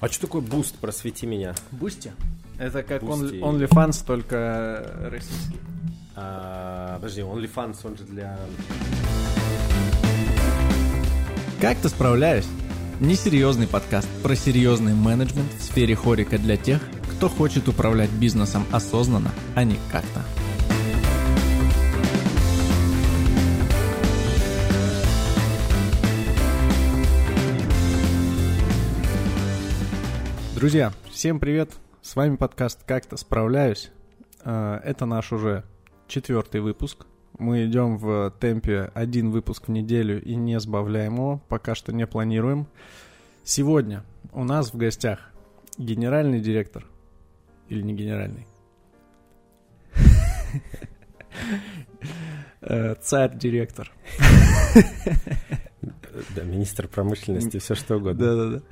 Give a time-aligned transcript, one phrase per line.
[0.00, 0.76] А что такое Boosty?
[0.76, 1.54] Просвети меня.
[1.72, 2.12] Boosty?
[2.58, 3.40] Это как Boosty.
[3.40, 5.58] он- OnlyFans, только российский.
[6.14, 8.38] А, подожди, OnlyFans, он же для...
[11.60, 12.44] Как ты справляешь?
[13.00, 16.80] Несерьезный подкаст про серьезный менеджмент в сфере HoReCa для тех,
[17.16, 20.22] кто хочет управлять бизнесом осознанно, а не как-то.
[30.58, 31.70] Друзья, всем привет!
[32.02, 33.92] С вами подкаст «Как-то справляюсь».
[34.44, 35.62] Э, Это наш уже
[36.08, 37.06] четвертый выпуск.
[37.38, 42.08] Мы идем в темпе один выпуск в неделю и не сбавляем его, пока что не
[42.08, 42.66] планируем.
[43.44, 45.20] Сегодня у нас в гостях
[45.78, 46.84] генеральный директор.
[47.68, 48.48] Или не генеральный?
[52.62, 53.92] Э, Царь-директор.
[56.34, 58.26] Да, министр промышленности, все что угодно.
[58.26, 58.62] Да-да-да.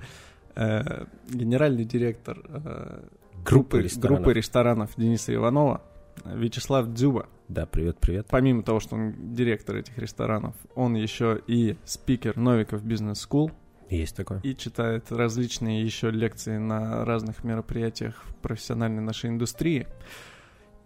[0.56, 3.00] Э, Генеральный директор э,
[3.44, 4.18] Группы ресторанов.
[4.22, 5.82] группы ресторанов Дениса Иванова,
[6.24, 7.26] Вячеслав Дзюба.
[7.48, 8.26] Да, привет, привет.
[8.30, 13.52] Помимо того, что он директор этих ресторанов, он еще и спикер Новиков Бизнес School
[13.90, 14.40] Есть такое.
[14.42, 19.86] и читает различные еще лекции на разных мероприятиях в профессиональной нашей индустрии.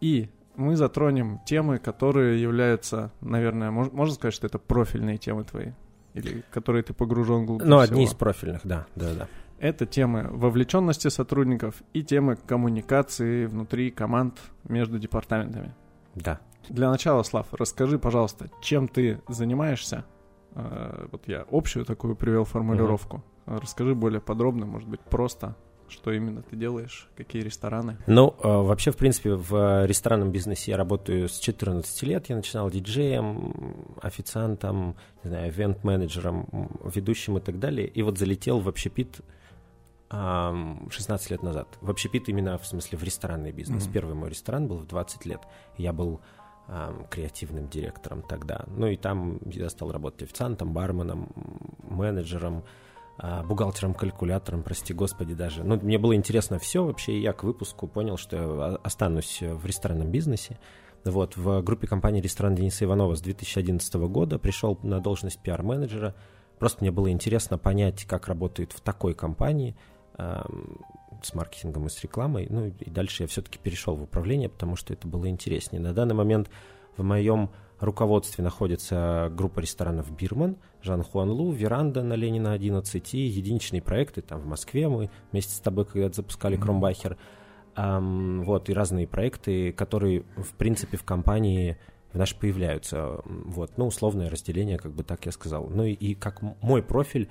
[0.00, 5.68] И мы затронем темы, которые являются, наверное, мож- можно сказать, что это профильные темы твои?
[6.12, 7.92] Или которые ты погружен глубже Ну, всего?
[7.94, 9.28] одни из профильных, да, да, да.
[9.60, 15.74] Это темы вовлеченности сотрудников и темы коммуникации внутри команд между департаментами.
[16.14, 16.40] Да.
[16.70, 20.06] Для начала, Слав, расскажи, пожалуйста, чем ты занимаешься?
[20.54, 23.22] Э, Вот я общую такую привел формулировку.
[23.44, 25.56] Расскажи более подробно, может быть, просто,
[25.88, 27.98] что именно ты делаешь, какие рестораны.
[28.06, 32.30] Ну, э, вообще, в принципе, в ресторанном бизнесе я работаю с 14 лет.
[32.30, 37.86] Я начинал диджеем, официантом, не знаю, ивент-менеджером, ведущим и так далее.
[37.86, 39.20] И вот залетел в общепит
[40.10, 41.78] 16 лет назад.
[41.80, 43.84] В общепит именно, в смысле, в ресторанный бизнес.
[43.84, 43.92] Мгм.
[43.92, 45.40] Первый мой ресторан был в 20 лет.
[45.76, 46.20] Я был
[46.66, 48.64] ам, креативным директором тогда.
[48.68, 51.28] Ну и там я стал работать официантом, барменом,
[51.82, 52.64] менеджером,
[53.18, 55.62] а, бухгалтером, калькулятором, прости господи даже.
[55.62, 59.64] Ну, мне было интересно все вообще, и я к выпуску понял, что я останусь в
[59.66, 60.58] ресторанном бизнесе.
[61.04, 66.14] Вот, в группе компании «Ресторан Дениса Иванова» с 2011 года пришел на должность пиар-менеджера.
[66.58, 69.76] Просто мне было интересно понять, как работает в такой компании
[70.16, 72.46] с маркетингом и с рекламой.
[72.50, 75.80] Ну, и дальше я все-таки перешел в управление, потому что это было интереснее.
[75.80, 76.50] На данный момент
[76.96, 83.18] в моем руководстве находится группа ресторанов «Бирман», Жан Хуан Лу, «Веранда» на Ленина 11 и
[83.18, 84.22] единичные проекты.
[84.22, 86.56] Там в Москве мы вместе с тобой когда-то запускали.
[86.56, 87.16] «Кромбахер».
[87.76, 91.78] Ам, вот, и разные проекты, которые, в принципе, в компании
[92.12, 93.20] в нашей появляются.
[93.24, 95.68] Вот, ну, условное разделение, как бы так я сказал.
[95.68, 97.30] Ну, и, и как мой профиль,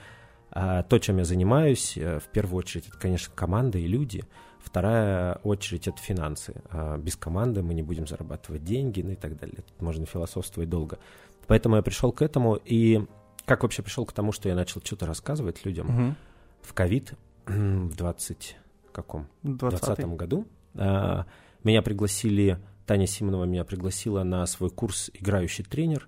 [0.51, 4.23] то, чем я занимаюсь, э, в первую очередь, это, конечно, команда и люди.
[4.59, 6.53] Вторая очередь— это финансы.
[6.69, 9.57] А, Без команды мы не будем зарабатывать деньги, ну и так далее.
[9.57, 10.99] Тут можно философствовать долго.
[11.47, 13.05] Поэтому я пришел к этому, и
[13.45, 16.15] как вообще пришел к тому, что я начал что-то рассказывать людям Мгм.
[16.61, 17.13] в ковид
[17.45, 18.57] в 20
[18.91, 19.27] каком?
[19.43, 19.57] 20-й.
[19.69, 20.45] 2020 году.
[20.75, 21.25] А,
[21.63, 26.07] Меня пригласили, Таня Симонова меня пригласила на свой курс «Играющий тренер».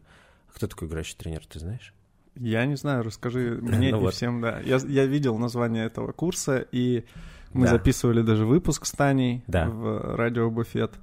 [0.49, 1.93] А Кто такой играющий тренер, ты знаешь?
[2.35, 4.13] Я не знаю, расскажи мне Ну и вот.
[4.13, 4.59] всем, да.
[4.61, 7.05] Я, я видел название этого курса, и
[7.53, 7.71] мы Да.
[7.71, 9.67] записывали даже выпуск с Таней Да.
[9.69, 10.93] в радио Буфет.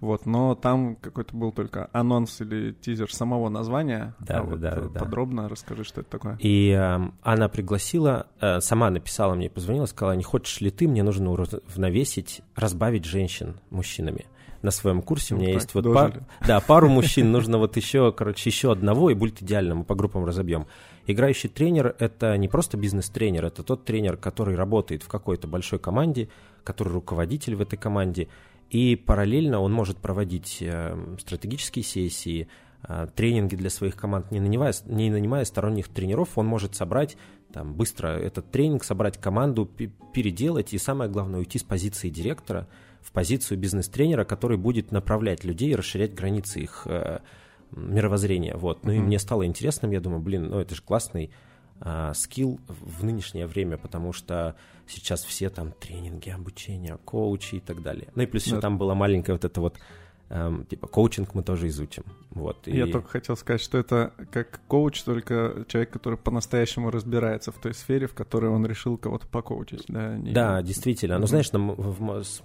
[0.00, 4.14] Вот, но там какой-то был только анонс или тизер самого названия.
[4.20, 5.00] Да, а да, вот да, э, да.
[5.00, 6.38] подробно расскажи, что это такое.
[6.40, 11.02] И эм, она пригласила, э, сама написала мне, позвонила, сказала, не хочешь ли ты, мне
[11.02, 14.24] нужно уравновесить, разбавить женщин мужчинами.
[14.62, 15.34] На своем курсе.
[15.34, 18.72] У Ну меня так, есть вот пар- да, пару мужчин, нужно вот еще, короче, еще
[18.72, 20.66] одного, и будет идеально, мы по группам разобьем.
[21.06, 26.28] Играющий тренер— это не просто бизнес-тренер, это тот тренер, который работает в какой-то большой команде,
[26.62, 28.28] который руководитель в этой команде,
[28.68, 32.46] и параллельно он может проводить э, стратегические сессии,
[32.86, 37.16] э, тренинги для своих команд, не нанимая, не нанимая сторонних тренеров, он может собрать
[37.52, 42.68] там, быстро этот тренинг, собрать команду, пе- переделать и, самое главное, уйти с позиции директора
[43.02, 47.20] в позицию бизнес-тренера, который будет направлять людей и расширять границы их э,
[47.72, 48.56] мировоззрения.
[48.56, 48.84] Вот.
[48.84, 49.06] Ну и Мгм.
[49.06, 51.30] мне стало интересным, я думаю, блин, ну это же классный
[51.82, 54.54] а, скилл в в нынешнее время, потому что
[54.86, 58.08] сейчас все там тренинги, обучение, коучи и так далее.
[58.14, 58.60] Ну и плюс еще Да.
[58.60, 59.78] там была маленькая вот это вот
[60.28, 62.02] эм, типа коучинг мы тоже изучим.
[62.32, 62.68] Вот.
[62.68, 67.56] и- Я только хотел сказать, что это как коуч, только человек, который по-настоящему разбирается в
[67.58, 69.84] той сфере, в которой он решил кого-то покоучить.
[69.88, 71.14] Да, не- Да, действительно.
[71.14, 71.28] Ну, Мгм.
[71.28, 72.42] знаешь, нам в, с-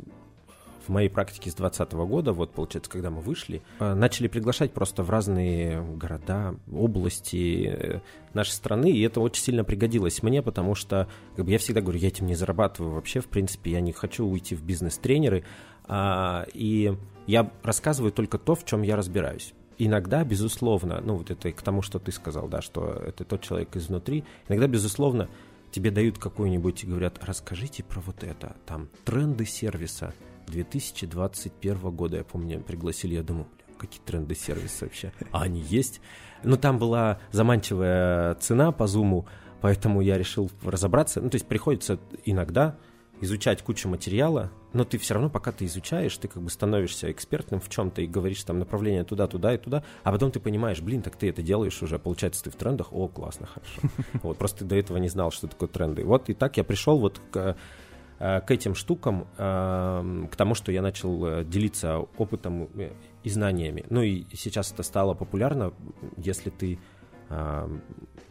[0.86, 5.04] в моей практике с 2020 года, вот получается, когда мы вышли, э, начали приглашать просто
[5.04, 8.00] в разные города, области э,
[8.34, 12.00] нашей страны, и это очень сильно пригодилось мне, потому что как бы, я всегда говорю,
[12.00, 15.44] я этим не зарабатываю вообще, в принципе, я не хочу уйти в бизнес-тренеры,
[15.88, 16.96] а, и
[17.28, 19.54] я рассказываю только то, в чем я разбираюсь.
[19.78, 23.76] Иногда, безусловно, ну вот это к тому, что ты сказал, да, что это тот человек
[23.76, 25.28] изнутри, иногда, безусловно,
[25.72, 30.14] тебе дают какую-нибудь и говорят, расскажите про вот это, там, тренды сервиса
[30.48, 33.48] 2021 года, я помню, пригласили, я думаю,
[33.78, 36.02] какие тренды сервиса вообще, а они есть?
[36.44, 39.28] Ну, там была заманчивая цена по зуму,
[39.62, 42.78] поэтому я решил разобраться, ну, то есть приходится иногда
[43.22, 47.62] изучать кучу материала, но ты все равно, пока ты изучаешь, ты как бы становишься экспертным
[47.62, 51.02] в чем-то и говоришь там направление туда, туда и туда, а потом ты понимаешь, блин,
[51.02, 53.82] так ты это делаешь уже, получается, ты в трендах, о, классно, хорошо.
[54.24, 56.04] Вот, просто ты до этого не знал, что такое тренды.
[56.04, 57.56] Вот и так я пришел вот к,
[58.18, 62.70] к этим штукам, э, к тому, что я начал э, делиться опытом
[63.24, 63.86] и знаниями.
[63.90, 65.74] Ну и сейчас это стало популярно,
[66.18, 66.80] если ты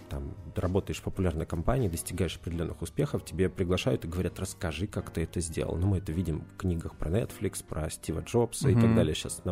[0.08, 5.22] там, работаешь в популярной компании, достигаешь определенных успехов, тебе приглашают и говорят, расскажи, как ты
[5.22, 5.76] это сделал.
[5.76, 8.78] Ну, мы это видим в книгах про Netflix, про Стива Джобса mm-hmm.
[8.78, 9.14] и так далее.
[9.14, 9.42] Сейчас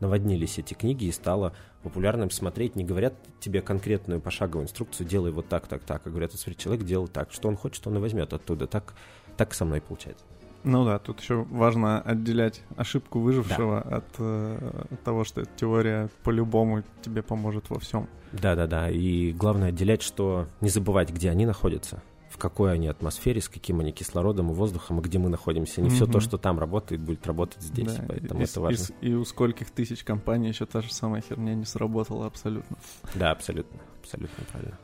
[0.00, 2.76] наводнились эти книги и стало популярным смотреть.
[2.76, 6.06] Не говорят тебе конкретную пошаговую инструкцию, делай вот так, так, так.
[6.06, 7.32] А говорят, смотри, человек делал так.
[7.32, 8.66] Что он хочет, он и возьмет оттуда.
[8.66, 8.94] Так,
[9.40, 10.22] так со мной получается.
[10.64, 13.96] Ну да, тут еще важно отделять ошибку выжившего да.
[13.96, 18.06] от э, того, что эта теория по-любому тебе поможет во всем.
[18.32, 23.48] Да-да-да, и главное отделять, что не забывать, где они находятся, в какой они атмосфере, с
[23.48, 25.80] каким они кислородом и воздухом, и где мы находимся.
[25.80, 25.92] Не mm-hmm.
[25.92, 28.94] все то, что там работает, будет работать здесь, да, поэтому и, это важно.
[29.00, 32.76] И, и у скольких тысяч компаний еще та же самая херня не сработала абсолютно.
[33.14, 34.76] Да, абсолютно, абсолютно правильно.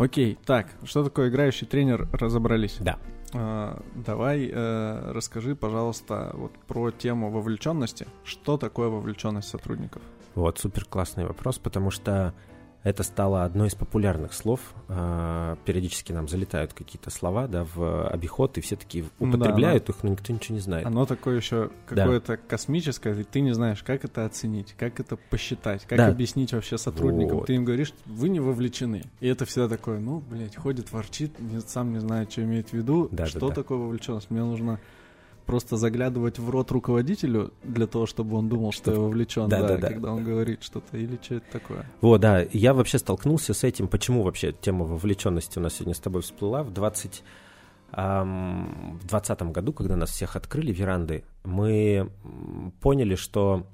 [0.00, 2.78] Окей, так, что такое играющий тренер, разобрались.
[2.80, 2.98] Да.
[3.34, 8.06] А, давай э, расскажи, пожалуйста, вот про тему вовлеченности.
[8.24, 10.00] Что такое вовлеченность сотрудников?
[10.34, 12.32] Вот, супер классный вопрос, потому что
[12.82, 14.60] это стало одной из популярных слов.
[14.88, 20.02] А, периодически нам залетают какие-то слова да, в обиход, и все таки употребляют да, их,
[20.02, 20.86] но никто ничего не знает.
[20.86, 22.36] Оно такое еще какое-то да.
[22.36, 26.08] космическое, и ты не знаешь, как это оценить, как это посчитать, как да.
[26.08, 27.38] объяснить вообще сотрудникам.
[27.38, 27.46] Вот.
[27.46, 29.02] Ты им говоришь, вы не вовлечены.
[29.20, 32.72] И это всегда такое, ну, блядь, ходит, ворчит, не, сам не знает, что имеет в
[32.72, 33.08] виду.
[33.12, 33.54] Да, что да, да.
[33.56, 34.30] такое вовлеченность?
[34.30, 34.80] Мне нужно
[35.46, 39.60] просто заглядывать в рот руководителю для того, чтобы он думал, что, что я вовлечен, да,
[39.60, 41.86] да, да, да, когда он говорит что-то, или что это такое.
[42.00, 46.00] Вот, да, я вообще столкнулся с этим, почему вообще тема вовлеченности у нас сегодня с
[46.00, 46.62] тобой всплыла.
[46.62, 47.22] В 20
[47.92, 52.10] в 2020 году, когда нас всех открыли веранды, мы
[52.80, 53.66] поняли, что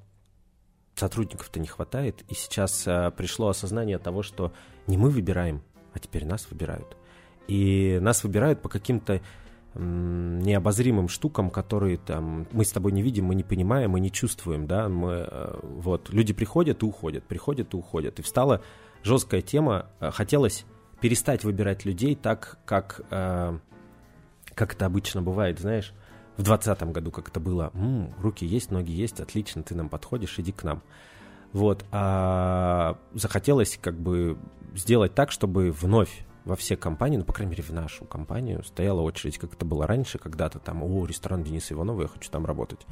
[0.94, 4.52] сотрудников-то не хватает, и сейчас а, пришло осознание того, что
[4.86, 6.96] не мы выбираем, а теперь нас выбирают.
[7.48, 9.20] И нас выбирают по каким-то
[9.78, 14.66] необозримым штукам, которые там мы с тобой не видим, мы не понимаем, мы не чувствуем,
[14.66, 16.10] да, мы э, вот.
[16.10, 18.62] Люди приходят и уходят, приходят и уходят, и встала
[19.02, 20.64] жесткая тема, э, хотелось
[21.00, 23.58] перестать выбирать людей так, как э,
[24.54, 25.92] как это обычно бывает, знаешь,
[26.36, 30.38] в двадцатом году, как это было, М, руки есть, ноги есть, отлично, ты нам подходишь,
[30.38, 30.82] иди к нам.
[31.52, 34.36] Вот, а захотелось как бы
[34.74, 39.00] сделать так, чтобы вновь во все компании, ну, по крайней мере, в нашу компанию стояла
[39.02, 42.86] очередь, как это было раньше, когда-то там, о, ресторан Дениса Иванова, я хочу там работать.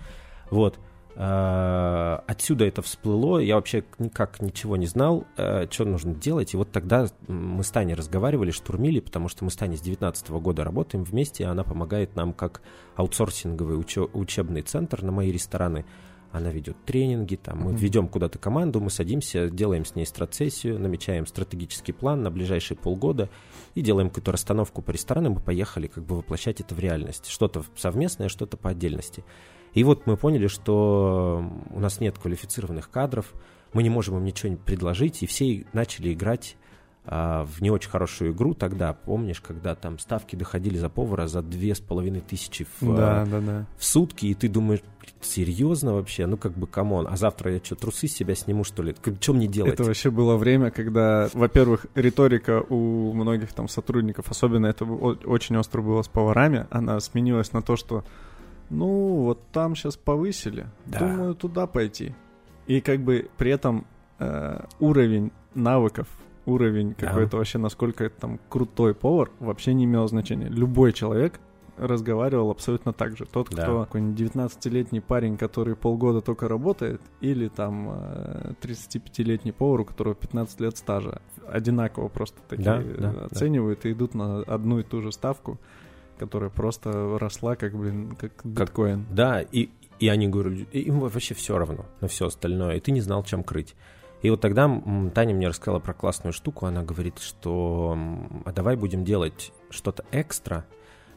[0.50, 0.78] Вот.
[1.16, 6.56] А, отсюда это всплыло, я вообще никак ничего не знал, а, что нужно делать, и
[6.56, 10.64] вот тогда мы с Таней разговаривали, штурмили, потому что мы с Таней с 2019 года
[10.64, 12.60] работаем вместе, и она помогает нам как
[12.96, 15.84] аутсорсинговый учебный центр на мои рестораны,
[16.34, 21.26] она ведет тренинги, там, мы ведем куда-то команду, мы садимся, делаем с ней страцессию, намечаем
[21.26, 23.30] стратегический план на ближайшие полгода
[23.74, 27.26] и делаем какую-то расстановку по ресторанам и поехали как бы воплощать это в реальность.
[27.26, 29.24] Что-то совместное, что-то по отдельности.
[29.72, 33.32] И вот мы поняли, что у нас нет квалифицированных кадров,
[33.72, 36.56] мы не можем им ничего предложить, и все начали играть
[37.06, 41.74] в не очень хорошую игру тогда, помнишь, когда там ставки доходили за повара за две
[41.74, 43.66] с половиной тысячи в, да, да, да.
[43.76, 44.80] в сутки, и ты думаешь,
[45.20, 46.24] серьезно вообще?
[46.24, 48.94] Ну как бы, come on, а завтра я что, трусы с себя сниму, что ли?
[49.20, 49.74] Что мне делать?
[49.74, 55.82] Это вообще было время, когда, во-первых, риторика у многих там сотрудников, особенно это очень остро
[55.82, 58.02] было с поварами, она сменилась на то, что
[58.70, 61.00] ну, вот там сейчас повысили, да.
[61.00, 62.14] думаю, туда пойти.
[62.66, 63.86] И как бы при этом
[64.18, 66.08] э, уровень навыков
[66.46, 67.38] уровень какой-то да.
[67.38, 70.48] вообще, насколько это там крутой повар, вообще не имел значения.
[70.48, 71.40] Любой человек
[71.76, 73.26] разговаривал абсолютно так же.
[73.26, 73.62] Тот, да.
[73.62, 77.90] кто какой-нибудь 19-летний парень, который полгода только работает, или там
[78.62, 81.20] 35-летний э, повар, у которого 15 лет стажа.
[81.48, 83.88] Одинаково просто такие да, да, оценивают да.
[83.88, 85.58] и идут на одну и ту же ставку,
[86.18, 89.04] которая просто росла как, блин, как биткоин.
[89.04, 92.92] Как, да, и, И они говорят, им вообще все равно на все остальное, и ты
[92.92, 93.74] не знал, чем крыть.
[94.24, 94.70] И вот тогда
[95.14, 96.64] Таня мне рассказала про классную штуку.
[96.64, 97.94] Она говорит, что
[98.46, 100.64] а давай будем делать что-то экстра,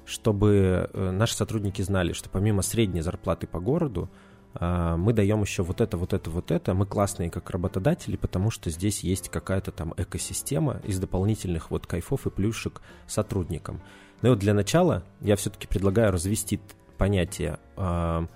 [0.05, 4.09] чтобы э, наши сотрудники знали, что помимо средней зарплаты по городу,
[4.55, 6.73] а, мы даем еще вот это, вот это, вот это.
[6.73, 12.27] Мы классные как работодатели, потому что здесь есть какая-то там экосистема из дополнительных вот кайфов
[12.27, 13.81] и плюшек сотрудникам.
[14.21, 16.59] Но вот для начала я все-таки предлагаю развести
[16.97, 18.27] понятие э,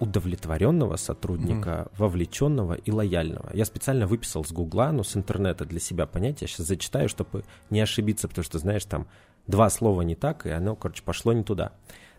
[0.00, 1.90] удовлетворенного сотрудника, mm-hmm.
[1.98, 3.50] вовлеченного и лояльного.
[3.54, 6.48] Я специально выписал с Гугла, ну, с интернета для себя понятие.
[6.48, 9.06] Сейчас зачитаю, чтобы не ошибиться, потому что, знаешь, там
[9.46, 11.72] два слова не так, и оно, короче, пошло не туда.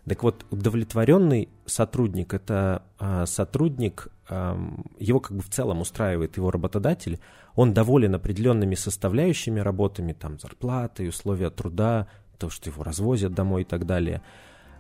[0.08, 4.56] Так вот, удовлетворенный сотрудник– это э, сотрудник, э,
[5.00, 7.20] его как бы в целом устраивает его работодатель,
[7.56, 12.08] он доволен определенными составляющими работами, там, зарплатой, условия труда,
[12.38, 14.22] то, что его развозят домой и так далее.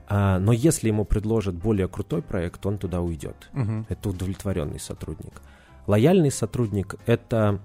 [0.07, 3.49] А, но если ему предложат более крутой проект, он туда уйдет.
[3.53, 3.85] Угу.
[3.89, 5.41] Это удовлетворенный сотрудник.
[5.87, 7.59] Лояльный сотрудник– это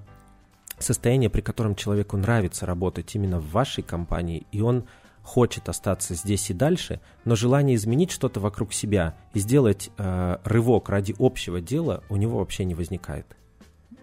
[0.78, 4.84] состояние, при котором человеку нравится работать именно в вашей компании, и он
[5.22, 10.88] хочет остаться здесь и дальше, но желание изменить что-то вокруг себя и сделать э, рывок
[10.88, 13.36] ради общего дела у него вообще не возникает.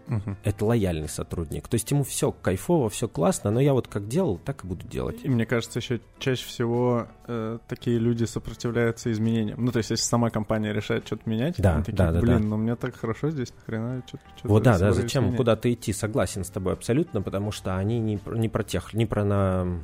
[0.08, 0.36] Угу.
[0.44, 1.68] Это лояльный сотрудник.
[1.68, 4.88] То есть ему все кайфово, все классно, но я вот как делал, так и буду
[4.88, 5.18] делать.
[5.24, 9.64] И мне кажется, еще чаще всего э, такие люди сопротивляются изменениям.
[9.64, 12.42] Ну, то есть, если сама компания решает что-то менять, да, они такие, да, да, блин,
[12.42, 12.48] да.
[12.48, 16.50] ну мне так хорошо здесь, нахрена что-то Вот да, да, зачем куда-то идти, согласен с
[16.50, 19.80] тобой абсолютно, потому что они не, не про тех, не про на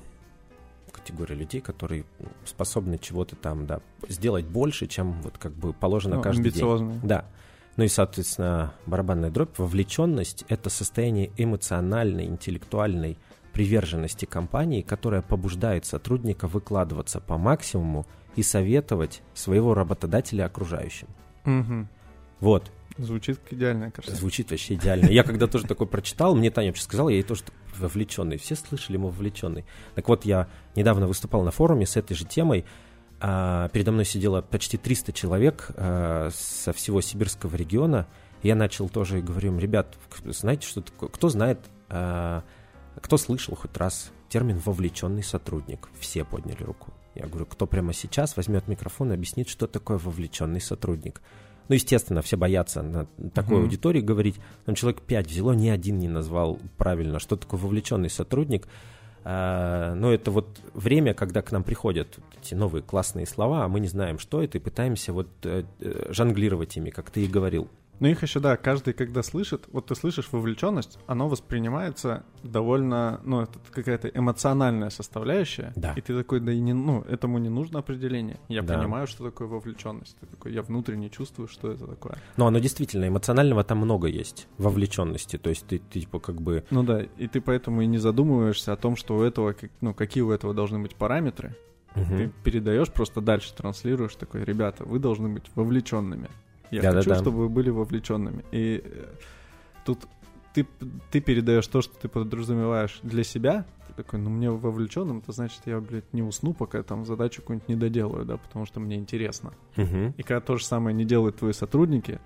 [0.92, 2.06] категория людей, которые
[2.46, 7.00] способны чего-то там, да, сделать больше, чем вот как бы положено ну, каждый амбициозные.
[7.00, 7.08] день.
[7.08, 7.26] Да.
[7.78, 13.18] Ну и, соответственно, барабанная дробь, вовлеченность— это состояние эмоциональной, интеллектуальной
[13.54, 21.08] приверженности компании, которая побуждает сотрудника выкладываться по максимуму и советовать своего работодателя окружающим.
[21.46, 21.88] Угу.
[22.40, 22.72] Вот.
[22.98, 24.16] Звучит идеально, кажется.
[24.16, 25.06] Звучит вообще идеально.
[25.06, 27.44] Я когда тоже такой прочитал, мне Таня вообще сказала, я ей тоже
[27.78, 28.38] вовлеченный.
[28.38, 29.66] Все слышали, мы вовлеченный.
[29.96, 32.66] Так вот, я недавно выступал на форуме с этой же темой.
[33.24, 38.08] А, передо мной сидело почти 300 человек а, со всего сибирского региона.
[38.42, 41.10] Я начал тоже и говорю им, ребят, знаете, что такое?
[41.10, 41.60] Кто знает,
[41.90, 42.44] а,
[43.00, 45.88] кто слышал хоть раз термин «вовлеченный сотрудник»?
[46.00, 46.92] Все подняли руку.
[47.14, 51.22] Я говорю, кто прямо сейчас возьмет микрофон и объяснит, что такое вовлеченный сотрудник.
[51.68, 53.62] Ну, естественно, все боятся на такой mm-hmm.
[53.62, 54.40] аудитории говорить.
[54.66, 58.68] Там человек пять взяло, ни один не назвал правильно, что такое вовлеченный сотрудник.
[59.24, 63.80] А, но это вот время, когда к нам приходят эти новые классные слова, а мы
[63.80, 67.68] не знаем, что это, и пытаемся вот э, э, жонглировать ими, как ты и говорил.
[68.02, 73.42] Ну их еще, да, каждый, когда слышит, вот ты слышишь вовлеченность, оно воспринимается довольно, ну,
[73.42, 75.72] это какая-то эмоциональная составляющая.
[75.76, 75.94] Да.
[75.96, 78.40] И ты такой, да и не, ну, этому не нужно определение.
[78.50, 78.80] Я да.
[78.80, 80.18] понимаю, что такое вовлеченность.
[80.20, 82.18] Ты такой, я внутренне чувствую, что это такое.
[82.38, 85.38] Ну, оно действительно, эмоционального там много есть, вовлеченности.
[85.38, 86.64] То есть ты, ты типа как бы...
[86.72, 90.24] Ну да, и ты поэтому и не задумываешься о том, что у этого, ну, какие
[90.24, 91.56] у этого должны быть параметры.
[91.96, 92.06] Угу.
[92.06, 96.30] Ты передаешь, просто дальше транслируешь такой, ребята, вы должны быть вовлеченными.
[96.72, 97.22] Я да, хочу, да, да.
[97.22, 98.44] чтобы вы были вовлеченными.
[98.52, 99.06] И э,
[99.86, 100.08] тут
[100.54, 100.66] ты,
[101.12, 103.66] ты передаешь то, что ты подразумеваешь для себя.
[103.88, 107.42] Ты такой, ну мне вовлеченным, это значит, я, блядь, не усну, пока я там задачу
[107.42, 109.54] какую-нибудь не доделаю, да, потому что мне интересно.
[109.78, 110.16] Угу.
[110.18, 112.20] И когда то же самое не делают твои сотрудники,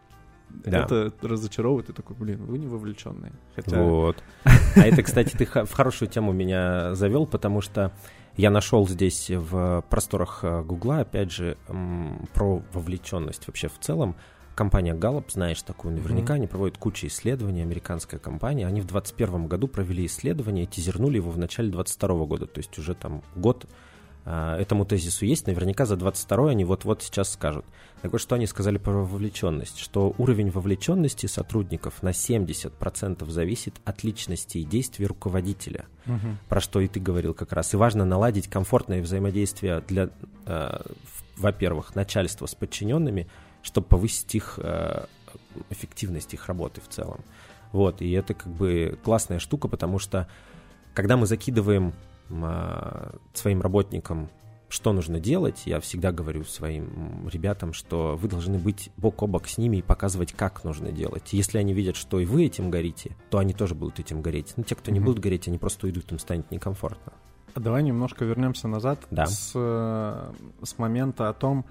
[0.49, 0.83] да.
[0.83, 3.33] это разочаровывает, ты такой, блин, вы не вовлеченные.
[3.55, 3.81] Хотя...
[3.81, 4.23] Вот.
[4.75, 7.93] А это, кстати, ты в хорошую тему меня завел, потому что
[8.35, 11.57] я нашел здесь в просторах э, Гугла, опять же,
[12.33, 14.15] про вовлеченность вообще в целом.
[14.55, 16.37] Компания Gallup, знаешь такую, наверняка, mm-hmm.
[16.37, 18.65] они проводят кучу исследований, американская компания.
[18.65, 22.77] Они в 2021 году провели исследование и тизернули его в начале 2022 года, то есть
[22.79, 23.67] уже там год
[24.25, 27.63] а, этому тезису есть, наверняка за 22 они вот-вот сейчас скажут.
[28.01, 29.77] Так вот, что они сказали про вовлеченность?
[29.77, 35.85] Что уровень вовлеченности сотрудников на 70% зависит от личности и действий руководителя.
[36.07, 36.37] Угу.
[36.49, 37.73] Про что и ты говорил как раз.
[37.73, 40.09] И важно наладить комфортное взаимодействие для,
[40.45, 40.77] э,
[41.37, 43.27] во-первых, начальства с подчиненными–
[43.65, 45.05] чтобы повысить их э,
[45.71, 47.21] эффективность их работы в целом.
[47.71, 50.27] Вот, и это как бы классная штука, потому что
[50.93, 51.93] когда мы закидываем
[52.29, 54.29] э, своим работникам,
[54.69, 59.47] что нужно делать, я всегда говорю своим ребятам, что вы должны быть бок о бок
[59.47, 61.33] с ними и показывать, как нужно делать.
[61.33, 64.53] Если они видят, что и вы этим горите, то они тоже будут этим гореть.
[64.57, 65.03] Но те, кто не mm-hmm.
[65.03, 67.13] будут гореть, они просто уйдут, им станет некомфортно.
[67.53, 69.25] А давай немножко вернемся назад да.
[69.27, 71.65] с, э, с момента о том,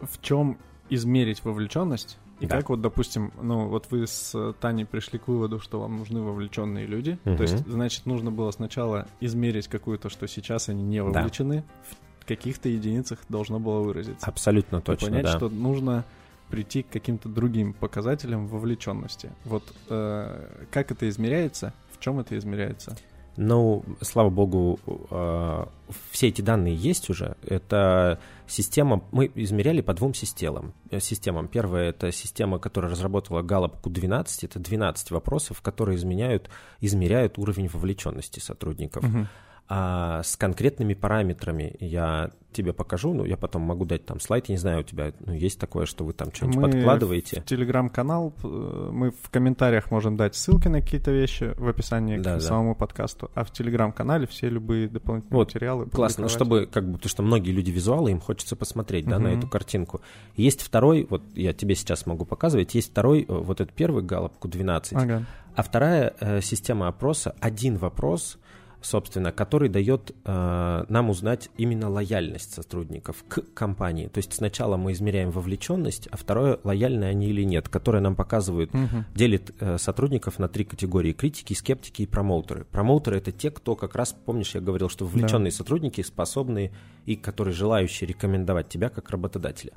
[0.00, 0.58] в чем
[0.90, 2.18] измерить вовлеченность.
[2.40, 2.56] И да.
[2.56, 6.86] как вот, допустим, ну вот вы с Таней пришли к выводу, что вам нужны вовлеченные
[6.86, 7.18] люди.
[7.24, 7.36] Угу.
[7.36, 11.64] То есть, значит, нужно было сначала измерить какую-то, что сейчас они не вовлечены.
[11.90, 11.96] Да.
[12.26, 14.26] каких-то единицах должно было выразиться.
[14.26, 15.36] Абсолютно точно, И понять, да.
[15.36, 16.04] что нужно
[16.50, 19.30] прийти к каким-то другим показателям вовлеченности.
[19.44, 21.72] Вот э, как это измеряется?
[21.92, 22.96] В чем это измеряется?
[23.40, 24.80] Ну, слава богу,
[25.10, 25.66] э,
[26.10, 27.36] все эти данные есть уже.
[27.46, 28.18] Это
[28.48, 30.74] система, мы измеряли по двум системам.
[30.90, 31.46] э, системам.
[31.46, 34.26] Первая— это система, которая разработала Gallup Q12.
[34.42, 39.04] Это 12 вопросов, которые изменяют, измеряют уровень вовлеченности сотрудников.
[39.04, 39.28] Мгм.
[39.70, 44.54] А с конкретными параметрами я тебе покажу, ну, я потом могу дать там слайд, я
[44.54, 47.42] не знаю, у тебя ну, есть такое, что вы там что-нибудь Мы подкладываете?
[47.42, 52.36] В телеграм-канал э, мы в комментариях можем дать ссылки на какие-то вещи в описании Да,
[52.36, 52.40] к да.
[52.40, 55.84] самому подкасту, а в телеграм-канале все любые дополнительные Вот, материалы.
[55.90, 56.32] Классно, публиковать.
[56.32, 60.00] чтобы, как бы, потому что многие люди визуалы, им хочется посмотреть, да, на эту картинку.
[60.34, 64.32] Есть второй, вот я тебе сейчас могу показывать, есть второй, э, вот этот первый Gallup
[64.40, 65.24] Q12, Ага.
[65.54, 68.38] а вторая э, система опроса, один вопрос,
[68.80, 74.08] собственно, который дает э, нам узнать именно лояльность сотрудников к компании.
[74.08, 78.72] То есть сначала мы измеряем вовлеченность, а второе, лояльны они или нет, которое нам показывают
[78.72, 79.04] Мгм.
[79.14, 82.64] делит э, сотрудников на три категории: критики, скептики и промоутеры.
[82.70, 86.70] Промоутеры это те, кто как раз, помнишь, я говорил, что вовлеченные сотрудники, способные
[87.06, 89.72] и которые желающие рекомендовать тебя как работодателя.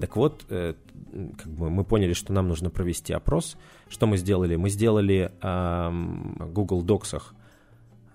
[0.00, 0.74] Так вот, э,
[1.38, 3.56] как бы мы поняли, что нам нужно провести опрос.
[3.88, 4.56] Что мы сделали?
[4.56, 7.20] Мы сделали в Google Docs А,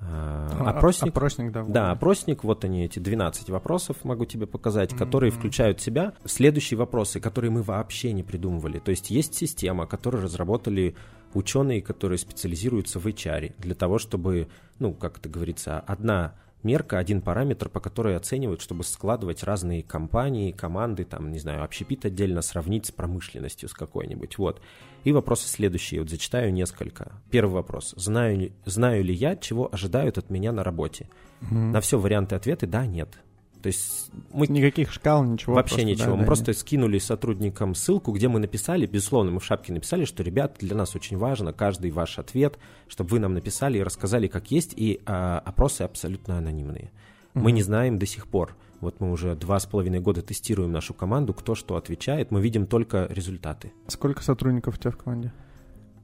[0.01, 1.09] опросник.
[1.09, 1.63] Опросник, да.
[1.63, 4.99] Да, опросник, вот они, эти 12 вопросов могу тебе показать, Мгм.
[4.99, 8.79] которые включают в себя следующие вопросы, которые мы вообще не придумывали.
[8.79, 10.95] То есть есть система, которую разработали
[11.33, 14.47] ученые, которые специализируются в HR, для того, чтобы,
[14.79, 20.51] ну, как это говорится, одна мерка, один параметр, по которой оценивают, чтобы складывать разные компании,
[20.51, 24.37] команды, там, не знаю, общепит отдельно сравнить с промышленностью с какой-нибудь.
[24.37, 24.61] Вот.
[25.03, 26.01] И вопросы следующие.
[26.01, 27.13] Вот зачитаю несколько.
[27.31, 27.93] Первый вопрос.
[27.95, 31.09] Знаю, знаю ли я, чего ожидают от меня на работе?
[31.41, 31.71] Мгм.
[31.71, 33.17] На все варианты ответы да, нет.
[33.61, 35.55] То есть мы Никаких шкал, ничего.
[35.55, 36.05] вообще просто, ничего.
[36.05, 40.05] да, мы да, просто скинули сотрудникам ссылку, где мы написали, безусловно, мы в шапке написали,
[40.05, 44.27] что, ребят, для нас очень важно каждый ваш ответ, чтобы вы нам написали и рассказали,
[44.27, 46.91] как есть, и а, опросы абсолютно анонимные.
[47.33, 47.53] Мы Мгм.
[47.55, 48.55] не знаем до сих пор.
[48.79, 52.65] Вот мы уже два с половиной года тестируем нашу команду, кто что отвечает, мы видим
[52.65, 53.73] только результаты.
[53.87, 55.33] Сколько сотрудников у тебя в команде?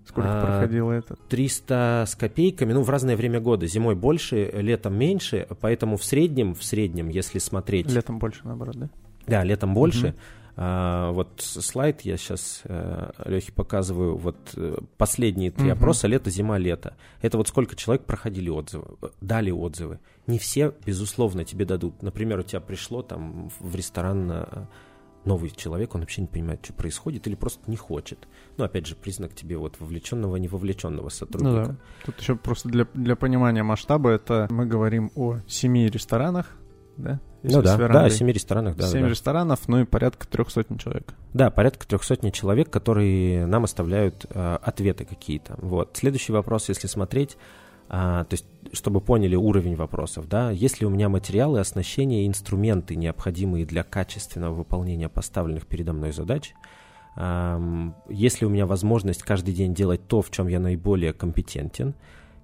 [0.06, 1.16] Сколько А, проходило это?
[1.30, 3.66] 300 с копейками, ну, в разное время года.
[3.68, 7.92] Зимой больше, летом меньше, поэтому в среднем, в среднем, если смотреть...
[7.92, 8.90] Летом больше, наоборот, да?
[9.28, 10.16] Да, летом больше.
[10.58, 12.64] А, вот слайд я сейчас
[13.26, 14.16] Лехе показываю.
[14.16, 16.96] Вот э, последние три опроса лето, зима, лето.
[17.22, 20.00] Это вот сколько человек проходили отзывы, э, дали отзывы.
[20.28, 22.02] Не все, безусловно, тебе дадут.
[22.02, 24.66] Например, у тебя пришло там в ресторан э,
[25.26, 28.28] новый человек, он вообще не понимает, что происходит, или просто не хочет.
[28.58, 31.52] Ну, опять же, признак тебе вот вовлеченного, невовлеченного сотрудника.
[31.52, 31.76] Ну да.
[32.06, 36.56] Тут еще просто для, для понимания масштаба, это мы говорим о семи ресторанах,
[36.98, 37.20] да?
[37.44, 38.88] Если Ну да, да, семи ресторанах, да.
[38.88, 39.10] Семь да.
[39.10, 41.14] ресторанов, ну и порядка трех сотен человек.
[41.34, 45.56] Да, порядка трех сотни человек, которые нам оставляют э, ответы какие-то.
[45.60, 45.92] Вот.
[45.94, 47.38] Следующий вопрос, если смотреть,
[47.90, 52.28] а, то есть, чтобы поняли уровень вопросов, да, есть ли у меня материалы, оснащения и
[52.28, 56.54] инструменты, необходимые для качественного выполнения поставленных передо мной задач,
[57.18, 61.94] Ам, есть ли у меня возможность каждый день делать то, в чем я наиболее компетентен,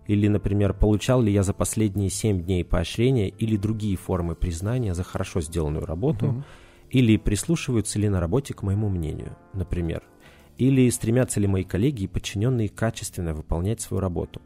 [0.07, 5.03] или, например, получал ли я за последние 7 дней поощрения или другие формы признания за
[5.03, 6.43] хорошо сделанную работу, Мгм.
[6.89, 10.03] или прислушиваются ли на работе к моему мнению, например.
[10.57, 14.41] Или стремятся ли мои коллеги и подчиненные качественно выполнять свою работу.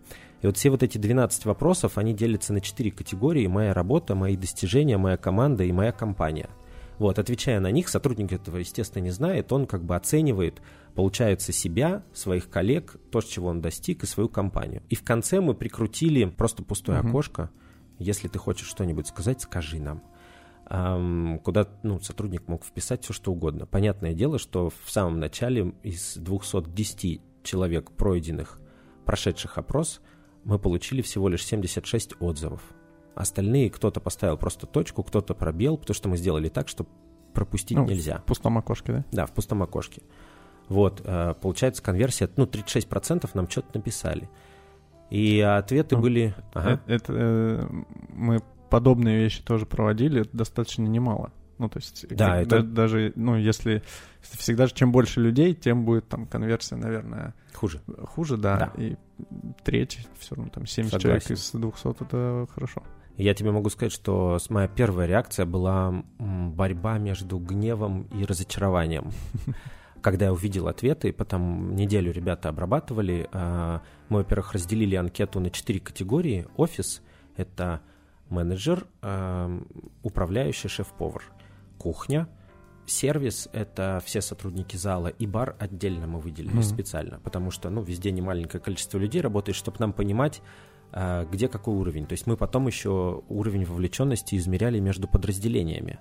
[0.45, 3.47] И вот все вот эти 12 вопросов, они делятся на 4 категории.
[3.47, 6.51] Моя работа, мои достижения, моя команда и моя компания.
[6.99, 10.61] Вот, отвечая на них, сотрудник этого, естественно, не знает, он как бы оценивает,
[10.93, 14.83] получается, себя, своих коллег, то, чего он достиг, и свою компанию.
[14.87, 17.09] И в конце мы прикрутили просто пустое Мгм.
[17.09, 17.49] окошко.
[17.97, 20.03] Если ты хочешь что-нибудь сказать, скажи нам
[20.67, 23.65] ам, куда ну, сотрудник мог вписать все, что угодно.
[23.65, 28.59] Понятное дело, что в самом начале из 210 человек, пройденных,
[29.05, 30.01] прошедших опрос,
[30.45, 32.61] мы получили всего лишь 76 отзывов.
[33.15, 36.85] Остальные кто-то поставил просто точку, кто-то пробел, потому что мы сделали так, что
[37.33, 38.19] пропустить Ну, нельзя.
[38.19, 39.05] В пустом окошке, да?
[39.11, 40.01] Да, в пустом окошке.
[40.69, 44.29] Вот, э, получается, конверсия, ну, 36% нам что-то написали.
[45.09, 46.35] И ответы Ну, были...
[46.53, 46.81] Ага.
[46.87, 47.67] Э- Это, э,
[48.09, 51.31] мы подобные вещи тоже проводили, это достаточно немало.
[51.57, 53.81] Ну, то есть, Да, как- это- да- даже, ну, если
[54.21, 57.81] всегда же чем больше людей, тем будет там конверсия, наверное, Хуже.
[58.03, 58.57] хуже, да.
[58.75, 58.81] Да.
[58.83, 58.95] И
[59.63, 61.27] треть, все равно там 70 Согласен.
[61.27, 62.83] человек из 200 это хорошо.
[63.17, 69.11] Я тебе могу сказать, что моя первая реакция была борьба между гневом и разочарованием.
[70.01, 75.79] Когда я увидел ответы, потом неделю ребята обрабатывали, а, мы, во-первых, разделили анкету на четыре
[75.79, 76.45] категории.
[76.57, 77.01] Офис—
[77.37, 77.79] это
[78.29, 79.59] менеджер, э,
[80.03, 81.23] управляющий, шеф-повар.
[81.85, 82.27] Кухня,
[82.87, 86.63] сервис— это все сотрудники зала, и бар отдельно мы выделили mm-hmm.
[86.63, 90.41] специально, потому что, ну, везде не маленькое количество людей работает, чтобы нам понимать,
[90.93, 92.07] э, где какой уровень.
[92.07, 95.99] То есть мы потом еще уровень вовлеченности измеряли между подразделениями.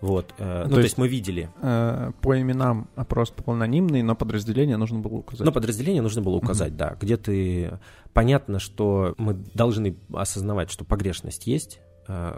[0.00, 1.50] Вот, э, ну, то, то есть мы видели.
[1.60, 5.44] Э, по именам опрос был анонимный, но подразделение нужно было указать.
[5.44, 6.76] Но подразделение нужно было указать, mm-hmm.
[6.76, 6.96] да.
[6.98, 7.78] Где ты...
[8.14, 11.82] Понятно, что мы должны осознавать, что погрешность есть,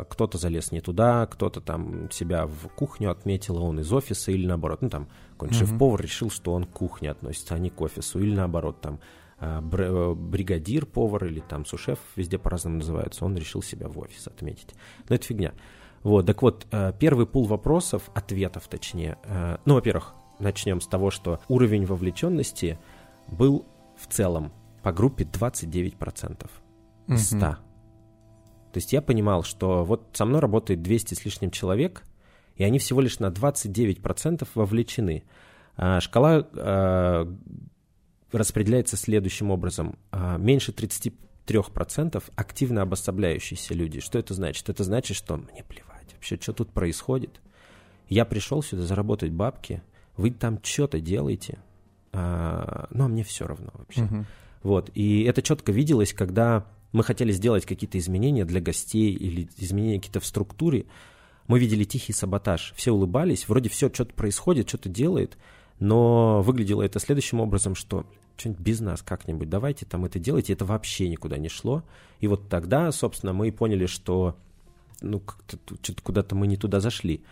[0.08, 4.82] кто-то залез не туда, кто-то там себя в кухню отметил, он из офиса, или наоборот,
[4.82, 5.70] ну там какой-нибудь mm-hmm.
[5.70, 9.00] шеф-повар решил, что он к кухне относится, а не к офису, или наоборот, там
[9.38, 14.74] э, бригадир повар или там сушеф, везде по-разному называются, он решил себя в офис отметить.
[15.08, 15.52] Но это фигня.
[16.02, 21.11] Вот, так вот, э, первый пул вопросов, ответов точнее, э, ну, во-первых, начнем с того,
[21.11, 22.78] что уровень вовлеченности
[23.28, 26.50] был в целом по группе 29%
[27.06, 27.56] из 100.
[28.72, 32.02] То есть я понимал, что вот со мной работает 200 с лишним человек,
[32.56, 35.24] и они всего лишь на 29% вовлечены.
[35.76, 37.26] А шкала э,
[38.32, 39.98] распределяется следующим образом.
[40.11, 44.00] А, меньше 33% активно обособляющиеся люди.
[44.00, 44.68] Что это значит?
[44.68, 47.40] Это значит, что мне плевать вообще, что тут происходит.
[48.08, 49.82] Я пришел сюда заработать бабки,
[50.16, 51.58] вы там что-то делаете,
[52.12, 54.02] а, а мне все равно вообще.
[54.02, 54.24] Uh-huh.
[54.62, 59.98] Вот, и это четко виделось, когда мы хотели сделать какие-то изменения для гостей или изменения
[59.98, 60.87] какие-то в структуре,
[61.48, 62.72] мы видели тихий саботаж.
[62.76, 65.37] Все улыбались, вроде все что-то происходит, что-то делает,
[65.78, 70.64] но выглядело это следующим образом, что что-нибудь без нас как-нибудь, давайте там это делайте, это
[70.64, 71.83] вообще никуда не шло.
[72.20, 74.37] И вот тогда, собственно, мы поняли, что
[75.00, 77.22] ну, как-то что-то куда-то мы не туда зашли.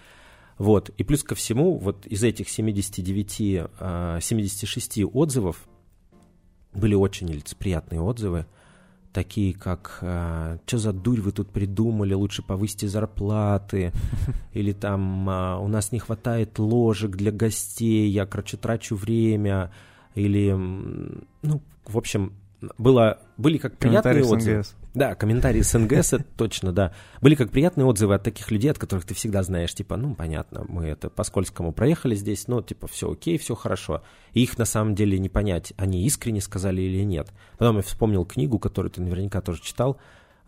[0.58, 0.90] Вот.
[0.90, 5.68] И плюс ко всему, вот из этих 79, 76 а, отзывов
[6.74, 8.46] были очень лицеприятные отзывы,
[9.12, 13.92] такие как а, «Что за дурь вы тут придумали, лучше повысьте зарплаты»,
[14.52, 19.70] или там а, «У нас не хватает ложек для гостей, я, короче, трачу время»,
[20.14, 22.32] или, ну, в общем,
[22.78, 24.62] было, были как приятные отзывы.
[24.62, 24.76] СНГС.
[24.92, 26.92] Да, комментарии с НГС, это точно, да.
[27.20, 30.64] Были как приятные отзывы от таких людей, от которых ты всегда знаешь, типа, ну, понятно,
[30.68, 34.02] мы это по скользкому проехали здесь, ну, типа, все окей, все хорошо.
[34.32, 37.32] И их на самом деле не понять, они искренне сказали или нет.
[37.56, 39.96] Потом я вспомнил книгу, которую ты наверняка тоже читал,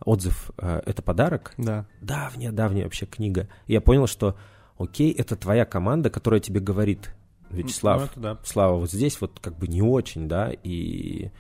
[0.05, 1.55] отзыв э, «Это подарок».
[1.57, 1.87] Да.
[2.01, 3.49] Давняя, давняя вообще книга.
[3.67, 4.37] И я понял, что
[4.77, 7.15] окей, это твоя команда, которая тебе говорит,
[7.53, 8.39] Вячеслав, ну, да.
[8.45, 11.31] Слава, вот здесь вот как бы не очень, да, и,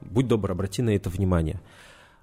[0.00, 1.60] будь добр, обрати на это внимание.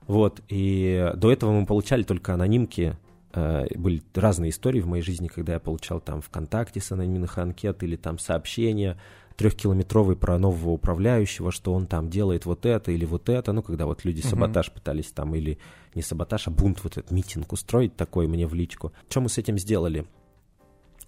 [0.08, 2.98] Вот, и до этого мы получали только анонимки,
[3.34, 7.84] э, были разные истории в моей жизни, когда я получал там ВКонтакте с анонимных анкет
[7.84, 8.98] или там сообщения
[9.38, 13.86] трехкилометровый про нового управляющего, что он там делает вот это или вот это, ну, когда
[13.86, 14.74] вот люди саботаж uh-huh.
[14.74, 15.58] пытались там, или
[15.96, 18.92] не саботаж, а бунт, вот этот митинг устроить такой мне в личку.
[19.10, 20.06] Что мы с этим сделали?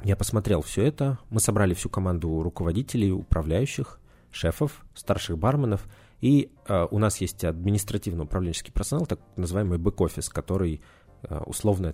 [0.03, 3.99] Я посмотрел все это, мы собрали всю команду руководителей, управляющих,
[4.31, 5.85] шефов, старших барменов–
[6.21, 10.81] и э, у нас есть административно-управленческий персонал, так называемый бэк-офис, который
[11.23, 11.93] э, условно,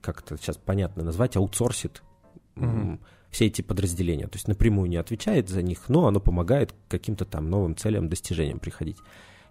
[0.00, 2.02] как это сейчас понятно назвать, аутсорсит
[2.56, 2.98] mm-hmm.
[3.30, 4.26] все эти подразделения.
[4.26, 8.58] То есть напрямую не отвечает за них, но оно помогает каким-то там новым целям, достижениям
[8.58, 8.98] приходить.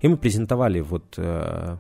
[0.02, 1.78] И мы презентовали вот э,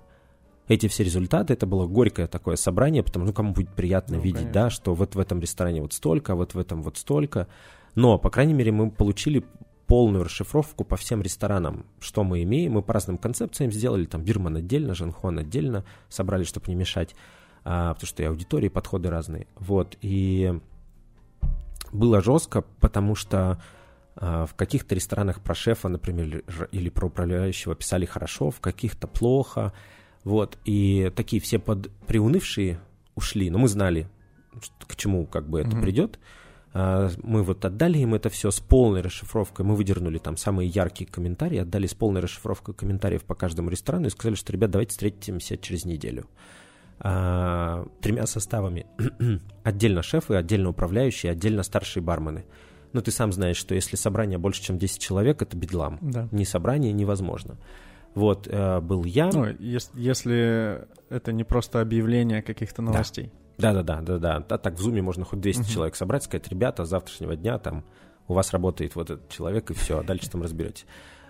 [0.67, 1.53] эти все результаты.
[1.53, 4.63] Это было горькое такое собрание, потому что ну, кому будет приятно ну, видеть, конечно.
[4.63, 7.47] да, что вот в этом ресторане вот столько, а вот в этом вот столько.
[7.95, 9.43] Но, по крайней мере, мы получили
[9.87, 12.73] полную расшифровку по всем ресторанам, что мы имеем.
[12.73, 17.15] Мы по разным концепциям сделали, там Бирман отдельно, Жанхон отдельно, собрали, чтобы не мешать,
[17.63, 19.47] а, потому что и аудитории, подходы разные.
[19.55, 20.59] Вот, и
[21.91, 23.61] было жестко, потому что
[24.15, 29.73] а, в каких-то ресторанах про шефа, например, или про управляющего писали хорошо, в каких-то плохо.
[30.23, 32.79] Вот, и такие все под приунывшие
[33.15, 34.09] ушли, но мы знали,
[34.85, 35.81] к чему как бы это mm-hmm.
[35.81, 36.19] придет.
[36.73, 41.09] А, мы вот отдали им это все с полной расшифровкой, мы выдернули там самые яркие
[41.09, 45.57] комментарии, отдали с полной расшифровкой комментариев по каждому ресторану и сказали, что, ребят, давайте встретимся
[45.57, 46.25] через неделю.
[46.99, 48.85] А, тремя составами.
[49.63, 52.45] отдельно шефы, отдельно управляющие, отдельно старшие бармены.
[52.93, 55.99] Но ты сам знаешь, что если собрание больше, чем 10 человек, это бедлам.
[56.01, 56.27] Да.
[56.31, 57.57] Ни собрание невозможно.
[58.15, 59.29] Вот, э, был я.
[59.31, 63.25] Ну, если, если это не просто объявление каких-то новостей.
[63.25, 63.46] Да.
[63.57, 64.45] Да-да-да, да-да.
[64.49, 65.73] А так в Зуме можно хоть 200 uh-huh.
[65.73, 67.83] человек собрать, сказать, ребята, с завтрашнего дня там
[68.27, 70.85] у вас работает вот этот человек, и все, а дальше там разберетесь.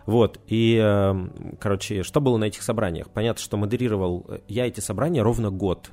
[0.06, 3.10] Вот, и, эм, короче, что было на этих собраниях?
[3.10, 5.92] Понятно, что модерировал я эти собрания ровно год,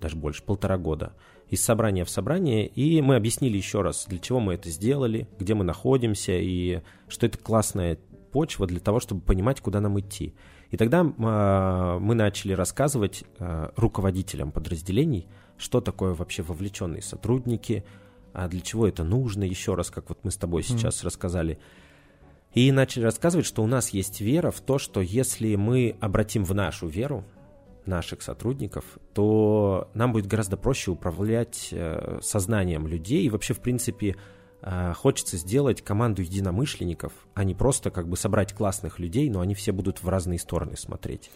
[0.00, 1.12] даже больше, полтора года,
[1.48, 5.54] из собрания в собрание, и мы объяснили еще раз, для чего мы это сделали, где
[5.54, 7.98] мы находимся, и что это классная
[8.32, 10.34] почва для того, чтобы понимать, куда нам идти.
[10.70, 17.84] И тогда э, мы начали рассказывать э, руководителям подразделений, что такое вообще вовлеченные сотрудники,
[18.32, 21.04] а для чего это нужно, еще раз, как вот мы с тобой сейчас mm.
[21.06, 21.58] рассказали.
[22.52, 26.54] И начали рассказывать, что у нас есть вера в то, что если мы обратим в
[26.54, 27.24] нашу веру
[27.86, 34.16] наших сотрудников, то нам будет гораздо проще управлять э, сознанием людей и вообще, в принципе,
[34.62, 39.54] э, хочется сделать команду единомышленников, а не просто как бы собрать классных людей, но они
[39.54, 41.30] все будут в разные стороны смотреть.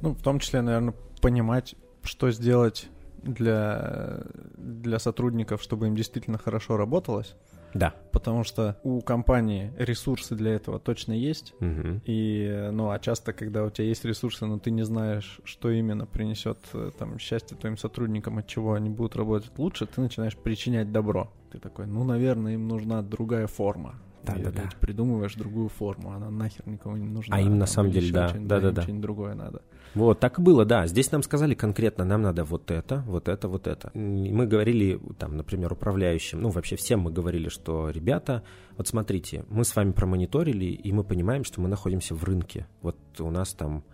[0.00, 2.88] Ну, в том числе, наверное, понимать, что сделать
[3.22, 4.22] для,
[4.56, 7.34] для сотрудников, чтобы им действительно хорошо работалось.
[7.74, 7.94] Да.
[8.12, 11.54] Потому что у компании ресурсы для этого точно есть.
[11.60, 12.00] Угу.
[12.06, 16.06] И, ну, а часто, когда у тебя есть ресурсы, но ты не знаешь, что именно
[16.06, 20.92] принесет э, там счастье твоим сотрудникам, от чего они будут работать лучше, ты начинаешь причинять
[20.92, 21.30] добро.
[21.52, 23.96] Ты такой, ну, наверное, им нужна другая форма.
[24.22, 24.70] Да, и, да, да.
[24.80, 27.36] Придумываешь другую форму, она нахер никому не нужна.
[27.36, 28.82] А им на самом деле, да, да, да, да.
[28.82, 29.62] Что-нибудь другое надо.
[29.94, 30.86] Вот, так было, да.
[30.86, 33.90] Здесь нам сказали конкретно, нам надо вот это, вот это, вот это.
[33.94, 38.42] И мы говорили, там, например, управляющим, ну, вообще всем мы говорили, что, ребята,
[38.76, 42.66] вот смотрите, мы с вами промониторили, и мы понимаем, что мы находимся в рынке.
[42.82, 43.84] Вот у нас там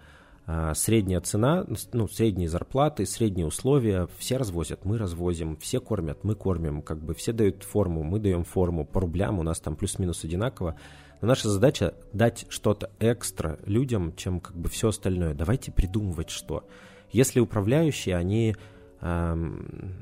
[0.46, 6.34] а, средняя цена, ну, средние зарплаты, средние условия, все развозят, мы развозим, все кормят, мы
[6.34, 10.22] кормим, как бы все дают форму, мы даем форму, по рублям у нас там плюс-минус
[10.22, 10.76] одинаково.
[11.20, 15.34] Но наша задача дать что-то экстра людям, чем как бы все остальное.
[15.34, 16.66] Давайте придумывать что.
[17.10, 18.56] Если управляющие, они
[19.04, 19.58] ну,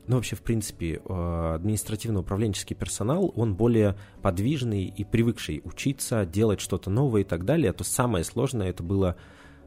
[0.07, 7.23] вообще, в принципе, э, административно-управленческий персонал, он более подвижный и привыкший учиться, делать что-то новое
[7.23, 9.17] и так далее, то самое сложное это было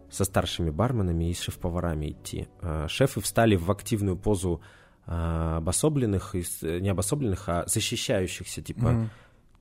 [0.09, 2.47] со старшими барменами и с шеф-поварами идти.
[2.61, 4.61] Э, шефы встали в активную позу
[5.05, 5.11] э,
[5.57, 9.09] обособленных, не обособленных, а защищающихся, типа, mm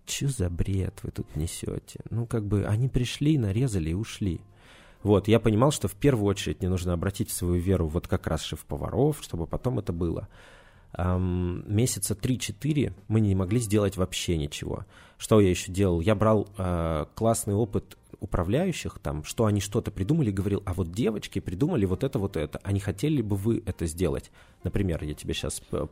[0.07, 2.01] что за бред вы тут несете?
[2.11, 4.40] Ну, как бы они пришли, нарезали и ушли.
[5.03, 8.43] Вот, я понимал, что в первую очередь мне нужно обратить свою веру вот как раз
[8.43, 10.29] шеф-поваров, чтобы потом это было.
[10.97, 14.87] Эм, месяца 3-4 мы не могли сделать вообще ничего.
[15.19, 16.01] Что я еще делал?
[16.01, 21.38] Я брал э, классный опыт управляющих, там, что они что-то придумали, говорил, а вот девочки
[21.38, 22.61] придумали вот это, вот это.
[22.62, 24.31] А не хотели бы вы это сделать?
[24.62, 25.62] Например, я тебе сейчас...
[25.72, 25.87] Э,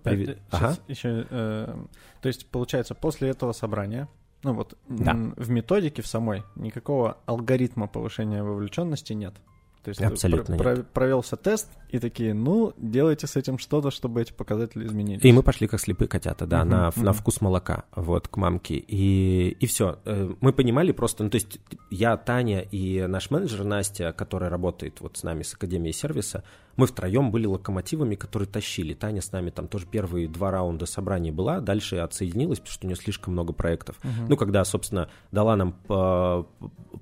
[0.51, 0.77] ага.
[0.89, 1.85] еще, э,
[2.21, 4.09] то есть, получается, после этого собрания,
[4.43, 5.15] ну вот, да.
[5.37, 9.35] в методике в самой никакого алгоритма повышения вовлеченности нет.
[9.83, 10.89] То есть Абсолютно про- нет.
[10.91, 15.25] провелся тест, и такие, ну, делайте с этим что-то, чтобы эти показатели изменились.
[15.25, 17.03] И мы пошли как слепые котята, да, uh-huh, на, uh-huh.
[17.03, 18.77] на вкус молока, вот, к мамке.
[18.77, 19.99] И, и все.
[20.05, 21.59] Э, мы понимали просто, ну, то есть
[21.91, 26.45] я, Таня и наш менеджер Настя, которая работает вот с нами с Академией сервиса,
[26.77, 28.95] мы втроем были локомотивами, которые тащили.
[28.95, 32.89] Таня с нами там тоже первые два раунда собраний была, дальше отсоединилась, потому что у
[32.89, 33.97] нее слишком много проектов.
[34.03, 34.27] Uh-huh.
[34.29, 35.75] Ну, когда, собственно, дала нам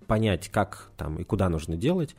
[0.07, 2.17] понять, как там и куда нужно делать,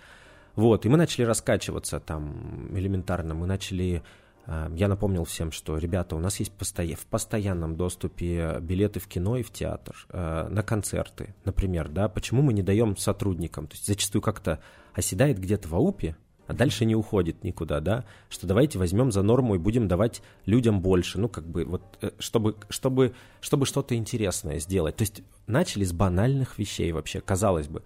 [0.55, 4.03] вот, и мы начали раскачиваться там элементарно, мы начали...
[4.45, 6.95] А, я напомнил всем, что, ребята, у нас есть постоя...
[6.95, 12.41] в постоянном доступе билеты в кино и в театр, а, на концерты, например, да, почему
[12.41, 14.59] мы не даем сотрудникам, то есть зачастую как-то
[14.93, 16.17] оседает где-то в АУПе,
[16.51, 20.81] а дальше не уходит никуда, да, что давайте возьмем за норму и будем давать людям
[20.81, 24.97] больше, ну, как бы, вот, э, чтобы, чтобы, чтобы что-то интересное сделать.
[24.97, 27.83] То есть начали с банальных вещей вообще, казалось бы.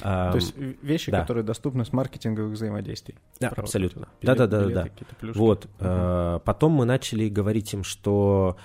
[0.00, 1.20] То есть вещи, да.
[1.20, 3.16] которые доступны с маркетинговых взаимодействий.
[3.40, 4.08] Да, Про абсолютно.
[4.22, 4.66] Да-да-да.
[4.68, 4.88] да.
[5.34, 5.66] Вот.
[5.80, 6.40] Угу.
[6.44, 8.56] Потом мы начали говорить им, что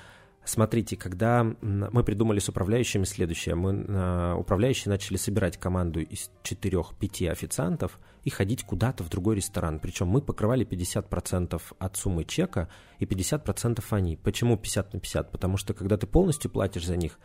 [0.44, 7.30] Смотрите, когда мы придумали с управляющими следующее, мы а, управляющие начали собирать команду из 4-5
[7.30, 9.80] официантов и ходить куда-то в другой ресторан.
[9.80, 14.18] Причем мы покрывали 50% от суммы чека и 50% они.
[14.18, 15.32] Почему 50 на 50?
[15.32, 17.20] Потому что когда ты полностью платишь за них,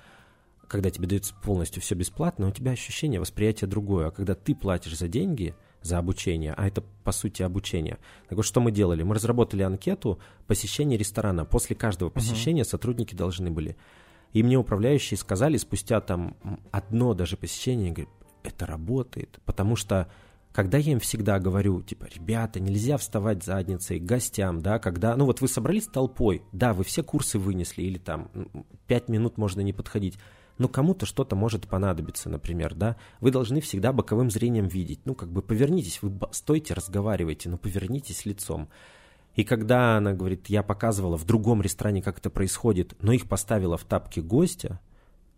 [0.69, 4.09] когда тебе дается полностью все бесплатно, у тебя ощущение, восприятие другое.
[4.09, 7.99] А когда ты платишь за деньги, за обучение, а это по сути обучение.
[8.29, 9.03] Так вот, что мы делали?
[9.03, 11.45] Мы разработали анкету посещения ресторана.
[11.45, 12.71] После каждого посещения uh-huh.
[12.71, 13.77] сотрудники должны были.
[14.33, 16.37] И мне управляющие сказали спустя там
[16.73, 20.11] одно даже посещение, говорят, это работает, потому что
[20.53, 25.27] когда я им всегда говорю, типа, ребята, нельзя вставать задницей к гостям, да, когда, ну
[25.27, 28.31] вот вы собрались толпой, да, вы все курсы вынесли, или там
[28.87, 30.19] пять минут можно не подходить,
[30.59, 35.31] но кому-то что-то может понадобиться, например, да, вы должны всегда боковым зрением видеть, ну, как
[35.31, 38.69] бы повернитесь, вы стойте, разговаривайте, но повернитесь лицом.
[39.35, 43.77] И когда она говорит, я показывала в другом ресторане, как это происходит, но их поставила
[43.77, 44.81] в тапки гостя,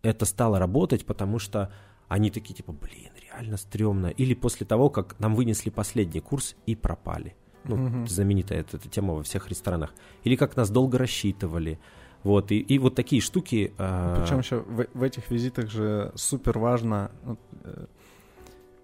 [0.03, 1.73] это стало работать, потому что
[2.07, 4.07] они такие типа, блин, реально стрёмно.
[4.07, 7.35] Или после того, как нам вынесли последний курс и пропали.
[7.65, 8.07] Ну, угу.
[8.07, 9.93] знаменитая эта, эта тема во всех ресторанах.
[10.25, 11.79] Или как нас долго рассчитывали.
[12.25, 13.73] Вот, и, и вот такие штуки...
[13.79, 14.17] Э...
[14.21, 17.87] Причем еще в, в этих визитах же супер важно ну, э,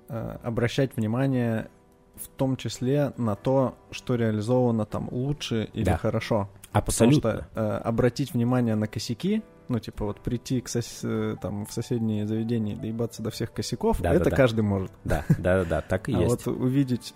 [0.09, 1.69] э, обращать внимание
[2.17, 5.97] в том числе на то, что реализовано там лучше или да.
[5.97, 6.49] хорошо.
[6.73, 7.21] Абсолютно.
[7.21, 11.01] Потому что э, обратить внимание на косяки, ну, типа, вот прийти к сос...
[11.03, 14.63] Э, там, в соседнее заведение и доебаться до всех косяков, да, это да, каждый да.
[14.63, 14.93] может.
[15.05, 16.47] Да, да, да, да, так и а есть.
[16.47, 17.15] А вот увидеть,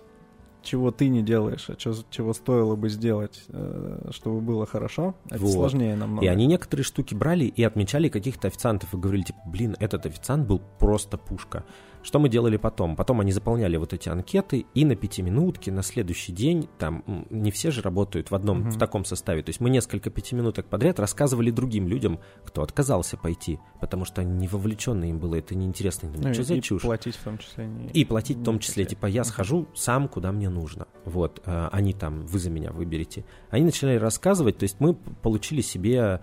[0.63, 5.41] чего ты не делаешь, а чего, чего стоило бы сделать, э, чтобы было хорошо, это
[5.41, 5.53] вот.
[5.53, 6.25] сложнее намного.
[6.25, 10.47] И они некоторые штуки брали и отмечали каких-то официантов и говорили, типа, блин, этот официант
[10.47, 11.65] был просто пушка.
[12.03, 12.97] Что мы делали потом?
[12.97, 17.71] Потом они заполняли вот эти анкеты, и на пятиминутке, на следующий день, там не все
[17.71, 18.71] же работают в одном, угу.
[18.71, 19.43] в таком составе.
[19.43, 24.33] То есть мы несколько пятиминуток подряд рассказывали другим людям, кто отказался пойти, потому что они
[24.33, 26.11] не вовлеченные им было, это неинтересно.
[26.15, 26.83] Ну, что и, за чушь?
[26.83, 27.67] платить в том числе.
[27.67, 30.87] Не, и платить в том числе, типа, я схожу сам, куда мне нужно.
[31.05, 33.25] Вот, э, они там, вы за меня выберете.
[33.51, 36.21] Они начали рассказывать, то есть мы получили себе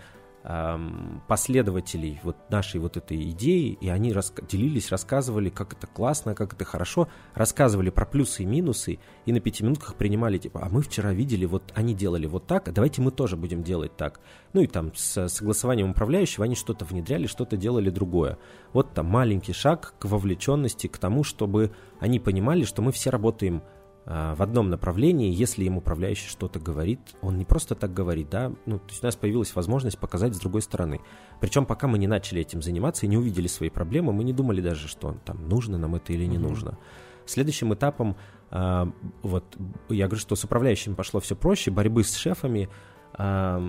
[1.28, 6.54] последователей вот нашей вот этой идеи, и они рас делились, рассказывали, как это классно, как
[6.54, 10.84] это хорошо, рассказывали про плюсы и минусы, и на пяти минутках принимали, типа, а мы
[10.84, 14.20] вчера видели, вот они делали вот так, а давайте мы тоже будем делать так.
[14.54, 18.38] Ну и там с согласованием управляющего они что-то внедряли, что-то делали другое.
[18.72, 23.64] Вот там маленький шаг к вовлеченности, к тому, чтобы они понимали, что мы все работаем
[24.06, 28.78] в одном направлении, если им управляющий что-то говорит, он не просто так говорит, да, ну,
[28.78, 31.02] то есть у нас появилась возможность показать с другой стороны.
[31.40, 34.62] Причем пока мы не начали этим заниматься и не увидели свои проблемы, мы не думали
[34.62, 36.40] даже, что там нужно нам это или не mm-hmm.
[36.40, 36.78] нужно.
[37.26, 38.16] Следующим этапом,
[38.52, 38.86] э,
[39.24, 39.58] вот
[39.90, 42.70] я говорю, что с управляющим пошло все проще, борьбы с шефами.
[43.18, 43.60] Э,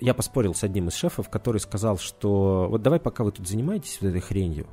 [0.00, 3.98] я поспорил с одним из шефов, который сказал, что вот давай пока вы тут занимаетесь
[4.00, 4.66] вот этой хренью,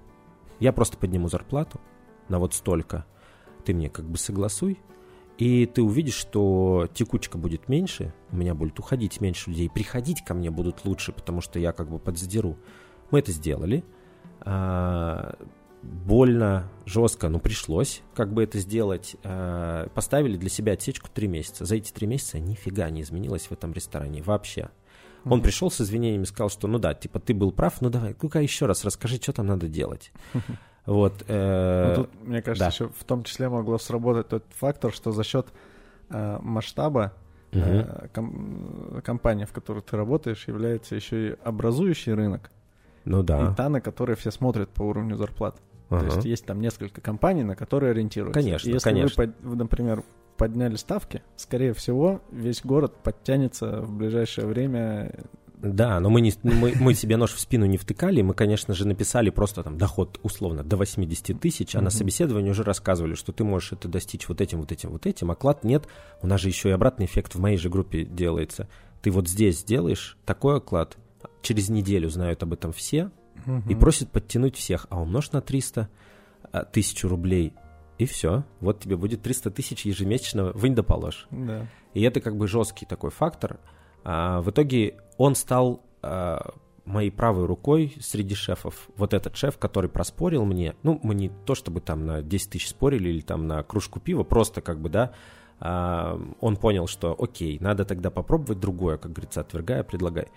[0.62, 1.82] я просто подниму зарплату
[2.30, 3.06] на вот столько,
[3.66, 4.80] ты мне как бы согласуй,
[5.40, 10.34] и ты увидишь, что текучка будет меньше, у меня будет уходить меньше людей, приходить ко
[10.34, 12.58] мне будут лучше, потому что я как бы подзадеру.
[13.10, 13.86] Мы это сделали.
[14.42, 15.38] А,
[15.82, 19.16] больно, жестко, но пришлось как бы это сделать.
[19.24, 21.64] А, поставили для себя отсечку три месяца.
[21.64, 24.64] За эти три месяца нифига не изменилось в этом ресторане вообще.
[25.24, 25.32] Mm-hmm.
[25.32, 28.42] Он пришел с извинениями, сказал, что ну да, типа ты был прав, ну давай, ну-ка
[28.42, 30.12] еще раз расскажи, что там надо делать.
[30.86, 32.68] Вот, э, ну, тут, мне кажется, да.
[32.74, 35.48] еще в том числе могло сработать тот фактор, что за счет
[36.10, 37.14] э, масштаба
[37.52, 37.62] угу.
[37.62, 42.52] э, ком- компания, в которой ты работаешь, является еще и образующий рынок.
[43.06, 43.52] Ну да.
[43.52, 45.62] И та, на которой все смотрят по уровню зарплат.
[45.90, 46.02] Ага.
[46.02, 48.40] То есть есть там несколько компаний, на которые ориентируются.
[48.40, 49.34] Конечно, и если конечно.
[49.42, 50.04] вы, например,
[50.38, 55.12] подняли ставки, скорее всего, весь город подтянется в ближайшее время
[55.62, 58.88] да, но мы, не, мы, мы себе нож в спину не втыкали, мы, конечно же,
[58.88, 61.82] написали просто там доход условно до 80 тысяч, а mm-hmm.
[61.82, 65.32] на собеседовании уже рассказывали, что ты можешь это достичь вот этим, вот этим, вот этим,
[65.32, 65.88] оклад нет.
[66.22, 68.70] У нас же еще и обратный эффект в моей же группе делается.
[69.02, 70.98] Ты вот здесь сделаешь такой оклад,
[71.42, 73.12] через неделю знают об этом все
[73.46, 73.64] mm-hmm.
[73.70, 75.90] и просят подтянуть всех, а умножь на 300
[76.52, 77.54] а, тысячу рублей,
[77.98, 78.46] и все.
[78.62, 81.28] Вот тебе будет 300 тысяч ежемесячно, вынь да положь.
[81.32, 81.68] Да.
[81.94, 83.60] И это как бы жесткий такой фактор.
[84.06, 86.54] А, в итоге он стал а,
[86.86, 88.90] моей правой рукой среди шефов.
[88.96, 92.70] Вот этот шеф, который проспорил мне, ну, мы не то чтобы там на 10 тысяч
[92.70, 95.12] спорили или там на кружку пива, просто как бы, да,
[95.60, 100.30] а, он понял, что окей, надо тогда попробовать другое, как говорится, отвергая, предлагай.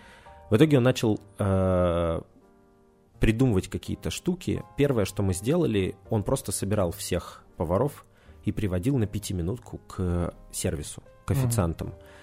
[0.50, 2.22] В итоге он начал а,
[3.20, 4.64] придумывать какие-то штуки.
[4.76, 8.04] Первое, что мы сделали, он просто собирал всех поваров
[8.44, 11.90] и приводил на пятиминутку к сервису, к официантам.
[11.90, 12.21] Mm-hmm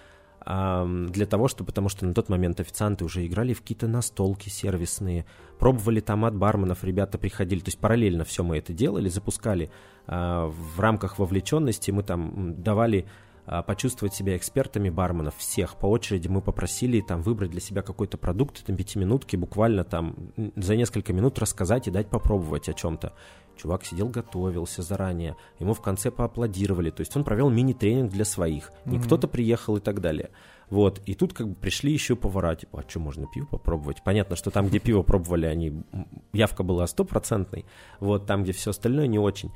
[0.50, 5.26] для того, что, потому что на тот момент официанты уже играли в какие-то настолки сервисные,
[5.60, 9.70] пробовали там от барменов, ребята приходили, то есть параллельно все мы это делали, запускали
[10.08, 13.06] а, в рамках вовлеченности, мы там давали
[13.46, 15.76] а, почувствовать себя экспертами барменов всех.
[15.76, 20.16] По очереди мы попросили там выбрать для себя какой-то продукт там пятиминутки буквально там
[20.56, 23.14] за несколько минут рассказать и дать попробовать о чем-то
[23.60, 25.36] Чувак сидел, готовился заранее.
[25.60, 26.90] Ему в конце поаплодировали.
[26.92, 28.72] То есть он провел мини-тренинг для своих.
[28.86, 29.04] Не mm-hmm.
[29.04, 30.30] кто-то приехал и так далее.
[30.70, 31.02] Вот.
[31.06, 32.56] И тут как бы пришли еще повара.
[32.56, 34.02] Типа, а что, можно пиво попробовать?
[34.04, 35.84] Понятно, что там, где пиво пробовали, они...
[36.32, 37.66] Явка была стопроцентной.
[38.00, 38.26] Вот.
[38.26, 39.52] Там, где все остальное, не очень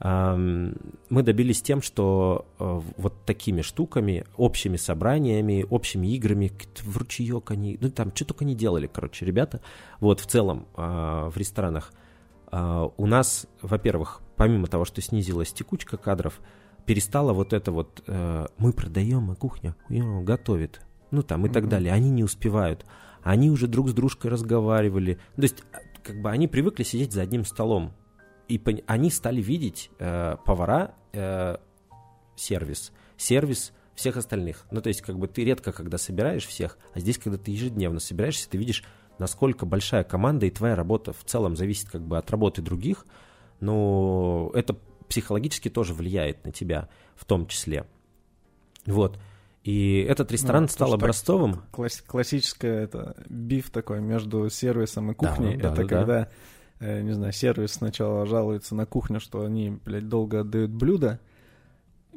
[0.00, 7.78] мы добились тем, что э, вот такими штуками, общими собраниями, общими играми, в ручеек они,
[7.80, 9.60] ну там что только не делали, короче, ребята,
[10.00, 11.92] вот в целом а, в ресторанах
[12.96, 16.40] у нас, во-первых, помимо того, что снизилась текучка кадров,
[16.86, 21.92] перестала вот это вот э, мы продаем, а кухня готовит, ну там и так далее.
[21.92, 22.84] Они не успевают.
[23.22, 25.14] Они уже друг с дружкой разговаривали.
[25.36, 27.94] То есть, а, как бы они привыкли сидеть за одним столом.
[28.48, 31.56] И они стали видеть э, повара э,
[32.36, 32.92] сервис.
[33.16, 34.66] Сервис всех остальных.
[34.70, 38.00] Ну, то есть, как бы ты редко, когда собираешь всех, а здесь, когда ты ежедневно
[38.00, 38.84] собираешься, ты видишь
[39.18, 43.06] насколько большая команда и твоя работа в целом зависит как бы от работы других,
[43.60, 44.76] но это
[45.08, 47.86] психологически тоже влияет на тебя в том числе.
[48.86, 49.18] Вот.
[49.62, 51.62] И этот ресторан Ну, стал образцовым.
[51.70, 55.56] Класс- классическое это биф такой между сервисом и кухней.
[55.56, 56.28] да, это да, когда,
[56.80, 61.18] э, не знаю, сервис сначала жалуется на кухню, что они, блядь, долго отдают блюда.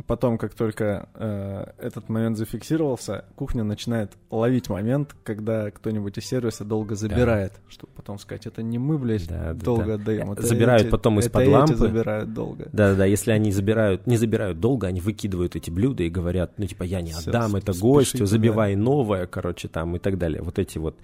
[0.06, 6.64] Потом, как только э, этот момент зафиксировался, кухня начинает ловить момент, когда кто-нибудь из сервиса
[6.64, 9.94] долго забирает, чтобы потом сказать, это не мы, блядь, Да, да, долго да.
[9.96, 10.32] отдаем.
[10.32, 11.76] это Забирают эти- потом из-под лампы.
[11.76, 12.70] забирают долго.
[12.72, 16.84] Да-да-да, если они забирают, не забирают долго, они выкидывают эти блюда и говорят, ну, типа,
[16.84, 18.26] я не Всё, отдам это спешите, гостю, да.
[18.28, 20.42] забивай новое, короче, там, и так далее.
[20.44, 20.96] Вот эти вот,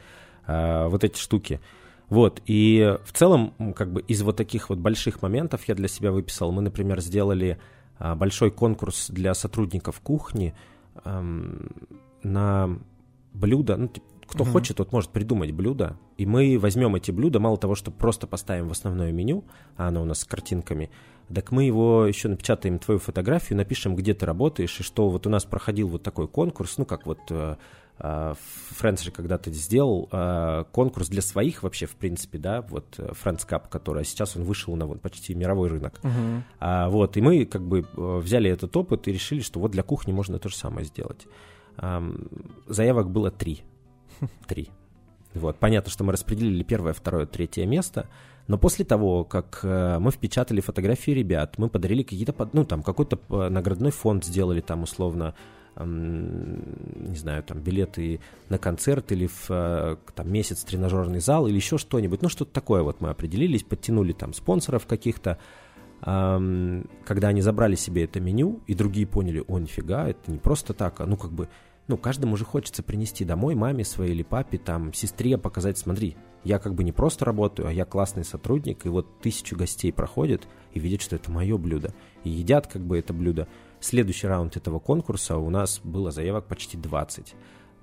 [0.46, 1.60] а, вот эти штуки.
[2.10, 6.12] Вот, и в целом, как бы из вот таких вот больших моментов я для себя
[6.12, 6.52] выписал.
[6.52, 7.58] Мы, например, сделали
[8.00, 10.54] большой конкурс для сотрудников кухни
[11.04, 12.80] на
[13.34, 13.92] блюда, ну,
[14.28, 14.54] кто Мгм.
[14.54, 18.68] хочет, тот может придумать блюдо, и мы возьмем эти блюда, мало того, что просто поставим
[18.68, 19.44] в основное меню,
[19.76, 20.90] а оно у нас с картинками,
[21.34, 25.30] так мы его еще напечатаем твою фотографию, напишем, где ты работаешь, и что вот у
[25.30, 27.58] нас проходил вот такой конкурс, ну, как вот э,
[28.00, 33.48] Фрэнс же когда-то сделал э, конкурс для своих вообще, в принципе, да, вот э, Friends
[33.48, 36.02] Cup, который а сейчас он вышел на вот почти мировой рынок.
[36.60, 39.84] А, вот, и мы как бы э, взяли этот опыт и решили, что вот для
[39.84, 41.28] кухни можно то же самое сделать.
[42.68, 43.64] Заявок было три.
[44.48, 44.70] Три.
[45.34, 48.08] Вот, понятно, что мы распределили первое, второе, третье место,
[48.48, 53.20] но после того, как э, мы впечатали фотографии ребят, мы подарили какие-то, ну, там, какой-то
[53.30, 55.34] э, наградной фонд сделали, там, условно,
[55.76, 58.20] не знаю, там, билеты
[58.50, 62.84] на концерт или в э, там, месяц тренажерный зал или еще что-нибудь, ну, что-то такое
[62.84, 65.40] вот мы определились, подтянули там спонсоров каких-то,
[66.02, 71.00] когда они забрали себе это меню, и другие поняли, о, нифига, это не просто так,
[71.00, 71.48] а ну как бы,
[71.88, 76.60] ну каждому же хочется принести домой маме своей или папе, там, сестре показать, смотри, я
[76.60, 80.80] как бы не просто работаю, а я классный сотрудник, и вот тысячу гостей проходят и
[80.80, 81.94] видят, что это мое блюдо,
[82.26, 83.48] и едят как бы это блюдо.
[83.84, 87.36] Следующий раунд этого конкурса у нас было заявок почти 20.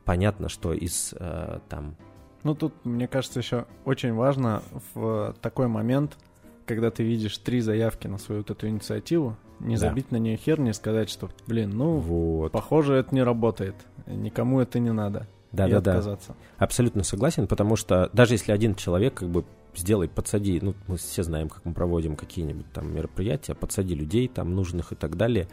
[0.06, 1.94] Понятно, что из э, там
[2.42, 4.62] Ну, тут, мне кажется, еще очень важно
[4.94, 6.16] в такой момент,
[6.64, 9.88] когда ты видишь три заявки на свою вот эту инициативу, не Да.
[9.88, 12.52] забить на нее хер, не сказать, что, блин, ну, вот.
[12.52, 13.74] похоже, это не работает,
[14.06, 15.90] никому это не надо, и Да-да-да.
[15.90, 16.34] отказаться.
[16.56, 19.44] Абсолютно согласен, потому что даже если один человек как бы
[19.74, 24.54] сделай, подсади, ну, мы все знаем, как мы проводим какие-нибудь там мероприятия, подсади людей там
[24.54, 25.46] нужных и так далее,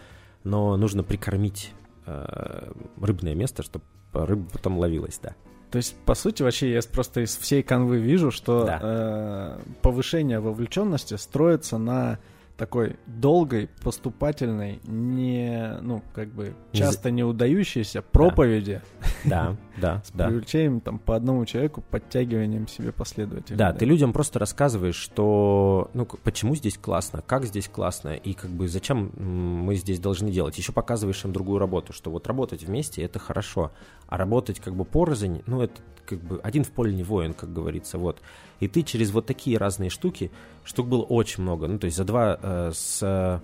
[0.47, 1.73] но нужно прикормить
[2.05, 2.71] э,
[3.01, 5.35] рыбное место, чтобы рыба потом ловилась, да.
[5.71, 8.79] То есть, по сути, вообще я просто из всей канвы вижу, что Да.
[8.81, 12.19] э, повышение вовлеченности строится на
[12.55, 18.81] такой долгой, поступательной, не, ну, как бы, Не часто не удающейся проповеди
[19.25, 20.27] Да, да, с да.
[20.27, 23.57] привлечением там по одному человеку, подтягиванием себе последователей.
[23.57, 28.49] Да, ты людям просто рассказываешь, что, ну, почему здесь классно, как здесь классно, и как
[28.49, 30.57] бы зачем мы здесь должны делать.
[30.57, 33.71] Еще показываешь им другую работу, что вот работать вместе— это хорошо,
[34.07, 37.53] а работать как бы порознь, ну, это как бы один в поле не воин, как
[37.53, 38.21] говорится, вот.
[38.59, 40.31] И ты через вот такие разные штуки,
[40.63, 43.41] штук было очень много, ну, то есть за два, э, с,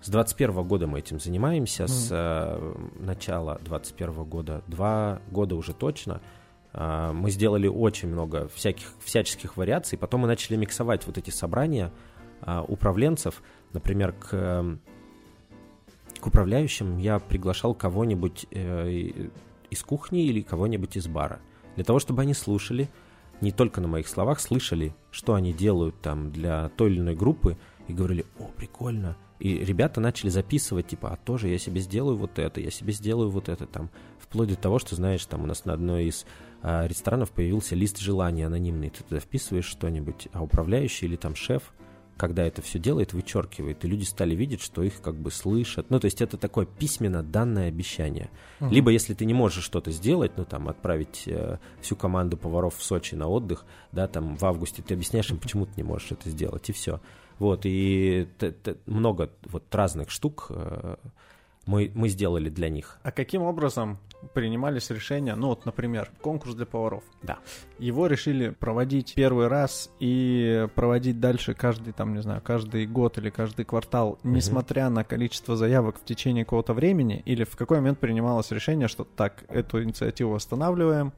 [0.00, 6.20] с 21 года мы этим занимаемся, с э, начала 21 года, два года уже точно,
[6.72, 9.98] а, Мы сделали очень много всяких, всяческих вариаций.
[9.98, 11.92] Потом мы начали миксовать вот эти собрания
[12.40, 13.42] а, управленцев.
[13.72, 14.80] Например, к, эм,
[16.20, 19.30] к управляющим я приглашал кого-нибудь э,
[19.70, 21.40] из кухни или кого-нибудь из бара.
[21.74, 22.88] Для того, чтобы они слушали,
[23.40, 27.56] не только на моих словах, слышали, что они делают там для той или иной группы,
[27.86, 29.16] и говорили, о, прикольно.
[29.38, 33.30] И ребята начали записывать, типа, а тоже я себе сделаю вот это, я себе сделаю
[33.30, 33.90] вот это там.
[34.18, 36.26] Вплоть до того, что, знаешь, там у нас на одной из
[36.62, 38.90] а, ресторанов появился лист желаний анонимный.
[38.90, 41.72] Ты туда вписываешь что-нибудь, а управляющий или там шеф,
[42.16, 43.84] когда это все делает, вычеркивает.
[43.84, 45.88] И люди стали видеть, что их как бы слышат.
[45.88, 48.28] Ну, то есть это такое письменно данное обещание.
[48.58, 48.72] Мгм.
[48.72, 52.82] Либо если ты не можешь что-то сделать, ну, там, отправить э, всю команду поваров в
[52.82, 56.28] Сочи на отдых, да, там, в августе, ты объясняешь им, почему ты не можешь это
[56.28, 57.00] сделать, и все.
[57.38, 58.28] Вот, и
[58.86, 60.96] много вот разных штук э,
[61.66, 62.98] мы, мы сделали для них.
[63.02, 63.98] А каким образом
[64.34, 67.04] принимались решения, ну вот, например, конкурс для поваров?
[67.22, 67.38] Да.
[67.78, 73.30] Его решили проводить первый раз и проводить дальше каждый, там, не знаю, каждый год или
[73.30, 78.50] каждый квартал, несмотря на количество заявок в течение какого-то времени, или в какой момент принималось
[78.50, 81.12] решение, что так, эту инициативу останавливаем,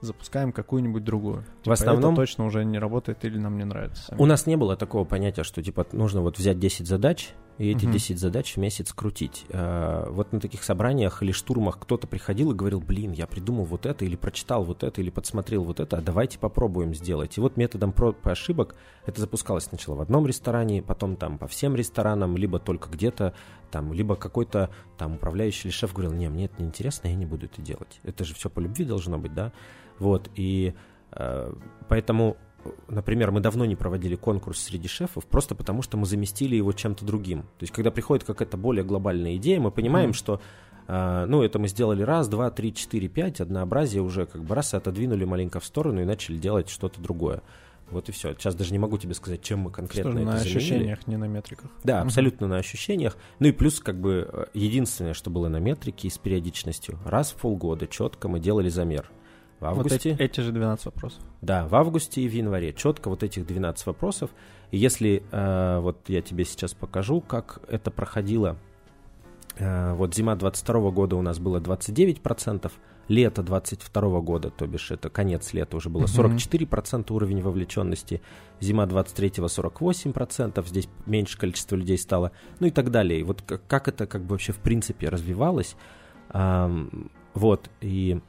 [0.00, 1.44] запускаем какую-нибудь другую.
[1.62, 4.14] Типа, основном- это точно уже не работает или нам не нравится.
[4.18, 7.84] У нас не было такого понятия, что типа нужно вот взять 10 задач и эти
[7.84, 7.92] Мгм.
[7.92, 9.46] 10 задач в месяц крутить.
[9.50, 13.86] А, Вот на таких собраниях или штурмах кто-то приходил и говорил, блин, я придумал вот
[13.86, 17.36] это, или прочитал вот это, или подсмотрел вот это, а давайте попробуем сделать.
[17.38, 18.76] И вот методом проб и ошибок
[19.06, 23.34] это запускалось сначала в одном ресторане, потом там по всем ресторанам, либо только где-то
[23.70, 27.46] там, либо какой-то там управляющий или шеф говорил, не, мне это неинтересно, я не буду
[27.46, 28.00] это делать.
[28.04, 29.52] Это же все по любви должно быть, да?
[29.98, 30.74] Вот, и
[31.12, 31.52] э,
[31.88, 32.36] поэтому,
[32.88, 37.04] например, мы давно не проводили конкурс среди шефов, просто потому что мы заместили его чем-то
[37.04, 37.42] другим.
[37.42, 40.14] То есть, когда приходит какая-то более глобальная идея, мы понимаем, Мгм.
[40.14, 40.40] что
[40.88, 44.72] э, ну, это мы сделали раз, два, три, четыре, пять, однообразие уже как бы раз
[44.72, 47.42] и отодвинули маленько в сторону и начали делать что-то другое.
[47.90, 48.34] Вот и все.
[48.34, 50.56] Сейчас даже не могу тебе сказать, чем мы конкретно Что это на заменили.
[50.58, 51.70] ощущениях, не на метриках.
[51.84, 52.06] Да, Мгм.
[52.06, 53.16] абсолютно на ощущениях.
[53.40, 56.98] Ну и плюс, как бы, э, единственное, что было на метрике и с периодичностью.
[57.04, 59.10] Раз в полгода четко мы делали замер.
[59.58, 61.22] В Вот августе, эти, эти же 12 вопросов.
[61.40, 64.30] да, в августе и в январе четко вот этих 12 вопросов.
[64.70, 68.56] И если, э, вот я тебе сейчас покажу, как это проходило.
[69.58, 72.70] Э, вот зима 22 года у нас было 29%,
[73.08, 76.08] лето 22 года, то бишь это конец лета уже было Мгм.
[76.10, 78.20] 44% уровень вовлеченности,
[78.60, 83.20] зима 23 48%, здесь меньше количество людей стало, ну и так далее.
[83.20, 85.76] И вот как, это как бы вообще в принципе развивалось,
[86.30, 88.20] ам, вот, и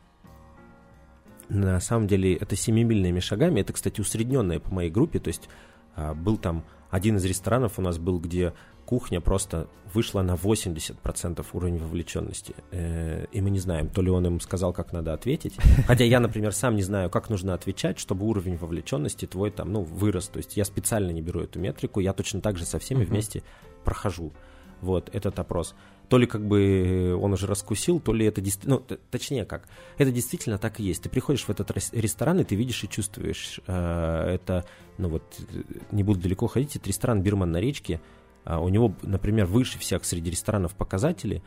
[1.50, 5.50] на самом деле это семимильными шагами, это, кстати, усредненное по моей группе, то есть
[5.96, 8.54] а, был там один из ресторанов у нас был, где
[8.86, 12.56] кухня просто вышла на 80% уровень вовлеченности.
[12.72, 15.58] Э, И мы не знаем, то ли он им сказал, как надо ответить.
[15.88, 19.82] Хотя я, например, сам не знаю, как нужно отвечать, чтобы уровень вовлеченности твой там, ну,
[19.82, 20.30] вырос.
[20.30, 23.08] То есть я специально не беру эту метрику, я точно так же со всеми Мгм.
[23.10, 23.44] вместе
[23.84, 24.32] прохожу.
[24.80, 25.76] Вот этот опрос.
[26.10, 30.10] То ли как бы он уже раскусил, то ли это действительно, ну, точнее как, это
[30.12, 31.04] действительно так и есть.
[31.04, 33.60] Ты приходишь в этот рес- ресторан, и ты видишь и чувствуешь.
[33.68, 34.64] э, Это,
[34.98, 38.00] ну вот, э, не буду далеко ходить, это ресторан «Бирман на речке».
[38.46, 41.44] А У него, например, выше всех среди ресторанов показатели,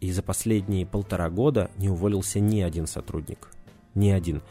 [0.00, 3.48] и за последние полтора года не уволился ни один сотрудник.
[3.94, 4.42] Ни один.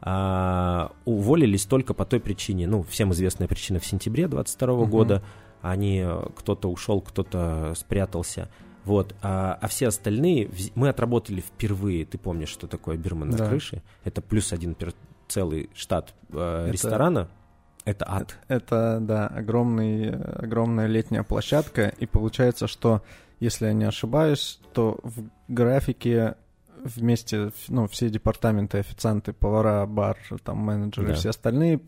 [0.00, 4.90] А, уволились только по той причине, ну, всем известная причина в сентябре 22 Мгм.
[4.90, 5.24] года.
[5.60, 8.48] Они, э, кто-то ушел, кто-то спрятался.
[8.88, 12.06] Вот, а, а все остальные мы отработали впервые.
[12.06, 13.48] Ты помнишь, что такое Бирман на Да.
[13.50, 13.82] крыше?
[14.02, 14.94] Это плюс один пер-
[15.28, 17.28] целый штат э, Это- ресторана.
[17.84, 18.38] Это ад.
[18.48, 23.02] Это, да, огромный, огромная летняя площадка, и получается, что,
[23.40, 26.36] если я не ошибаюсь, то в графике
[26.84, 31.14] вместе, ну, все департаменты, официанты, повара, бар, там, менеджеры Да.
[31.14, 31.80] все остальные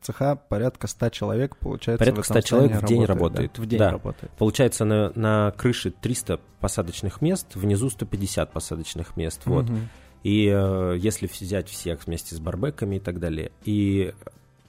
[0.00, 3.66] цеха порядка 100 человек, получается, Порядка в этом 100 человек в день работает, да, в
[3.66, 3.90] день да.
[3.90, 4.32] работает.
[4.38, 9.42] Получается, на, на крыше 300 посадочных мест, внизу 150 посадочных мест.
[9.44, 9.68] Вот.
[9.68, 9.88] Мгм.
[10.22, 14.12] И э, если взять всех вместе с барбеками и так далее, и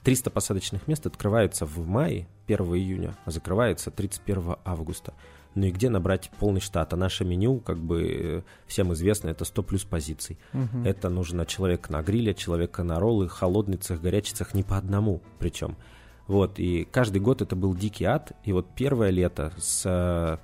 [0.04, 5.12] 300 посадочных мест открывается в мае, 1 июня, а закрывается 31 августа.
[5.54, 6.92] Ну и где набрать полный штат?
[6.92, 10.38] А наше меню, как бы э, всем известно, это 100 плюс позиций.
[10.52, 10.84] Мгм.
[10.84, 13.28] Это нужно человек на гриле, человека на роллы,
[14.00, 15.76] горячий цех, не по одному причем.
[16.28, 18.32] Вот, и каждый год это был дикий ад.
[18.44, 20.38] И вот первое лето с, э,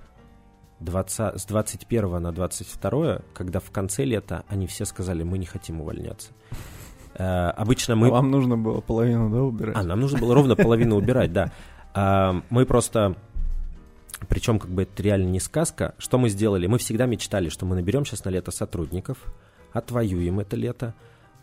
[0.80, 5.80] 20, с 21 на 22, когда в конце лета они все сказали, мы не хотим
[5.80, 6.32] увольняться.
[7.14, 8.08] Э, Обычно мы...
[8.08, 9.76] А вам нужно было половину, да, убирать?
[9.76, 11.52] А, нам нужно было ровно половину убирать, да.
[12.50, 13.16] Мы просто...
[14.28, 15.94] Причем, как бы это реально не сказка.
[15.98, 16.66] Что мы сделали?
[16.66, 19.18] Мы всегда мечтали, что мы наберем сейчас на лето сотрудников,
[19.72, 20.94] отвоюем это лето,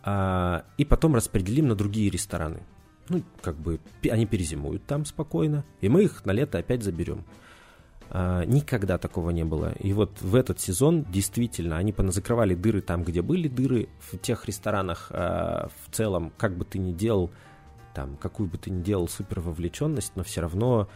[0.03, 2.63] а, и потом распределим на другие рестораны.
[3.09, 7.25] Ну, как бы они перезимуют там спокойно, и мы их на лето опять заберем.
[8.09, 9.73] А, Никогда такого не было.
[9.79, 14.45] И вот в этот сезон действительно они поназакрывали дыры там, где были дыры, в тех
[14.45, 17.31] ресторанах а, в целом, как бы ты ни делал,
[17.93, 20.89] там, какую бы ты ни делал супер вовлеченность, но все равно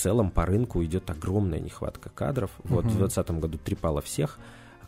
[0.00, 2.50] целом по рынку идет огромная нехватка кадров.
[2.64, 2.94] Вот Мгм.
[2.94, 4.38] в 2020 году трепало всех,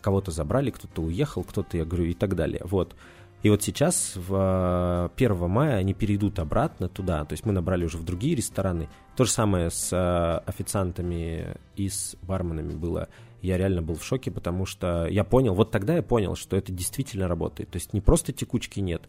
[0.00, 2.60] кого-то забрали, кто-то уехал, кто-то, я говорю, и так далее.
[2.64, 2.96] Вот.
[3.42, 7.24] И вот сейчас, в э, 1 мая, они перейдут обратно туда.
[7.24, 8.88] То есть мы набрали уже в другие рестораны.
[9.16, 13.08] То же самое с э, официантами и с барменами было.
[13.40, 16.70] Я реально был в шоке, потому что я понял, вот тогда я понял, что это
[16.72, 17.70] действительно работает.
[17.70, 19.02] То есть не просто текучки нет,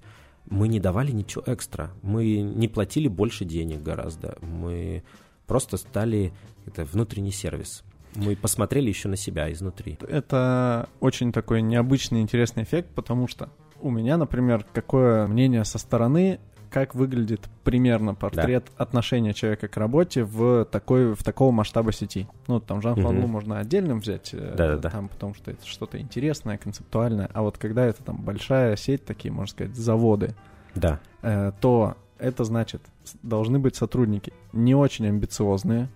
[0.49, 1.91] мы не давали ничего экстра.
[2.01, 4.37] Мы не платили больше денег гораздо.
[4.41, 5.03] Мы
[5.47, 6.33] просто стали
[6.65, 7.83] это внутренний сервис.
[8.15, 9.97] Мы посмотрели еще на себя изнутри.
[10.07, 13.49] Это очень такой необычный, интересный эффект, потому что
[13.81, 16.39] у меня, например, какое мнение со стороны,
[16.69, 22.27] как выглядит примерно портрет отношения человека к работе в такой в такого масштаба сети.
[22.47, 23.03] Ну, там Жан Мгм.
[23.03, 24.89] Фанлу можно отдельным взять, э, Да-да-да.
[24.89, 27.29] там, потому что это что-то интересное, концептуальное.
[27.33, 30.33] А вот когда это там большая сеть, такие, можно сказать, заводы,
[30.75, 30.99] Да.
[31.21, 32.81] э, то это значит,
[33.21, 35.89] должны быть сотрудники не очень амбициозные,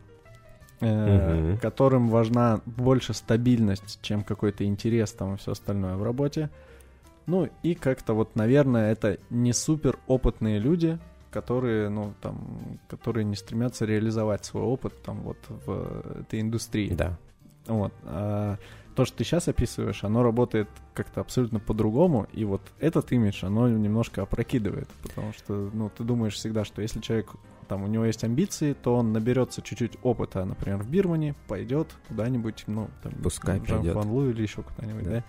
[0.79, 1.57] э, Мгм.
[1.59, 6.49] которым важна больше стабильность, чем какой-то интерес там и все остальное в работе.
[7.25, 10.97] Ну и как-то вот, наверное, это не супер опытные люди,
[11.29, 16.93] которые, ну, там, которые не стремятся реализовать свой опыт там вот в этой индустрии.
[16.93, 17.17] Да.
[17.67, 17.93] Вот.
[18.03, 18.57] А
[18.97, 23.69] то, что ты сейчас описываешь, оно работает как-то абсолютно по-другому, и вот этот имидж, оно
[23.69, 27.29] немножко опрокидывает, потому что, ну, ты думаешь всегда, что если человек,
[27.67, 32.63] там, у него есть амбиции, то он наберется чуть-чуть опыта, например, в Бирмане, пойдет куда-нибудь,
[32.65, 33.93] ну, там, Пускай в.
[33.93, 35.11] Хуанлу или еще куда-нибудь, Да.
[35.11, 35.23] да,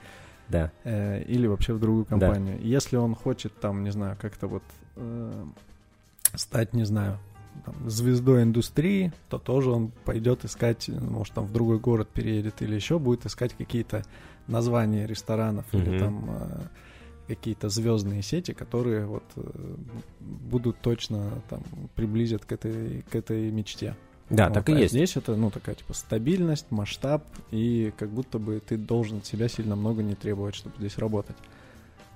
[0.49, 0.73] Да.
[0.85, 2.11] Э, или вообще в другую Да.
[2.19, 2.59] компанию.
[2.63, 4.63] Если он хочет, там, не знаю, как-то вот
[4.97, 5.45] э,
[6.35, 7.19] стать, не знаю,
[7.65, 12.75] там, звездой индустрии, то тоже он пойдет искать, может, там в другой город переедет или
[12.75, 14.05] еще будет искать какие-то
[14.47, 15.99] названия ресторанов или Мгм.
[15.99, 16.61] там э,
[17.29, 19.77] какие-то звездные сети, которые вот э,
[20.21, 21.63] будут точно там
[21.95, 23.95] приблизят к этой, к этой мечте.
[24.31, 24.93] Да, Вот, так и а есть.
[24.93, 29.75] Здесь это, ну, такая, типа, стабильность, масштаб, и как будто бы ты должен себя сильно
[29.75, 31.37] много не требовать, чтобы здесь работать.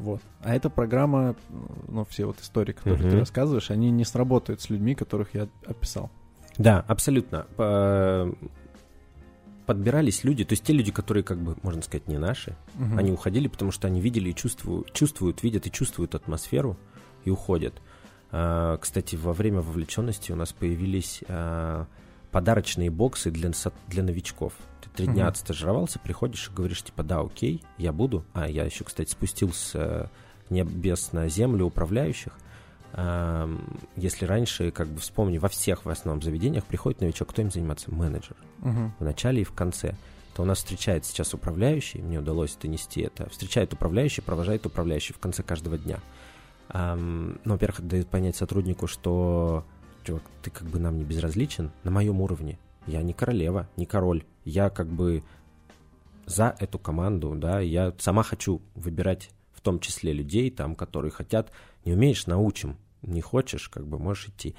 [0.02, 0.20] Вот.
[0.40, 1.36] А эта программа,
[1.88, 3.18] ну, все вот истории, которые ты Мгм.
[3.20, 6.10] рассказываешь, они не сработают с людьми, которых я описал.
[6.58, 7.46] Да, абсолютно.
[7.56, 8.34] По-
[9.64, 12.98] Подбирались люди, то есть те люди, которые, как бы, можно сказать, не наши, Мгм.
[12.98, 16.76] они уходили, потому что они видели и чувствуют, чувствуют, видят и чувствуют атмосферу
[17.24, 17.74] и уходят.
[18.32, 21.86] А, Кстати, во время вовлеченности у нас появились а,
[22.32, 23.52] подарочные боксы для,
[23.88, 24.54] для новичков.
[24.80, 25.30] Ты три дня Мгм.
[25.30, 28.24] отстажировался, приходишь и говоришь, типа, да, окей, я буду.
[28.32, 30.08] А я еще, кстати, спустил с э,
[30.50, 32.32] небес на землю управляющих.
[33.96, 37.90] Если раньше, как бы вспомни, во всех в основном заведениях приходит новичок, кто им заниматься?
[37.90, 38.92] Менеджер Мгм.
[38.98, 39.96] в начале и в конце,
[40.34, 45.18] то у нас встречает сейчас управляющий, мне удалось донести это, встречает управляющий, провожает управляющий в
[45.18, 46.00] конце каждого дня.
[46.74, 49.64] Ну, во-первых, дает понять сотруднику, что,
[50.04, 52.58] чувак, ты как бы нам не безразличен на моем уровне.
[52.86, 54.24] Я не королева, не король.
[54.44, 55.22] Я как бы
[56.26, 61.52] за эту команду, да, я сама хочу выбирать в том числе людей, там, которые хотят,
[61.84, 64.54] не умеешь, научим, не хочешь, как бы можешь идти.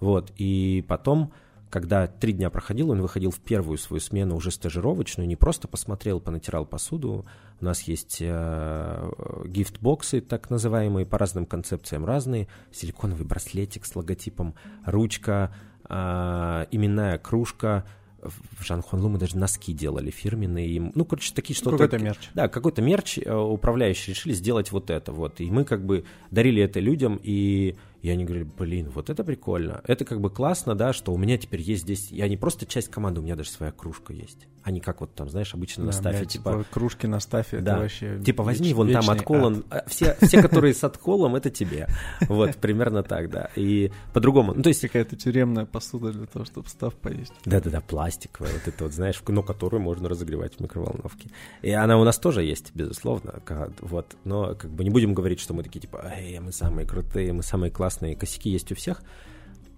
[0.00, 1.32] Вот, и потом,
[1.72, 6.20] когда три дня проходил, он выходил в первую свою смену уже стажировочную, не просто посмотрел,
[6.20, 7.24] понатирал посуду.
[7.62, 9.10] У нас есть э,
[9.46, 12.46] гифт-боксы, так называемые, по разным концепциям разные.
[12.72, 14.54] Силиконовый браслетик с логотипом,
[14.84, 15.54] ручка,
[15.88, 17.86] э, именная кружка.
[18.20, 20.92] В Жанхуанлу мы даже носки делали фирменные.
[20.94, 21.78] Ну, короче, такие что-то...
[21.78, 22.28] Какой-то мерч.
[22.34, 25.40] Да, какой-то мерч э, управляющие решили сделать вот это вот.
[25.40, 29.80] И мы как бы дарили это людям, и, и они говорили, блин, вот это прикольно.
[29.86, 32.10] Это как бы классно, да, что у меня теперь есть здесь...
[32.10, 34.46] Я не просто часть команды, у меня даже своя кружка есть.
[34.64, 36.64] А не как вот там, знаешь, обычно на Да, стафе, бля, типа...
[36.70, 37.72] кружки на стафе, Да.
[37.72, 39.64] это вообще Типа возьми веч- вон там отколон.
[39.70, 39.84] ад.
[39.86, 41.88] А, Все, все, которые с отколом, это тебе.
[42.28, 43.50] Вот, примерно так, да.
[43.56, 44.52] И по-другому.
[44.54, 47.32] Ну, то есть Какая-то тюремная посуда для того, чтобы став поесть.
[47.44, 51.30] Да-да-да, пластиковая, вот это вот, знаешь, но которую можно разогревать в микроволновке.
[51.62, 53.40] И она у нас тоже есть, безусловно,
[53.80, 57.32] вот, но как бы не будем говорить, что мы такие, типа, эй, мы самые крутые,
[57.32, 59.02] мы самые классные, косяки есть у всех.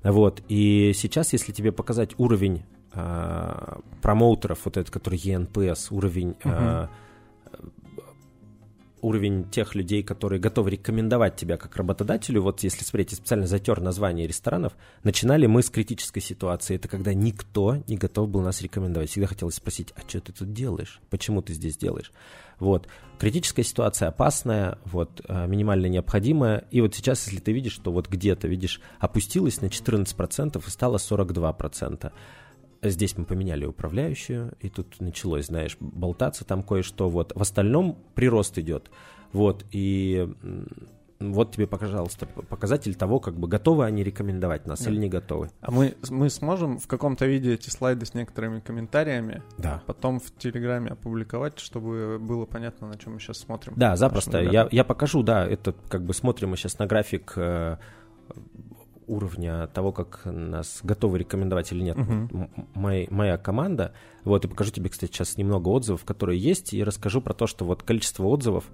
[0.03, 6.91] Вот, и сейчас, если тебе показать уровень а, промоутеров, вот этот, который ENPS, уровень а,
[9.05, 13.81] уровень тех людей, которые готовы рекомендовать тебя как работодателю, вот если смотреть, я специально затер
[13.81, 16.77] название ресторанов, начинали мы с критической ситуации.
[16.77, 19.11] Это когда никто не готов был нас рекомендовать.
[19.11, 21.01] Всегда хотелось спросить, а что ты тут делаешь?
[21.11, 22.13] Почему ты здесь делаешь?
[22.59, 22.89] Вот.
[23.19, 26.65] Критическая ситуация опасная, вот, э, минимально необходимая.
[26.71, 30.99] И вот сейчас, если ты видишь, что вот где-то, видишь, опустилась на 14% и стало
[30.99, 32.13] 42%.
[32.83, 37.09] Здесь мы поменяли управляющую, и тут началось, знаешь, болтаться там кое-что.
[37.09, 37.33] Вот.
[37.35, 38.91] В остальном прирост идет.
[39.33, 39.65] Вот.
[39.71, 40.29] И
[41.21, 44.91] вот тебе, пожалуйста, показатель того, как бы готовы они рекомендовать нас Да.
[44.91, 45.51] или не готовы.
[45.61, 49.83] А мы, мы сможем в каком-то виде эти слайды с некоторыми комментариями Да.
[49.87, 53.75] потом в Телеграме опубликовать, чтобы было понятно, на чем мы сейчас смотрим.
[53.77, 54.43] Да, запросто.
[54.43, 57.77] Я, я покажу, да, это как бы смотрим мы сейчас на график э,
[59.07, 63.93] уровня того, как нас готовы рекомендовать или нет м- моя, моя команда.
[64.25, 67.65] Вот, и покажу тебе, кстати, сейчас немного отзывов, которые есть, и расскажу про то, что
[67.67, 68.65] вот количество отзывов,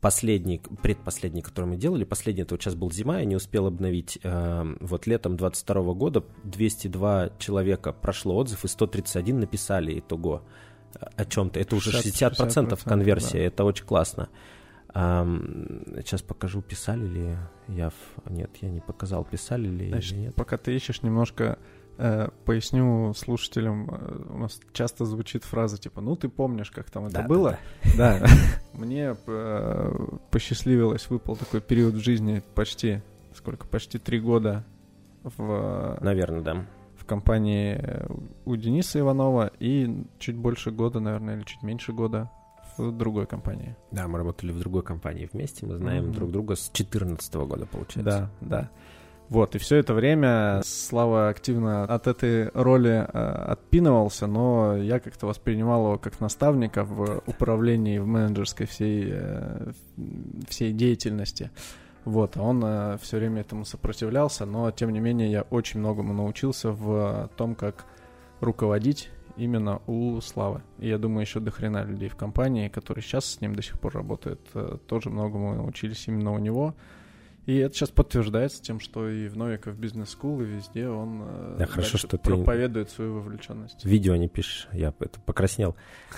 [0.00, 4.18] последний, предпоследний, который мы делали, последний, это вот сейчас был зима, я не успел обновить,
[4.22, 10.42] э, вот летом 22 года 202 человека прошло отзыв, и 131 написали итого
[10.94, 11.58] э, о чем-то.
[11.58, 13.44] Это уже 60%, 60% конверсия, да.
[13.44, 14.28] это очень классно.
[14.94, 17.36] Ам, сейчас покажу, писали ли
[17.68, 17.92] я...
[18.28, 20.34] Нет, я не показал, писали ли Значит, или нет.
[20.34, 21.58] пока ты ищешь, немножко
[22.44, 23.90] поясню слушателям.
[23.90, 27.58] э, у нас часто звучит фраза типа, ну ты помнишь, как там это Да, было?
[27.96, 28.24] Да.
[28.72, 33.02] Мне э, посчастливилось, выпал такой период в жизни почти,
[33.34, 34.64] сколько, почти три года
[35.24, 36.66] в, Наверное, да.
[36.96, 38.06] в компании э,
[38.44, 42.30] у Дениса Иванова и чуть больше года, наверное, или чуть меньше года
[42.76, 43.76] в другой компании.
[43.90, 46.12] Да, мы работали в другой компании вместе, мы знаем mm-hmm.
[46.12, 48.30] друг друга с 2014 года, получается.
[48.40, 48.70] Да, да.
[49.28, 53.18] Вот, и все это время Слава активно от этой роли э,
[53.52, 59.72] отпинывался, но я как-то воспринимал его как наставника в управлении, в менеджерской всей, э,
[60.48, 61.50] всей деятельности.
[62.06, 66.14] Вот, а он э, все время этому сопротивлялся, но тем не менее я очень многому
[66.14, 67.84] научился в том, как
[68.40, 70.62] руководить именно у Славы.
[70.78, 73.78] И я думаю, еще до хрена людей в компании, которые сейчас с ним до сих
[73.78, 76.74] пор работают, э, тоже многому научились именно у него.
[77.48, 81.56] И это сейчас подтверждается тем, что и в Новиков бизнес скул и везде он э,
[81.60, 83.86] да, хорошо, что проповедует ты свою вовлеченность.
[83.86, 85.74] Видео не пишешь, я это покраснел.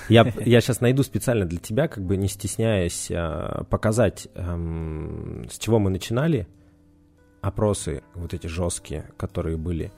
[0.08, 5.56] Я, я сейчас найду специально для тебя, как бы не стесняясь, а, показать, эм, с
[5.56, 6.48] чего мы начинали,
[7.42, 9.92] опросы вот эти жесткие, которые были,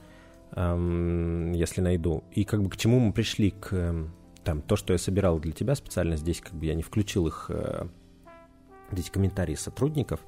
[0.51, 4.13] эм, если найду, и как бы к чему мы пришли, к эм,
[4.43, 7.49] там, то, что я собирал для тебя специально здесь, как бы я не включил их,
[8.91, 10.19] эти комментарии сотрудников,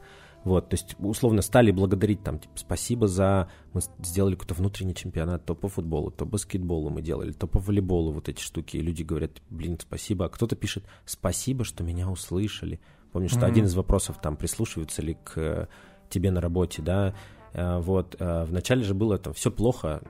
[0.45, 3.49] вот, то есть, условно, стали благодарить там, типа, спасибо за...
[3.73, 8.13] Мы сделали какой-то внутренний чемпионат то по футболу, то баскетболу мы делали, то по волейболу
[8.13, 8.77] вот эти штуки.
[8.77, 10.25] И люди говорят, блин, спасибо.
[10.25, 12.79] А кто-то пишет, спасибо, что меня услышали.
[13.11, 13.45] Помню, что mm-hmm.
[13.45, 15.67] один из вопросов там, прислушиваются ли к э,
[16.09, 17.15] тебе на работе, да,
[17.53, 18.15] э, вот.
[18.19, 20.03] Э, вначале же было там, все плохо,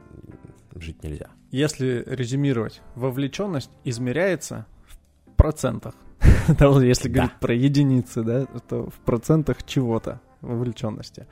[0.75, 1.29] жить нельзя.
[1.51, 5.95] Если резюмировать, вовлеченность измеряется в процентах.
[6.81, 11.27] Если говорить про единицы, да, то в процентах чего-то вовлеченности.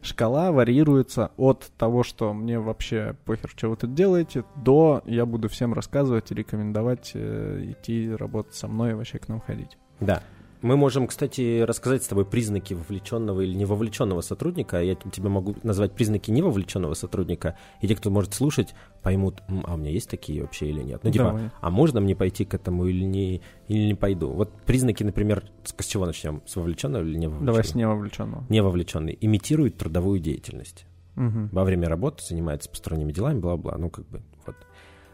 [0.00, 5.48] Шкала варьируется от того, что мне вообще похер, что вы тут делаете, до я буду
[5.48, 9.76] всем рассказывать и рекомендовать э, идти работать со мной и вообще к нам ходить.
[9.98, 10.22] Да.
[10.60, 14.82] Мы можем, кстати, рассказать с тобой признаки вовлеченного или невовлеченного сотрудника.
[14.82, 19.76] Я тебе могу назвать признаки невовлеченного сотрудника, и те, кто может слушать, поймут, а у
[19.76, 21.00] меня есть такие вообще или нет.
[21.04, 21.50] Ну, типа, Давай.
[21.60, 24.30] а можно мне пойти к этому или не, или не пойду?
[24.30, 26.42] Вот признаки, например, с, с чего начнем?
[26.46, 27.46] С вовлеченного или невовлеченного?
[27.46, 28.44] Давай с невовлеченного.
[28.48, 29.18] Невовлеченный.
[29.20, 30.86] Имитирует трудовую деятельность.
[31.16, 31.50] Угу.
[31.52, 33.76] Во время работы занимается посторонними делами, бла-бла.
[33.78, 34.56] Ну, как бы, вот.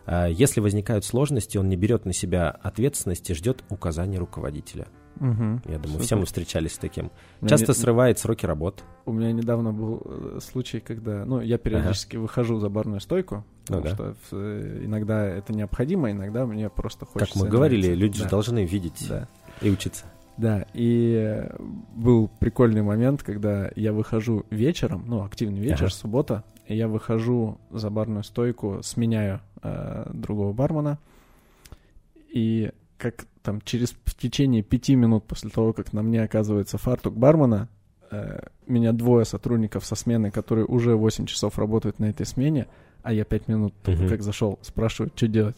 [0.06, 4.86] А если возникают сложности, он не берет на себя ответственность и ждет указания руководителя.
[5.20, 5.60] Угу.
[5.66, 6.04] Я думаю, Супер.
[6.04, 7.10] все мы встречались с таким.
[7.46, 7.74] Часто не...
[7.74, 8.82] срывает сроки работ.
[9.06, 12.22] У меня недавно был э, случай, когда, ну, я периодически ага.
[12.22, 13.90] выхожу за барную стойку, ну, потому да.
[13.90, 17.34] что э, иногда это необходимо, иногда мне просто хочется.
[17.34, 18.24] Как мы говорили, люди да.
[18.24, 19.28] же должны видеть да.
[19.60, 20.04] и учиться.
[20.36, 21.46] Да, и
[21.94, 25.94] был прикольный момент, когда я выхожу вечером, ну, активный вечер, ага.
[25.94, 30.98] суббота, и я выхожу за барную стойку, сменяю э, другого бармена,
[32.32, 37.16] и как там через в течение пяти минут после того, как на мне оказывается фартук
[37.16, 37.68] бармена,
[38.10, 42.66] э, меня двое сотрудников со смены, которые уже 8 часов работают на этой смене,
[43.02, 45.56] а я пять минут только как зашел, спрашивают, что делать.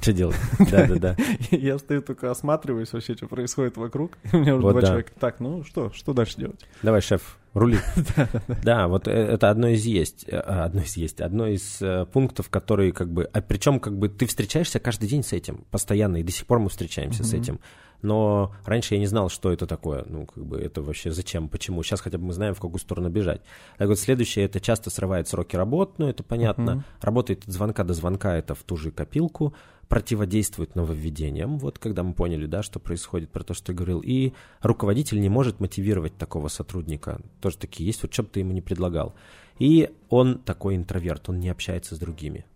[0.00, 0.36] Что делать?
[0.58, 1.16] Да-да-да.
[1.50, 4.18] Я стою только осматриваюсь вообще, что происходит вокруг.
[4.32, 5.12] У меня уже два человека.
[5.18, 6.60] Так, ну что, что дальше делать?
[6.82, 7.78] Давай, шеф, рули.
[8.62, 12.48] Да, вот э, это одно из есть, э, одно из есть, одно из э, пунктов,
[12.48, 16.22] которые как бы, а причем как бы ты встречаешься каждый день с этим, постоянно, и
[16.22, 17.60] до сих пор мы встречаемся с этим.
[18.02, 20.04] Но раньше я не знал, что это такое.
[20.08, 21.82] Ну, как бы это вообще зачем, почему.
[21.82, 23.42] Сейчас хотя бы мы знаем, в какую сторону бежать.
[23.78, 26.84] Так вот, следующее, это часто срывает сроки работ, ну, это понятно.
[27.00, 29.54] Работает от звонка до звонка, это в ту же копилку
[29.92, 34.32] противодействует нововведениям, вот когда мы поняли, да, что происходит, про то, что я говорил, и
[34.62, 38.62] руководитель не может мотивировать такого сотрудника, тоже такие есть, вот что бы ты ему не
[38.62, 39.14] предлагал.
[39.58, 42.46] И он такой интроверт, он не общается с другими.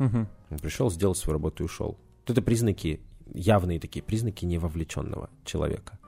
[0.00, 0.26] Угу.
[0.50, 1.96] Он пришел, сделал свою работу и ушел.
[2.26, 3.00] Вот это признаки,
[3.34, 5.98] явные такие признаки невовлеченного человека.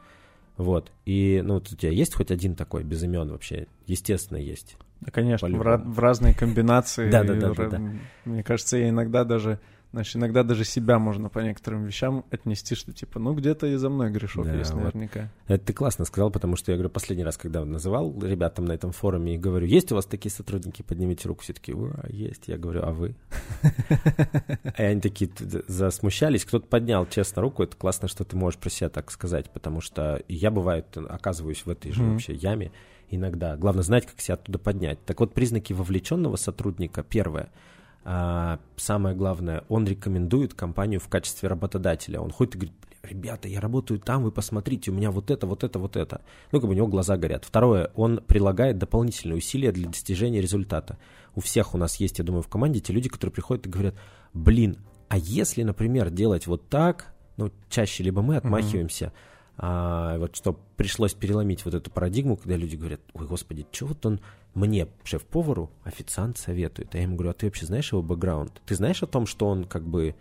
[0.57, 0.93] Вот.
[1.07, 3.67] И, ну, вот у тебя есть хоть один такой без имен вообще?
[3.87, 4.77] Естественно, есть.
[5.01, 7.11] Да, конечно, в, ra- в разные комбинации.
[7.11, 7.83] Да, да, да.
[8.25, 9.59] Мне кажется, я иногда даже
[9.93, 13.91] Знаешь, иногда даже себя можно по некоторым вещам отнести, что типа, ну где-то и за
[13.91, 15.29] мной грешок да, есть наверняка.
[15.47, 15.55] Вот.
[15.55, 18.93] Это ты классно сказал, потому что я говорю, последний раз, когда называл ребятам на этом
[18.93, 21.75] форуме и говорю, есть у вас такие сотрудники, поднимите руку, все таки
[22.09, 22.49] есть.
[22.49, 23.15] Я говорю, а вы?
[24.79, 25.31] И они такие
[25.69, 29.83] засмущались, кто-то поднял честно руку, это классно, что ты можешь про себя так сказать, потому
[29.83, 32.73] что я, бывает, оказываюсь в этой же вообще яме
[33.11, 33.59] иногда.
[33.59, 35.05] Главное знать, как себя оттуда поднять.
[35.05, 37.51] Так вот, признаки вовлеченного сотрудника, первое—
[38.05, 42.21] самое главное, он рекомендует компанию в качестве работодателя.
[42.21, 45.65] Он ходит и говорит, ребята, я работаю там, вы посмотрите, у меня вот это, вот
[45.65, 46.23] это, вот это.
[46.51, 47.45] Ну, как бы у него глаза горят.
[47.45, 50.99] Второе, он прилагает дополнительные усилия для достижения результата.
[51.35, 53.95] У всех у нас есть, я думаю, в команде те люди, которые приходят и говорят,
[54.33, 54.79] блин,
[55.09, 59.32] а если, например, делать вот так, ну, чаще либо мы отмахиваемся, mm-hmm.
[59.65, 64.05] А, вот что пришлось переломить вот эту парадигму, когда люди говорят, ой, господи, что вот
[64.05, 64.21] он
[64.55, 66.93] мне, шеф-повару, официант советует.
[66.95, 68.61] А я ему говорю, а ты вообще знаешь его бэкграунд?
[68.67, 70.17] Ты знаешь о том, что он как бы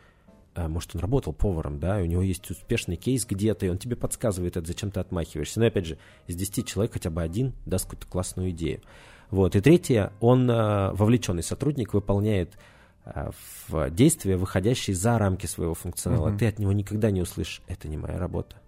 [0.53, 3.79] а, может, он работал поваром, да, и у него есть успешный кейс где-то, и он
[3.79, 5.59] тебе подсказывает это, зачем ты отмахиваешься.
[5.59, 8.81] Но, опять же, из 10 человек хотя бы один даст какую-то классную идею.
[9.31, 9.55] Вот.
[9.55, 12.59] И третье, он а, вовлеченный сотрудник, выполняет
[13.05, 13.31] а,
[13.67, 16.29] в действия, выходящие за рамки своего функционала.
[16.29, 16.37] Mm-hmm.
[16.37, 18.60] Ты от него никогда не услышишь, это не моя работа.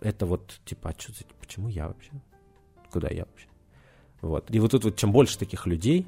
[0.00, 2.12] Это вот, типа, а что, почему я вообще?
[2.90, 3.48] Куда я вообще?
[4.20, 4.50] Вот.
[4.50, 6.06] И вот тут вот чем больше таких людей,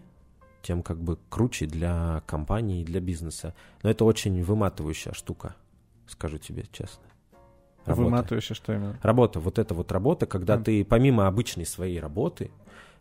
[0.63, 3.55] тем как бы круче для компании и для бизнеса.
[3.83, 5.55] Но это очень выматывающая штука,
[6.07, 7.03] скажу тебе честно.
[7.87, 8.03] Работа.
[8.03, 8.99] Выматывающая что именно?
[9.03, 9.41] Работа.
[9.41, 10.65] Вот это вот работа, когда mm.
[10.65, 12.51] ты помимо обычной своей работы,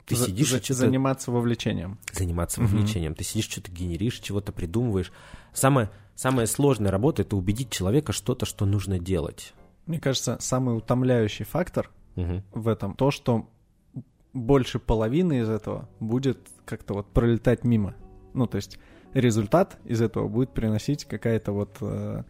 [0.05, 0.79] ты за, сидишь за, и что-то...
[0.79, 1.99] Заниматься вовлечением.
[2.13, 2.65] Заниматься mm-hmm.
[2.65, 3.15] вовлечением.
[3.15, 5.11] Ты сидишь, что-то генеришь, чего-то придумываешь.
[5.53, 9.53] Самое, самая сложная работа— это убедить человека что-то, что нужно делать.
[9.89, 13.49] Мне кажется, самый утомляющий фактор в этом то, что
[14.33, 17.95] больше половины из этого будет как-то вот пролетать мимо.
[18.35, 18.77] Ну, то есть
[19.15, 22.21] результат из этого будет приносить какая-то вот э,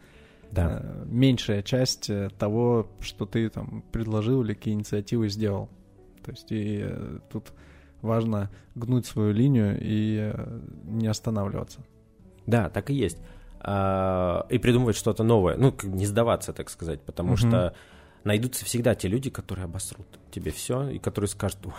[0.50, 0.80] да.
[0.82, 5.68] э, меньшая часть э, того, что ты там предложил или какие инициативы сделал.
[6.24, 7.52] То есть и э, тут
[8.00, 11.84] важно гнуть свою линию и э, не останавливаться.
[12.46, 13.18] Да, так и есть.
[13.62, 15.56] А, и придумывать что-то новое.
[15.56, 17.36] Ну, не сдаваться, так сказать, потому угу.
[17.36, 17.74] что
[18.24, 21.72] найдутся всегда те люди, которые обосрут тебе все, и которые скажут, ой,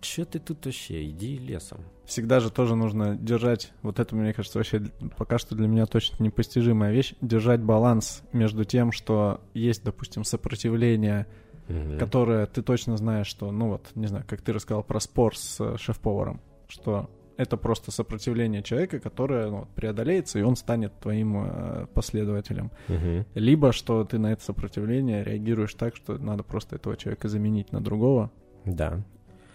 [0.00, 1.80] что ты тут вообще, иди лесом.
[2.04, 4.82] Всегда же тоже нужно держать, вот это, мне кажется, вообще
[5.16, 11.26] пока что для меня точно непостижимая вещь, держать баланс между тем, что есть, допустим, сопротивление,
[11.68, 11.98] угу.
[11.98, 15.60] которое ты точно знаешь, что, ну вот, не знаю, как ты рассказал про спор с
[15.60, 21.86] э, шеф-поваром, что это просто сопротивление человека, которое ну, преодолеется, и он станет твоим э,
[21.94, 22.70] последователем.
[22.88, 23.26] Угу.
[23.34, 27.80] Либо что ты на это сопротивление реагируешь так, что надо просто этого человека заменить на
[27.80, 28.30] другого.
[28.64, 29.02] Да.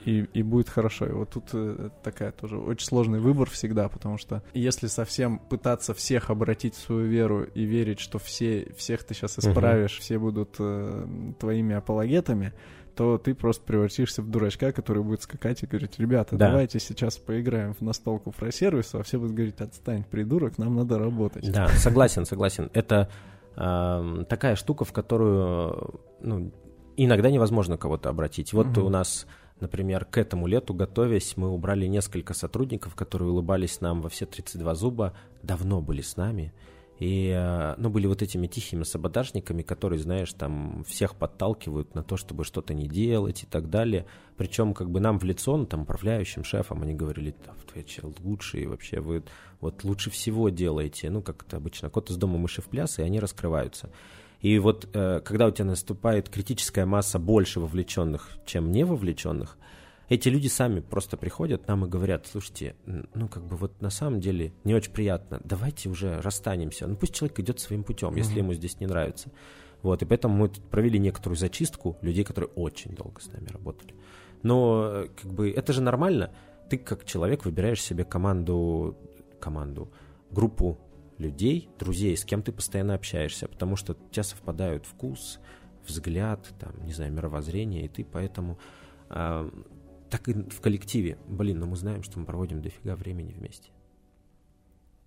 [0.05, 1.05] И, и будет хорошо.
[1.05, 5.93] И вот тут э, такая тоже очень сложный выбор всегда, потому что если совсем пытаться
[5.93, 10.01] всех обратить в свою веру и верить, что все, всех ты сейчас исправишь, угу.
[10.01, 11.07] все будут э,
[11.39, 12.53] твоими апологетами,
[13.01, 16.49] то ты просто превратишься в дурачка, который будет скакать и говорить, ребята, да.
[16.49, 21.51] давайте сейчас поиграем в настолку фросервису, а все будут говорить, отстань, придурок, нам надо работать.
[21.51, 22.69] Да, согласен, согласен.
[22.75, 23.09] Это
[23.55, 26.51] э, такая штука, в которую ну,
[26.95, 28.53] иногда невозможно кого-то обратить.
[28.53, 28.85] Вот угу.
[28.85, 29.25] у нас
[29.59, 34.73] Например, к этому лету, готовясь, мы убрали несколько сотрудников, которые улыбались нам во все 32
[34.73, 36.51] зуба, давно были с нами,
[37.01, 42.15] и, э, ну, были вот этими тихими саботажниками, которые, знаешь, там всех подталкивают на то,
[42.15, 44.05] чтобы что-то не делать и так далее.
[44.37, 48.67] Причем как бы нам в лицо, ну, там, управляющим шефом, они говорили, да, вы лучшие
[48.67, 49.23] вообще, вы
[49.61, 51.09] вот лучше всего делаете.
[51.09, 53.89] Ну, как это обычно, кот из дома мыши в пляс, и они раскрываются.
[54.41, 59.57] И вот э, когда у тебя наступает критическая масса больше вовлеченных, чем не вовлеченных,
[60.11, 64.19] эти люди сами просто приходят нам и говорят, слушайте, ну как бы вот на самом
[64.19, 66.85] деле не очень приятно, давайте уже расстанемся.
[66.85, 69.31] Ну пусть человек идет своим путем, если ему здесь не нравится.
[69.81, 73.95] Вот, и поэтому мы провели некоторую зачистку людей, которые очень долго с нами работали.
[74.43, 76.33] Но э, как бы это же нормально.
[76.69, 78.97] Ты как человек выбираешь себе команду,
[79.39, 79.93] команду,
[80.29, 80.77] группу
[81.19, 85.39] людей, друзей, с кем ты постоянно общаешься, потому что у тебя совпадают вкус,
[85.87, 88.59] взгляд, там, не знаю, мировоззрение, и ты поэтому
[89.09, 89.49] э,
[90.11, 93.71] так и в коллективе, блин, но мы знаем, что мы проводим дофига времени вместе.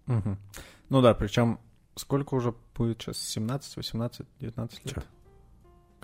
[0.07, 0.37] Угу.
[0.89, 1.61] Ну да, причем
[1.95, 3.19] сколько уже будет сейчас?
[3.19, 4.95] 17, 18, 19 лет?
[4.95, 5.03] Чё?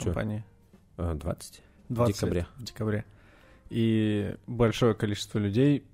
[0.04, 0.44] Компании?
[0.96, 1.14] Чё?
[1.14, 1.62] 20.
[1.88, 2.40] 20 в декабре.
[2.40, 3.04] Лет, в декабре.
[3.70, 5.86] И большое количество людей,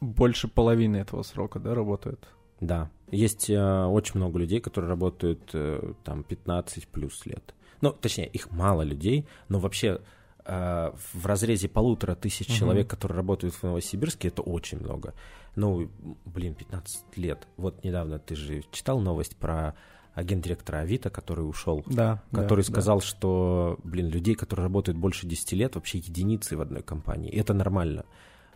[0.00, 2.28] больше половины этого срока, да, работают?
[2.60, 2.90] Да.
[3.10, 7.54] Есть э, очень много людей, которые работают э, там 15 плюс лет.
[7.80, 10.00] Ну, точнее, их мало людей, но вообще
[10.44, 12.56] в разрезе полутора тысяч угу.
[12.56, 15.14] человек, которые работают в Новосибирске, это очень много.
[15.54, 15.90] Ну,
[16.24, 17.46] блин, 15 лет.
[17.56, 19.74] Вот недавно ты же читал новость про
[20.14, 23.04] агент-директора Авито, который ушел, да, который да, сказал, да.
[23.04, 27.30] что, блин, людей, которые работают больше 10 лет, вообще единицы в одной компании.
[27.30, 28.04] И это нормально.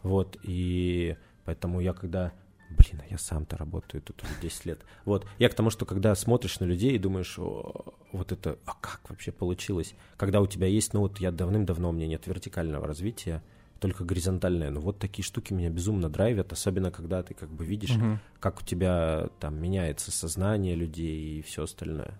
[0.02, 2.32] Вот, и поэтому я когда
[2.70, 4.80] блин, а я сам-то работаю тут уже 10 лет.
[5.04, 9.00] Вот, я к тому, что когда смотришь на людей и думаешь, вот это, а как
[9.08, 9.94] вообще получилось?
[10.16, 13.42] Когда у тебя есть, ну вот я давным-давно, у меня нет вертикального развития,
[13.80, 14.70] только горизонтальное.
[14.70, 18.18] Но вот такие штуки меня безумно драйвят, особенно когда ты как бы видишь, угу.
[18.40, 22.18] как у тебя там меняется сознание людей и все остальное.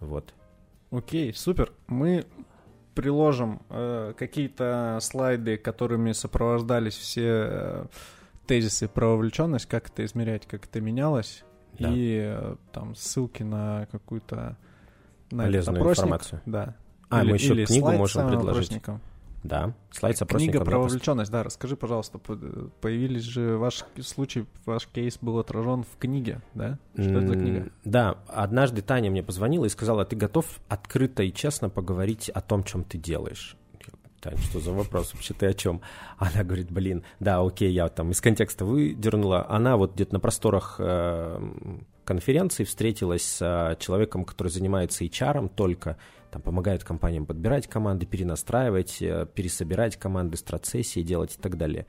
[0.00, 0.34] Вот.
[0.90, 1.72] Окей, супер.
[1.86, 2.26] Мы
[2.94, 7.86] приложим э, какие-то слайды, которыми сопровождались все э,
[8.46, 11.44] тезисы про вовлеченность, как это измерять, как это менялось,
[11.78, 11.90] да.
[11.92, 14.56] и э, там ссылки на какую-то
[15.30, 16.42] на полезную информацию.
[16.46, 16.76] Да.
[17.08, 18.80] А, или, мы еще книгу можем предложить.
[19.42, 20.52] Да, слайд с опросником.
[20.52, 22.36] Книга про вовлеченность, да, расскажи, пожалуйста, п-
[22.80, 26.78] появились же ваш случай, ваш кейс был отражен в книге, да?
[26.94, 27.72] Что это за книга?
[27.84, 32.62] Да, однажды Таня мне позвонила и сказала, ты готов открыто и честно поговорить о том,
[32.62, 33.56] чем ты делаешь?
[34.22, 35.80] Тань, что за вопрос вообще ты о чем?
[36.16, 39.44] Она говорит, блин, да, окей, я там из контекста выдернула.
[39.50, 41.40] Она вот где-то на просторах э,
[42.04, 45.96] конференции встретилась с э, человеком, который занимается HR только,
[46.30, 51.86] там помогает компаниям подбирать команды, перенастраивать, э, пересобирать команды, страцессии делать и так далее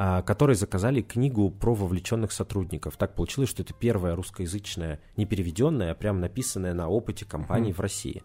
[0.00, 2.96] а, которые заказали книгу про вовлеченных сотрудников.
[2.96, 7.76] Так получилось, что это первая русскоязычная, не переведенная, а прям написанная на опыте компаний Мгм.
[7.76, 8.22] в России.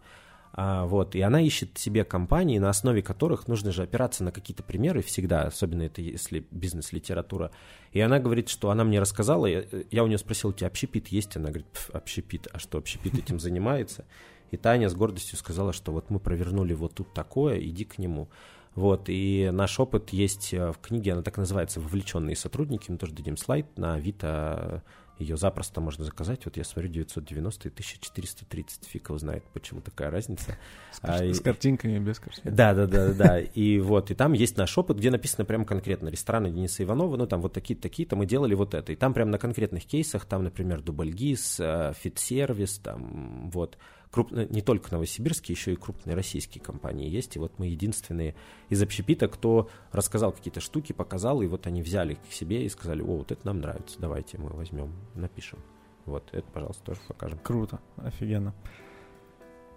[0.56, 4.62] А, вот, и она ищет себе компании, на основе которых нужно же опираться на какие-то
[4.62, 7.52] примеры всегда, особенно это если бизнес-литература.
[7.92, 11.08] И она говорит, что она мне рассказала, я, я у нее спросил, у тебя общепит
[11.08, 11.36] есть?
[11.36, 14.06] Она говорит, «Пф, общепит, а что, общепит этим занимается?
[14.52, 18.30] И Таня с гордостью сказала, что вот мы провернули вот тут такое, иди к нему.
[18.76, 22.92] Вот, и наш опыт есть э, в книге, она так называется «Вовлеченные сотрудники».
[22.92, 24.84] Мы тоже дадим слайд на Авито.
[25.20, 26.46] Ее запросто можно заказать.
[26.46, 28.86] Вот я смотрю, 990 и 1430.
[28.86, 30.58] Фиг его знает, почему такая разница.
[30.92, 32.56] С, А, и- с картинками, без картинок.
[32.56, 33.40] Да, да, да, да.
[33.54, 37.28] И вот, и там есть наш опыт, где написано прямо конкретно рестораны Дениса Иванова, ну
[37.28, 38.92] там вот такие-то, такие-то, мы делали вот это.
[38.92, 43.78] И там прямо на конкретных кейсах, там, например, Дубльгиз, э, Фитсервис, там вот,
[44.14, 47.36] крупно, не только новосибирские, еще и крупные российские компании есть.
[47.36, 48.36] И вот мы единственные
[48.70, 53.02] из общепита, кто рассказал какие-то штуки, показал, и вот они взяли к себе и сказали,
[53.02, 55.60] о, вот это нам нравится, давайте мы возьмем, напишем.
[56.06, 57.40] Вот, это, пожалуйста, тоже покажем.
[57.44, 58.54] Круто, офигенно.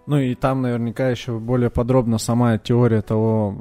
[0.05, 3.57] Ну и там наверняка еще более подробно сама теория того,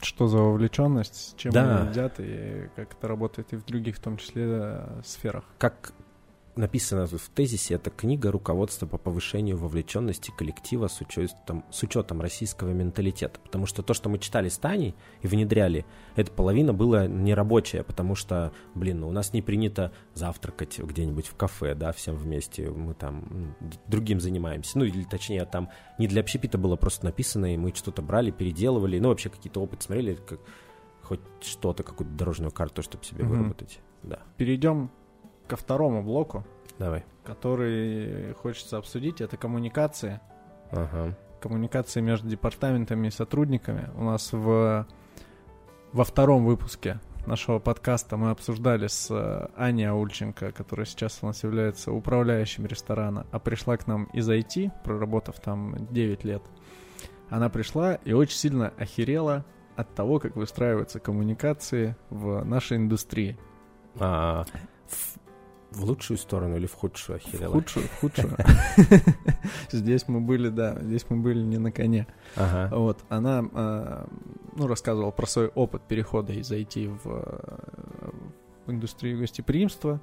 [0.00, 1.82] что за вовлеченность, с чем Да.
[1.82, 5.44] они едят и как это работает и в других, в том числе, э, сферах.
[5.58, 5.92] как
[6.60, 12.70] написано в тезисе, это книга руководства по повышению вовлеченности коллектива с учетом, с учетом российского
[12.70, 13.40] менталитета.
[13.40, 15.84] Потому что то, что мы читали с Таней и внедряли,
[16.14, 21.34] это половина было нерабочая, потому что, блин, ну, у нас не принято завтракать где-нибудь в
[21.34, 23.56] кафе, да, всем вместе, мы там
[23.88, 24.78] другим занимаемся.
[24.78, 28.98] Ну, или точнее, там не для общепита было просто написано, и мы что-то брали, переделывали,
[28.98, 30.40] ну, вообще какие-то опыт смотрели, как
[31.02, 33.32] хоть что-то, какую-то дорожную карту, чтобы себе Мгм.
[33.32, 33.80] выработать.
[34.02, 34.90] Да, Перейдем
[35.50, 36.44] ко второму блоку,
[36.78, 37.04] давай.
[37.24, 39.20] который хочется обсудить.
[39.20, 40.20] Это коммуникации.
[40.70, 41.16] Ага.
[41.40, 43.90] Коммуникации между департаментами и сотрудниками.
[43.96, 44.86] У нас в,
[45.92, 51.42] во втором выпуске нашего подкаста мы обсуждали с э, Аней Аульченко, которая сейчас у нас
[51.42, 56.42] является управляющим ресторана, а пришла к нам из IT, проработав там 9 лет.
[57.28, 59.44] Она пришла и очень сильно охерела
[59.74, 63.36] от того, как выстраиваются коммуникации в нашей индустрии.
[63.98, 64.44] А,
[65.70, 67.52] в, в лучшую сторону или в худшую В охерела?
[67.52, 68.36] худшую, в худшую.
[69.72, 72.06] Здесь мы были, да, здесь мы были не на коне.
[72.36, 72.74] Ага.
[72.76, 74.04] Вот, она, э,
[74.56, 78.10] ну, рассказывала про свой опыт перехода из IT в, э,
[78.66, 80.00] в индустрию гостеприимства.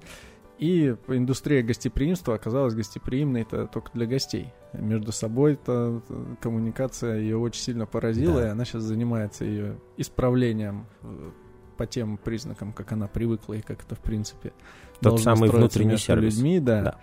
[0.57, 4.51] И индустрия гостеприимства оказалась гостеприимной это только для гостей.
[4.73, 8.47] Между собой-то э, коммуникация ее очень сильно поразила, Да.
[8.47, 11.29] и она сейчас занимается ее исправлением э,
[11.77, 14.51] по тем признакам, как она привыкла и как это в принципе
[15.01, 16.35] Тот самый внутренний между сервис.
[16.35, 16.81] людьми, да.
[16.81, 16.95] Да.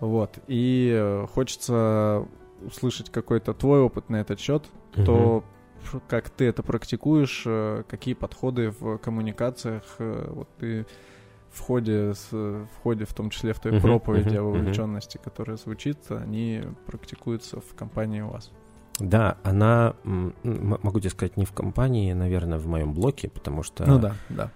[0.00, 0.38] Вот.
[0.48, 2.26] И э, хочется
[2.64, 5.44] услышать какой-то твой опыт на этот счет, то
[5.90, 10.86] ш- как ты это практикуешь, э, какие подходы в коммуникациях, э, вот ты
[11.50, 14.58] в ходе, в ходе, в том числе в той проповеди о мгм, мгм.
[14.60, 18.52] вовлеченности, которая звучит, они практикуются в компании у вас.
[19.00, 23.98] Да, она, могу тебе сказать, не в компании, наверное, в моем блоке, потому что Ну
[23.98, 24.50] да, да.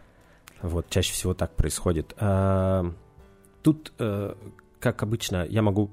[0.62, 2.14] вот чаще всего так происходит.
[2.18, 2.92] А,
[3.64, 4.34] Тут, э,
[4.78, 5.90] как обычно, я могу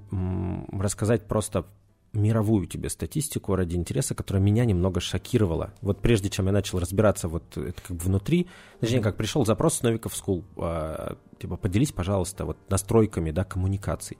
[0.73, 1.65] рассказать просто
[2.11, 5.73] мировую тебе статистику ради интереса, которая меня немного шокировала.
[5.81, 8.47] Вот прежде чем я начал разбираться вот это как бы внутри,
[8.81, 14.17] точнее, как пришел запрос с Новиков School, а, типа, поделись, пожалуйста, вот настройками, да, коммуникаций.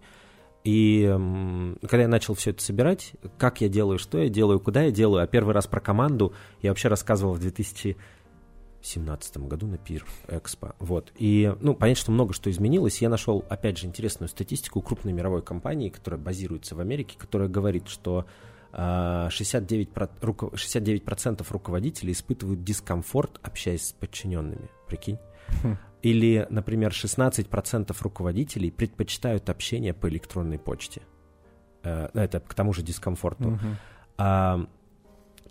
[0.63, 1.05] И
[1.81, 5.23] когда я начал все это собирать, как я делаю, что я делаю, куда я делаю,
[5.23, 10.75] а первый раз про команду я вообще рассказывал в 2017 году на Пир Экспо.
[10.79, 11.11] Вот.
[11.15, 13.01] И, ну, понятно, что много что изменилось.
[13.01, 17.87] Я нашел, опять же, интересную статистику крупной мировой компании, которая базируется в Америке, которая говорит,
[17.87, 18.27] что
[18.71, 24.69] а, 69%, про- руко- 69% руководителей испытывают дискомфорт, общаясь с подчиненными.
[24.87, 25.17] Прикинь?
[26.01, 31.01] Или, например, 16% руководителей предпочитают общение по электронной почте.
[31.83, 33.51] Э, Это к тому же дискомфорту.
[33.51, 33.77] Мгм.
[34.17, 34.67] А,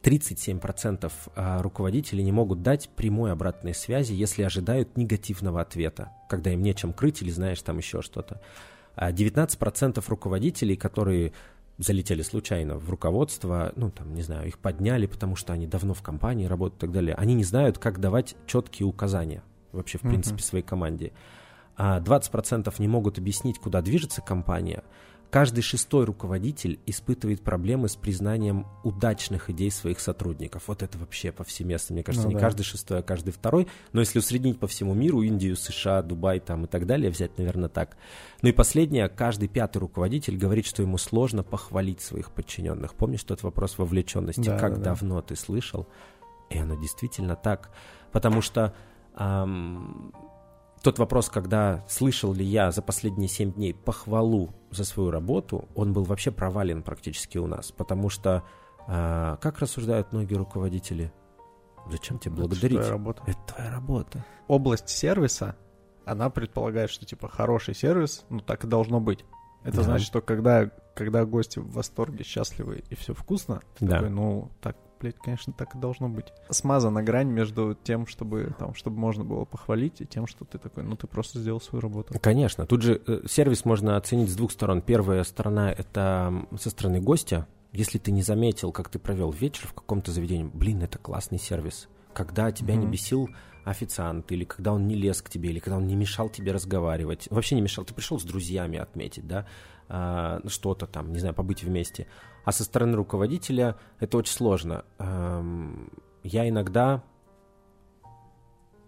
[0.02, 6.62] 37% а, руководителей не могут дать прямой обратной связи, если ожидают негативного ответа, когда им
[6.62, 8.40] нечем крыть или знаешь там еще что-то.
[8.94, 11.32] А 19% руководителей, которые
[11.78, 16.02] залетели случайно в руководство, ну, там, не знаю, их подняли, потому что они давно в
[16.02, 17.14] компании работают и так далее.
[17.14, 19.42] Они не знают, как давать четкие указания
[19.72, 21.12] вообще, в принципе, своей команде.
[21.76, 24.84] А 20% не могут объяснить, куда движется компания–
[25.30, 30.64] Каждый шестой руководитель испытывает проблемы с признанием удачных идей своих сотрудников.
[30.66, 31.94] Вот это вообще повсеместно.
[31.94, 32.40] Мне кажется, ну, не да.
[32.40, 33.68] каждый шестой, а каждый второй.
[33.92, 37.68] Но если усреднить по всему миру, Индию, США, Дубай там и так далее, взять, наверное,
[37.68, 37.96] так.
[38.42, 42.96] Ну и последнее, каждый пятый руководитель говорит, что ему сложно похвалить своих подчиненных.
[42.96, 44.40] Помнишь тот вопрос вовлеченности?
[44.40, 45.28] Да, как да, давно да.
[45.28, 45.86] ты слышал?
[46.48, 47.70] И оно действительно так.
[48.10, 48.74] Потому что...
[49.16, 50.12] Эм,
[50.82, 55.92] тот вопрос, когда слышал ли я за последние семь дней похвалу за свою работу, он
[55.92, 58.44] был вообще провален практически у нас, потому что
[58.86, 61.12] а, как рассуждают многие руководители?
[61.90, 62.78] Зачем тебе благодарить?
[62.78, 63.22] Это твоя работа.
[63.26, 64.24] Это твоя работа.
[64.48, 65.56] Область сервиса,
[66.04, 69.24] она предполагает, что типа хороший сервис, ну так и должно быть.
[69.64, 69.82] Это да.
[69.82, 73.96] значит, что когда, когда гости в восторге, счастливы и все вкусно, ты да.
[73.96, 76.26] такой, ну так блядь, конечно, так и должно быть.
[76.50, 80.84] Смазана грань между тем, чтобы, там, чтобы можно было похвалить, и тем, что ты такой,
[80.84, 82.14] ну, ты просто сделал свою работу.
[82.20, 82.66] Конечно.
[82.66, 84.82] Тут же э, сервис можно оценить с двух сторон.
[84.82, 87.46] Первая сторона— это со стороны гостя.
[87.72, 91.88] Если ты не заметил, как ты провел вечер в каком-то заведении, блин, это классный сервис.
[92.12, 92.78] Когда тебя mm-hmm.
[92.78, 93.28] не бесил
[93.64, 97.28] официант, или когда он не лез к тебе, или когда он не мешал тебе разговаривать.
[97.30, 97.84] Вообще не мешал.
[97.84, 99.46] Ты пришел с друзьями отметить, да,
[99.88, 102.06] а, что-то там, не знаю, побыть вместе.
[102.44, 104.84] А со стороны руководителя это очень сложно.
[106.22, 107.02] Я иногда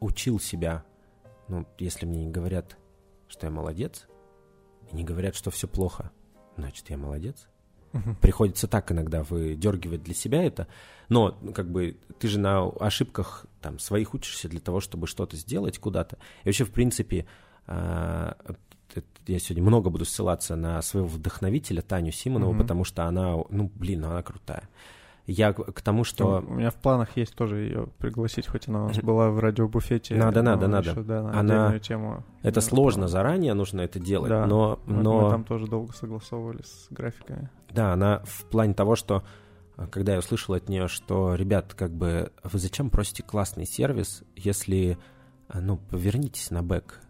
[0.01, 0.85] учил себя,
[1.49, 2.77] ну, если мне не говорят,
[3.29, 4.07] что я молодец,
[4.91, 6.11] и не говорят, что все плохо,
[6.57, 7.47] значит, я молодец.
[7.93, 8.17] Угу.
[8.21, 10.67] Приходится так иногда выдергивать для себя это,
[11.09, 15.79] но как бы ты же на ошибках там своих учишься для того, чтобы что-то сделать
[15.79, 16.17] куда-то.
[16.43, 17.27] И вообще, в принципе,
[17.67, 18.37] а,
[19.27, 22.59] я сегодня много буду ссылаться на своего вдохновителя Таню Симонову, mm-hmm.
[22.59, 24.69] потому что она, ну, блин, она крутая.
[25.25, 26.45] Я к тому, что...
[26.45, 30.17] У меня в планах есть тоже ее пригласить, хоть она у нас была в радиобуфете.
[30.17, 30.91] Надо, надо, надо.
[30.91, 31.79] Еще, да, на она...
[31.79, 32.25] тему.
[32.43, 35.21] Это сложно, заранее нужно это делать, да, но, но...
[35.21, 37.51] Мы там тоже долго согласовывали с графиками.
[37.71, 39.23] Да, она в плане того, что
[39.93, 44.99] когда я услышал от нее, что, ребят, как бы, вы зачем просите классный сервис, если,
[45.55, 47.01] ну, повернитесь на бэк.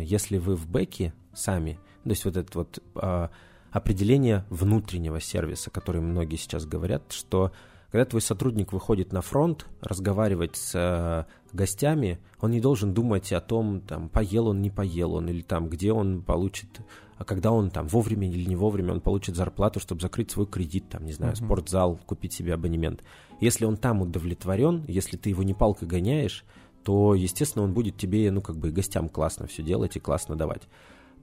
[0.00, 1.78] Если вы в бэке сами.
[2.04, 3.28] То есть вот это вот э,
[3.70, 7.52] определение внутреннего сервиса, который многие сейчас говорят, что
[7.90, 11.24] когда твой сотрудник выходит на фронт, разговаривать с э,
[11.54, 15.68] гостями, он не должен думать о том, там, поел он, не поел он, или там,
[15.68, 16.68] где он получит,
[17.16, 20.88] а когда он там вовремя или не вовремя он получит зарплату, чтобы закрыть свой кредит,
[20.90, 21.44] там, не знаю, uh-huh.
[21.44, 23.02] спортзал, купить себе абонемент.
[23.40, 26.44] Если он там удовлетворен, если ты его не палкой гоняешь,
[26.82, 30.62] то, естественно, он будет тебе, ну, как бы, гостям классно все делать и классно давать.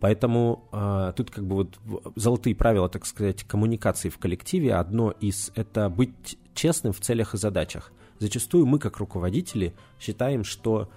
[0.04, 1.80] Поэтому э, тут как бы вот
[2.18, 4.76] золотые правила, так сказать, коммуникации в коллективе.
[4.76, 7.94] Одно из– это быть честным в целях и задачах.
[8.20, 10.90] Зачастую мы, как руководители, считаем, что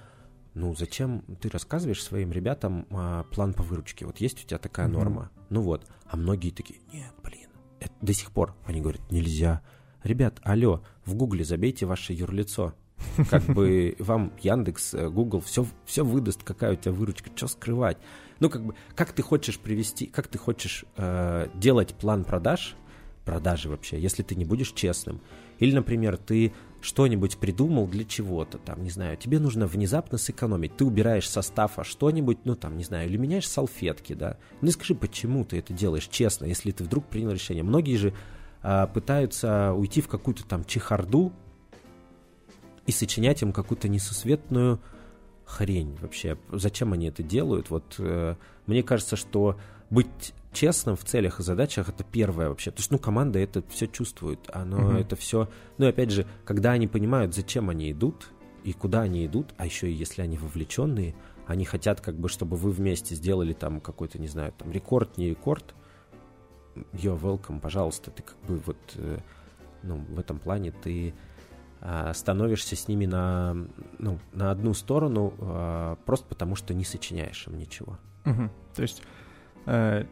[0.54, 4.06] ну зачем ты рассказываешь своим ребятам а, план по выручке?
[4.06, 4.90] Вот есть у тебя такая mm-hmm.
[4.90, 5.30] норма.
[5.50, 5.86] Ну вот.
[6.08, 8.56] А многие такие, нет, блин, это до сих пор.
[8.64, 9.62] Они говорят, нельзя.
[10.02, 12.74] Ребят, алло, в гугле забейте ваше юрлицо.
[13.30, 17.98] Как бы вам Яндекс, э, Google все, все выдаст, какая у тебя выручка, что скрывать.
[18.40, 22.76] Ну, как бы, как ты хочешь привести, как ты хочешь э, делать план продаж,
[23.24, 25.20] продажи вообще, если ты не будешь честным.
[25.58, 30.84] Или, например, ты что-нибудь придумал для чего-то, там, не знаю, тебе нужно внезапно сэкономить, ты
[30.84, 34.38] убираешь состав, а что-нибудь, ну, там, не знаю, или меняешь салфетки, да.
[34.60, 37.64] Ну, и скажи, почему ты это делаешь честно, если ты вдруг принял решение.
[37.64, 38.14] Многие же
[38.62, 41.32] э, пытаются уйти в какую-то там чехарду
[42.86, 44.80] и сочинять им какую-то несусветную
[45.46, 46.36] хрень вообще.
[46.50, 47.70] Зачем они это делают?
[47.70, 48.34] Вот э,
[48.66, 52.70] мне кажется, что быть честным в целях и задачах это первое вообще.
[52.70, 54.40] Потому что, ну, команда это все чувствует.
[54.52, 54.96] Оно угу.
[54.96, 55.48] это все.
[55.78, 58.30] Ну, и опять же, когда они понимают, зачем они идут
[58.64, 61.14] и куда они идут, а еще и если они вовлеченные,
[61.46, 65.30] они хотят, как бы, чтобы вы вместе сделали там какой-то, не знаю, там рекорд, не
[65.30, 65.74] рекорд.
[66.92, 68.10] You're welcome, пожалуйста.
[68.10, 69.18] Ты как бы вот, э,
[69.82, 71.14] ну, в этом плане ты
[72.14, 73.56] становишься с ними на,
[73.98, 77.98] ну, на одну сторону а, просто потому, что не сочиняешь им ничего.
[78.24, 78.50] Угу.
[78.74, 79.02] То есть
[79.66, 80.04] э,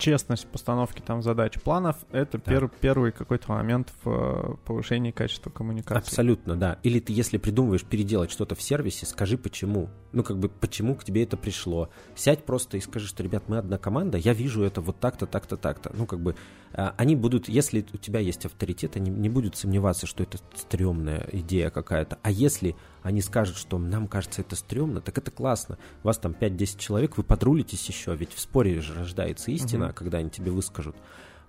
[0.00, 2.50] честность постановки там задач, планов— это да.
[2.50, 6.08] пер, первый какой-то момент в э, повышении качества коммуникации.
[6.08, 6.78] Абсолютно, да.
[6.82, 9.90] Или ты, если придумываешь переделать что-то в сервисе, скажи почему.
[10.12, 11.90] Ну, как бы, почему к тебе это пришло.
[12.16, 15.56] Сядь просто и скажи, что, ребят, мы одна команда, я вижу это вот так-то, так-то,
[15.56, 15.92] так-то.
[15.94, 16.34] Ну, как бы,
[16.72, 21.28] а, они будут, если у тебя есть авторитет, они не будут сомневаться, что это стрёмная
[21.32, 22.18] идея какая-то.
[22.22, 25.78] А если они скажут, что нам кажется это стрёмно, так это классно.
[26.02, 29.94] У вас там 5-10 человек, вы подрулитесь еще, ведь в споре же рождается истина, угу.
[29.94, 30.96] когда они тебе выскажут.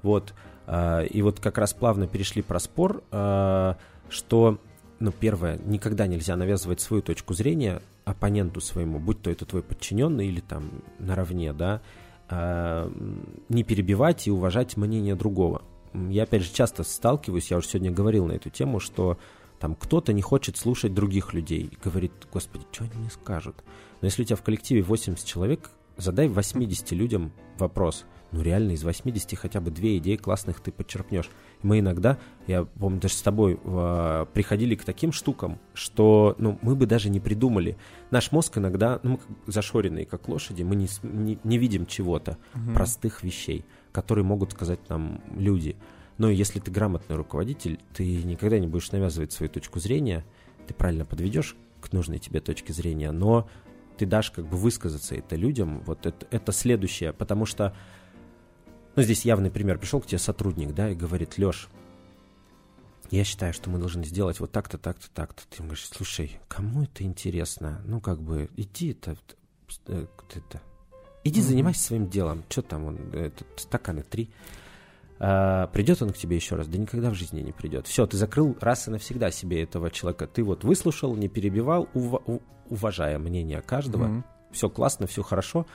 [0.02, 0.34] Вот.
[0.68, 3.78] А, и вот как раз плавно перешли про спор, а,
[4.10, 4.60] что,
[5.00, 10.28] ну, первое, никогда нельзя навязывать свою точку зрения оппоненту своему, будь то это твой подчиненный
[10.28, 11.82] или там наравне, да,
[12.30, 12.92] а,
[13.50, 15.64] не перебивать и уважать мнение другого.
[15.94, 19.18] Я, опять же, часто сталкиваюсь, я уже сегодня говорил на эту тему, что
[19.62, 23.64] там кто-то не хочет слушать других людей и говорит, господи, что они мне скажут?
[24.02, 28.84] Но если у тебя в коллективе 80 человек, задай 80 людям вопрос– ну реально из
[28.84, 31.30] 80 хотя бы две идеи классных ты подчеркнешь.
[31.62, 32.18] И мы иногда,
[32.48, 37.10] я помню, даже с тобой э, приходили к таким штукам, что ну, мы бы даже
[37.10, 37.78] не придумали.
[38.10, 42.74] Наш мозг иногда, ну, мы зашоренные, как лошади, мы не, не, не видим чего-то, угу.
[42.74, 45.76] простых вещей, которые могут сказать нам люди.
[46.22, 50.24] Но если ты грамотный руководитель, ты никогда не будешь навязывать свою точку зрения,
[50.68, 53.50] ты правильно подведешь к нужной тебе точке зрения, но
[53.98, 57.76] ты дашь как бы высказаться это людям, вот это, это следующее, потому что
[58.96, 59.80] ну, здесь явный пример.
[59.80, 61.70] Пришел к тебе сотрудник, да, и говорит, Леш,
[63.10, 65.42] я считаю, что мы должны сделать вот так-то, так-то, так-то.
[65.50, 67.82] Ты говоришь, слушай, кому это интересно?
[67.84, 69.18] Ну, как бы, иди это,
[69.88, 70.62] это, это
[71.24, 72.44] иди занимайся своим делом.
[72.48, 74.30] Что там, он, это, стаканы три.
[75.24, 76.68] А, придет он к тебе еще раз?
[76.68, 77.86] Да никогда в жизни не придет.
[77.86, 80.26] Все, ты закрыл раз и навсегда себе этого человека.
[80.26, 84.06] Ты вот выслушал, не перебивал, ув- уважая мнение каждого.
[84.06, 84.24] Mm-hmm.
[84.52, 85.68] Все классно, все хорошо.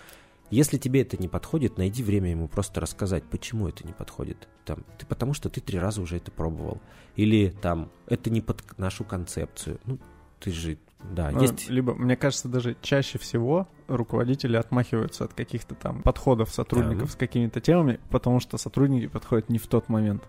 [0.51, 4.49] Если тебе это не подходит, найди время ему просто рассказать, почему это не подходит.
[4.65, 6.81] Там, ты потому что ты три раза уже это пробовал.
[7.15, 9.79] Или там, это не под нашу концепцию.
[9.85, 10.01] Ну,
[10.41, 10.77] ты же,
[11.11, 11.69] да, ну, есть...
[11.69, 17.13] Либо, мне кажется, даже чаще всего руководители отмахиваются от каких-то там подходов сотрудников да.
[17.13, 20.23] с какими-то темами, потому что сотрудники подходят не в тот момент.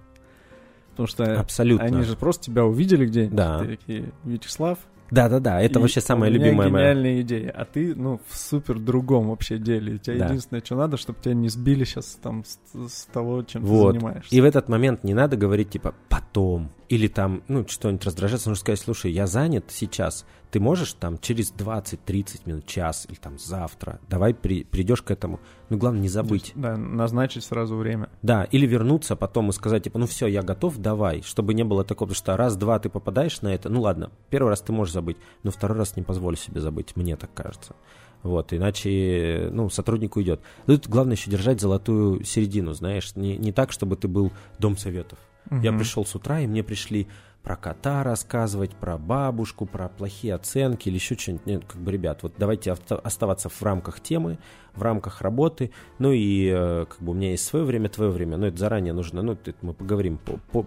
[0.92, 1.86] Потому что Абсолютно.
[1.86, 3.36] они же просто тебя увидели где-нибудь.
[3.36, 3.60] Да.
[3.60, 4.80] Такие, Вячеслав,
[5.10, 6.94] да-да-да, это и вообще самая любимая моя.
[6.94, 9.96] гениальная идея, а ты, ну, в супер другом вообще деле.
[9.96, 10.26] У тебя да.
[10.26, 13.94] единственное, что надо, чтобы тебя не сбили сейчас там с, с того, чем вот.
[13.94, 14.36] ты занимаешься.
[14.36, 18.60] И в этот момент не надо говорить, типа, потом, или там, ну, что-нибудь раздражаться, нужно
[18.60, 24.00] сказать, слушай, я занят сейчас, ты можешь там через 20-30 минут, час, или там завтра,
[24.10, 25.40] давай при, придешь к этому.
[25.70, 26.54] Ну, главное, не забыть.
[26.56, 28.10] Да, назначить сразу время.
[28.22, 31.84] Да, или вернуться потом и сказать, типа, ну все, я готов, давай, чтобы не было
[31.84, 35.52] такого, что раз-два ты попадаешь на это, ну ладно, первый раз ты можешь забыть, но
[35.52, 37.76] второй раз не позволь себе забыть, мне так кажется.
[38.24, 40.42] Вот, иначе, ну, сотрудник уйдет.
[40.66, 45.20] Тут главное еще держать золотую середину, знаешь, не, не так, чтобы ты был дом советов.
[45.50, 45.62] Угу.
[45.62, 47.08] Я пришел с утра, и мне пришли
[47.48, 51.46] про кота рассказывать, про бабушку, про плохие оценки или еще что-нибудь.
[51.46, 54.38] Нет, как бы, ребят, вот давайте оставаться в рамках темы,
[54.76, 55.72] в рамках работы.
[55.98, 58.92] Ну и э, как бы у меня есть свое время, твое время, но это заранее
[58.92, 59.22] нужно.
[59.22, 60.18] Ну, это мы поговорим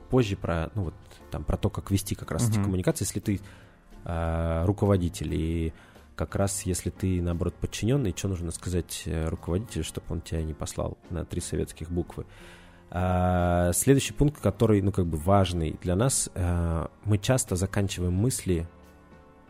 [0.09, 0.95] позже про, ну вот,
[1.31, 2.53] там, про то, как вести как раз uh-huh.
[2.53, 3.41] эти коммуникации, если ты
[4.07, 5.75] э, руководитель и
[6.17, 10.55] как раз если ты, наоборот, подчиненный, что нужно сказать э, руководителю, чтобы он тебя не
[10.55, 12.25] послал на три советских буквы.
[12.91, 18.69] А, следующий пункт, который, ну, как бы важный для нас, а, мы часто заканчиваем мысли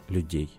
[0.08, 0.50] людей.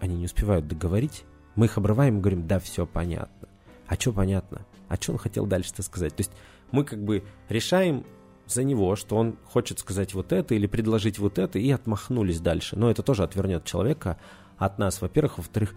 [0.00, 1.24] Они не успевают договорить.
[1.54, 3.48] Мы их обрываем и говорим, да, все понятно.
[3.86, 4.66] А что понятно?
[4.88, 6.14] А что он хотел дальше-то сказать?
[6.14, 6.32] То есть
[6.70, 8.04] мы как бы решаем
[8.46, 12.76] за него, что он хочет сказать вот это или предложить вот это, и отмахнулись дальше.
[12.76, 14.18] Но это тоже отвернет человека
[14.58, 15.38] от нас, во-первых.
[15.38, 15.74] Во-вторых,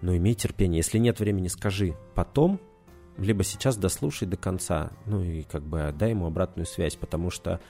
[0.00, 0.78] ну, имей терпение.
[0.78, 2.60] Если нет времени, скажи потом,
[3.18, 7.60] либо сейчас дослушай до конца, ну и как бы дай ему обратную связь, потому что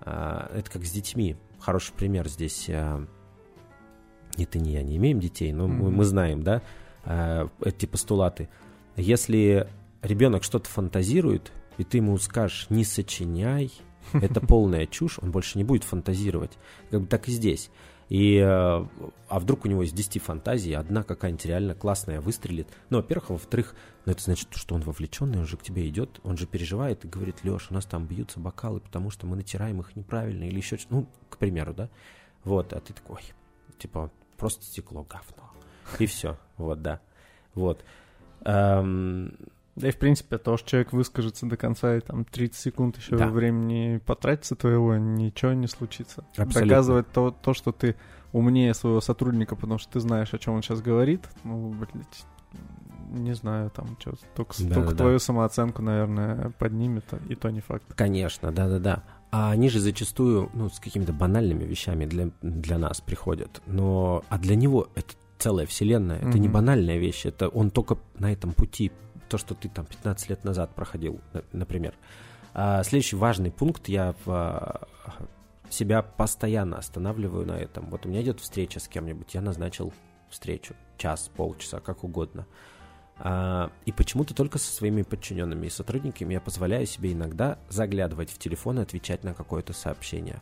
[0.00, 1.36] а, это как с детьми.
[1.58, 2.68] Хороший пример здесь.
[2.70, 3.04] А,
[4.36, 5.68] не ты, не я не имеем детей, но mm-hmm.
[5.68, 6.62] мы, мы знаем, да,
[7.04, 8.48] а, эти постулаты.
[8.96, 9.68] Если
[10.02, 13.72] ребенок что-то фантазирует, и ты ему скажешь, не сочиняй,
[14.12, 16.52] это полная чушь, он больше не будет фантазировать.
[16.90, 17.70] Как бы так и здесь.
[18.08, 22.68] И, э, а вдруг у него из 10 фантазий одна какая-нибудь реально классная выстрелит.
[22.90, 23.74] Ну, во-первых, а во-вторых,
[24.04, 27.08] ну, это значит, что он вовлеченный, он же к тебе идет, он же переживает и
[27.08, 30.76] говорит, Леш, у нас там бьются бокалы, потому что мы натираем их неправильно или еще
[30.76, 30.94] что-то.
[30.94, 31.88] Ну, к примеру, да?
[32.42, 33.20] Вот, а ты такой,
[33.78, 35.50] типа, просто стекло, говно.
[36.00, 37.00] И все, вот, да.
[37.54, 37.84] Вот.
[38.44, 39.36] Эм,
[39.76, 43.16] да и, в принципе, то, что человек выскажется до конца, и там 30 секунд еще
[43.16, 43.28] да.
[43.28, 46.24] времени потратится твоего, ничего не случится.
[46.36, 46.60] Абсолютно.
[46.62, 47.96] Доказывать то, то, что ты
[48.32, 52.26] умнее своего сотрудника, потому что ты знаешь, о чем он сейчас говорит, ну, блядь,
[53.10, 55.24] не знаю, там, что только, да, только да, твою да.
[55.24, 57.84] самооценку, наверное, поднимет, и то не факт.
[57.94, 59.02] Конечно, да-да-да.
[59.30, 63.62] А они же зачастую, ну, с какими-то банальными вещами для, для нас приходят.
[63.66, 66.38] Но, а для него это целая вселенная, это mm-hmm.
[66.38, 68.92] не банальная вещь, это он только на этом пути
[69.28, 71.20] то, что ты там 15 лет назад проходил,
[71.52, 71.94] например.
[72.54, 74.86] А следующий важный пункт, я в, а,
[75.70, 77.88] себя постоянно останавливаю на этом.
[77.90, 79.92] Вот у меня идет встреча с кем-нибудь, я назначил
[80.28, 82.46] встречу, час, полчаса, как угодно.
[83.24, 88.38] А, и почему-то только со своими подчиненными и сотрудниками я позволяю себе иногда заглядывать в
[88.38, 90.40] телефон и отвечать на какое-то сообщение.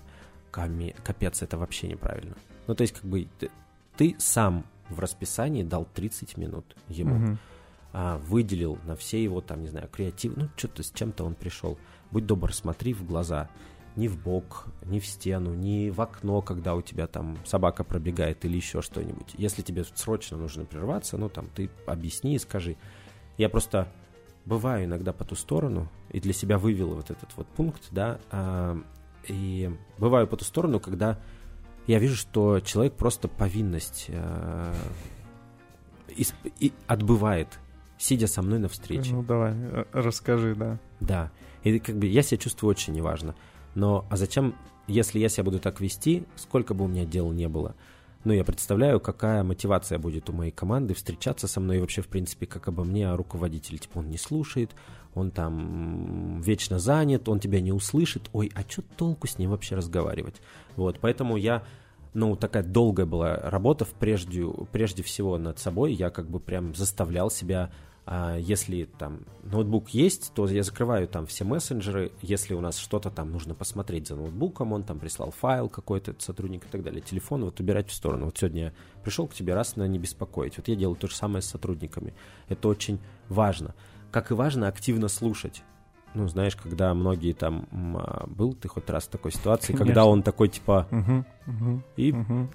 [0.50, 0.94] Каме...
[1.04, 2.36] Капец, это вообще неправильно.
[2.66, 3.50] Ну, то есть, как бы, ты,
[3.98, 7.16] ты сам в расписании дал 30 минут ему.
[7.16, 7.38] Мгм.
[7.92, 11.78] а, выделил на все его, там, не знаю, креатив, ну, что-то с чем-то он пришел.
[12.10, 13.50] Будь добр, смотри в глаза.
[13.96, 18.44] Ни в бок, ни в стену, ни в окно, когда у тебя там собака пробегает
[18.44, 19.34] или еще что-нибудь.
[19.36, 22.76] Если тебе срочно нужно прерваться, ну, там, ты объясни и скажи.
[23.36, 23.88] Я просто
[24.44, 28.80] бываю иногда по ту сторону и для себя вывел вот этот вот пункт, да, а,
[29.28, 31.18] и бываю по ту сторону, когда
[31.86, 34.74] я вижу, что человек просто повинность э,
[36.08, 37.58] исп- и отбывает,
[37.98, 39.12] сидя со мной на встрече.
[39.12, 40.78] Ну, давай, э, расскажи, да.
[41.00, 41.30] Да.
[41.64, 43.34] И как бы я себя чувствую очень неважно.
[43.74, 44.54] Но а зачем,
[44.86, 47.74] если я себя буду так вести, сколько бы у меня дел не было,
[48.22, 52.08] ну, я представляю, какая мотивация будет у моей команды встречаться со мной и вообще, в
[52.08, 53.78] принципе, как обо мне руководитель.
[53.78, 54.72] Типа, он не слушает,
[55.14, 58.28] он там вечно занят, он тебя не услышит.
[58.34, 60.34] Ой, а что толку с ним вообще разговаривать?
[60.76, 61.64] Вот, поэтому я,
[62.12, 65.94] ну, такая долгая была работа прежде, прежде всего над собой.
[65.94, 67.99] Я как бы прям заставлял себя а
[68.38, 72.10] если там ноутбук есть, то я закрываю там все мессенджеры.
[72.22, 76.64] Если у нас что-то там нужно посмотреть за ноутбуком, он там прислал файл какой-то сотрудник
[76.64, 77.00] и так далее.
[77.02, 78.24] Телефон вот убирать в сторону.
[78.26, 78.72] Вот сегодня я
[79.04, 80.56] пришел к тебе, раз на не беспокоить.
[80.56, 82.12] Вот я делаю то же самое с сотрудниками.
[82.48, 83.74] Это очень важно.
[84.10, 85.62] Как и важно активно слушать.
[86.14, 87.68] Ну, знаешь, когда многие там...
[87.96, 90.06] а, Был ты хоть раз в такой ситуации, когда Конечно.
[90.06, 92.50] он такой, типа, Мгм, мгм, и мгм.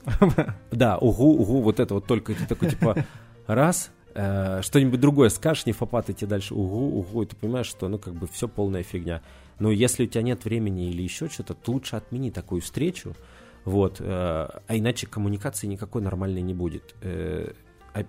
[0.72, 3.06] да, угу, угу, вот это вот только, и ты такой, типа,
[3.48, 7.88] раз, э, что-нибудь другое скажешь, не фапат идти дальше, угу, угу, и ты понимаешь, что,
[7.88, 9.22] ну, как бы все полная фигня.
[9.60, 13.16] Но если у тебя нет времени или еще что-то, то лучше отмени такую встречу,
[13.64, 16.96] вот, э, а иначе коммуникации никакой нормальной не будет.
[17.02, 17.54] Э,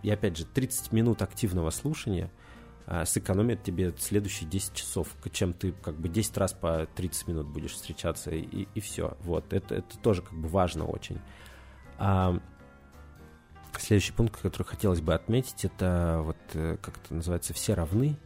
[0.03, 2.31] и опять же, 30 минут активного слушания
[2.87, 7.47] а, сэкономит тебе следующие 10 часов, чем ты как бы 10 раз по 30 минут
[7.49, 9.16] будешь встречаться, и, и все.
[9.20, 11.20] Вот, это, это тоже как бы важно очень.
[13.81, 18.16] Следующий пункт, который хотелось бы отметить, это вот, э, как это называется, все равны.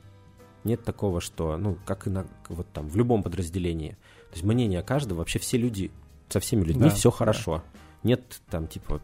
[0.64, 3.92] Нет такого, что, ну, как и на, вот там, в любом подразделении.
[4.30, 5.90] То есть мнение каждого, вообще все люди,
[6.28, 7.16] со всеми людьми Да, все да.
[7.16, 7.62] хорошо.
[8.02, 9.00] Нет там, типа,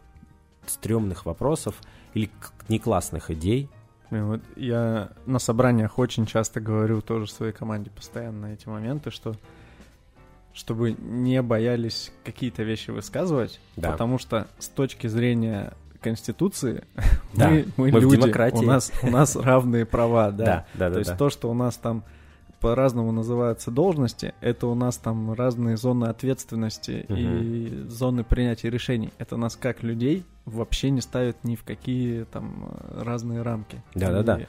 [0.67, 1.75] стрёмных вопросов
[2.13, 3.69] или к- неклассных идей.
[4.09, 9.35] Блин, вот я на собраниях очень часто говорю тоже своей команде постоянно эти моменты, что
[10.53, 13.91] чтобы не боялись какие-то вещи высказывать, Да.
[13.91, 16.83] потому что с точки зрения Конституции
[17.33, 18.57] Да, мы, мы мы в люди, демократии.
[18.57, 20.45] у нас у нас равные права, да.
[20.45, 20.87] да, да.
[20.87, 21.17] То да, есть да.
[21.17, 22.03] то, что у нас там
[22.59, 29.11] по-разному называются должности, это у нас там разные зоны ответственности и зоны принятия решений.
[29.19, 33.83] Это нас как людей вообще не ставит ни в какие там разные рамки.
[33.93, 34.39] Да-да-да.
[34.39, 34.45] И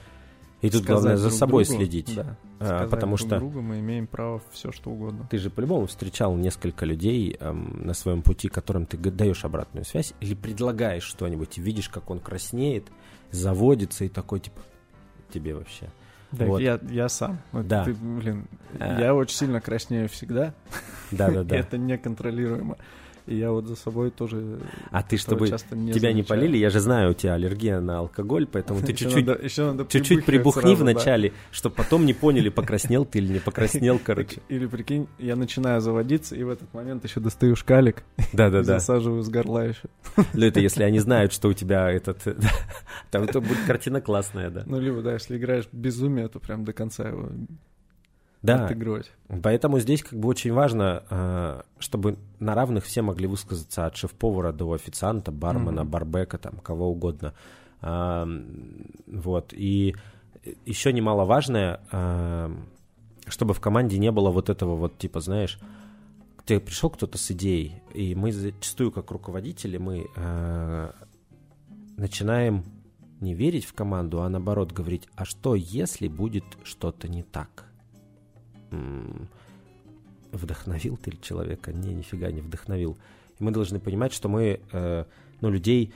[0.60, 2.14] И тут главное за друг собой другу, следить.
[2.16, 5.26] да, А, потому друг что другу мы имеем право все что угодно.
[5.30, 10.14] ты же по-любому встречал несколько людей эм, на своем пути, которым ты даешь обратную связь
[10.20, 12.88] или предлагаешь что-нибудь, и видишь, как он краснеет,
[13.30, 14.60] заводится и такой, типа,
[15.32, 15.88] тебе вообще.
[16.32, 16.60] Да, Вот.
[16.60, 17.38] я, я сам.
[17.52, 17.84] Вот Да.
[17.84, 18.48] ты, блин,
[18.80, 19.00] А.
[19.00, 20.54] я очень сильно краснею всегда.
[21.12, 21.56] Да-да-да.
[21.56, 22.76] И это неконтролируемо.
[23.28, 24.58] И я вот за собой тоже
[24.90, 26.40] А ты, чтобы часто не тебя не замечаю.
[26.40, 29.26] полили, я же знаю, у тебя аллергия на алкоголь, поэтому ты чуть-чуть
[29.88, 30.92] чуть-чуть прибухни сразу, да.
[30.92, 34.40] вначале, чтобы потом не поняли, покраснел ты или не покраснел, короче.
[34.48, 38.78] Или прикинь, я начинаю заводиться, и в этот момент еще достаю шкалик и Да-да-да.
[38.78, 39.88] засаживаю с горла еще.
[40.32, 42.22] Ну, это если они знают, что у тебя этот...
[43.10, 44.62] Там это будет картина классная, да.
[44.64, 47.28] Ну, либо, да, если играешь безумие, то прям до конца его
[48.42, 49.10] Да, отыгрывать.
[49.42, 54.52] поэтому здесь как бы очень важно, э, чтобы на равных все могли высказаться от шеф-повара
[54.52, 55.90] до официанта, бармена, Мгм.
[55.90, 57.34] барбека, там, кого угодно.
[57.80, 59.94] Вот, и
[60.66, 61.80] еще немаловажное,
[63.26, 65.58] чтобы в команде не было вот этого вот, типа, знаешь,
[66.46, 70.90] ты пришел кто-то с идеей, и мы зачастую как руководители, мы э,
[71.98, 72.64] начинаем
[73.20, 77.66] не верить в команду, а наоборот говорить, а что если будет что-то не так?
[80.32, 81.72] Вдохновил ты ли человека?
[81.72, 82.98] Не, нифига не вдохновил.
[83.38, 85.04] И мы должны понимать, что мы, э,
[85.40, 85.92] ну, людей,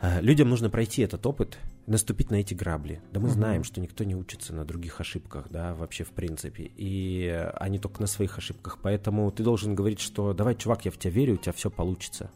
[0.00, 3.00] э, людям нужно пройти этот опыт, наступить на эти грабли.
[3.12, 3.34] Да мы Мгм.
[3.34, 6.70] знаем, что никто не учится на других ошибках, да, вообще в принципе.
[6.76, 8.78] И они только на своих ошибках.
[8.82, 12.30] Поэтому ты должен говорить, что давай, чувак, я в тебя верю, у тебя все получится.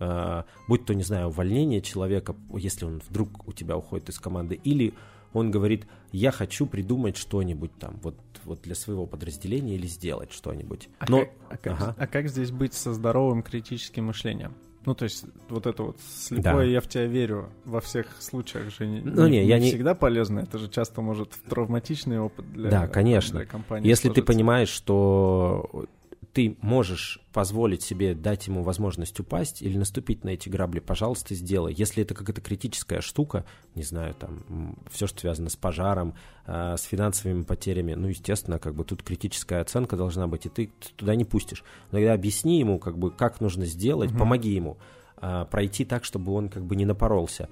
[0.00, 4.54] Э, будь то, не знаю, увольнение человека, если он вдруг у тебя уходит из команды,
[4.56, 4.94] или
[5.32, 10.88] он говорит, я хочу придумать что-нибудь там, вот, вот для своего подразделения или сделать что-нибудь.
[10.98, 11.94] А, Но, как, а, как, ага.
[11.98, 14.54] а как здесь быть со здоровым критическим мышлением?
[14.86, 16.62] Ну, то есть, вот это вот слепое Да.
[16.64, 20.40] «я в тебя верю» во всех случаях же не, Ну, не, я не- всегда полезно.
[20.40, 23.40] Это же часто может травматичный опыт для, Да, конечно.
[23.40, 24.32] для компании Если ты сложиться.
[24.32, 25.84] понимаешь, что
[26.32, 31.74] ты можешь позволить себе дать ему возможность упасть или наступить на эти грабли, пожалуйста, сделай.
[31.74, 33.44] Если это какая-то критическая штука,
[33.74, 36.14] не знаю, там, все, что связано с пожаром,
[36.46, 40.70] а, с финансовыми потерями, ну, естественно, как бы тут критическая оценка должна быть, и ты
[40.96, 41.64] туда не пустишь.
[41.90, 44.18] Но тогда объясни ему, как бы, как нужно сделать, Мгм.
[44.18, 44.78] помоги ему
[45.22, 47.48] а, пройти так, чтобы он как бы не напоролся.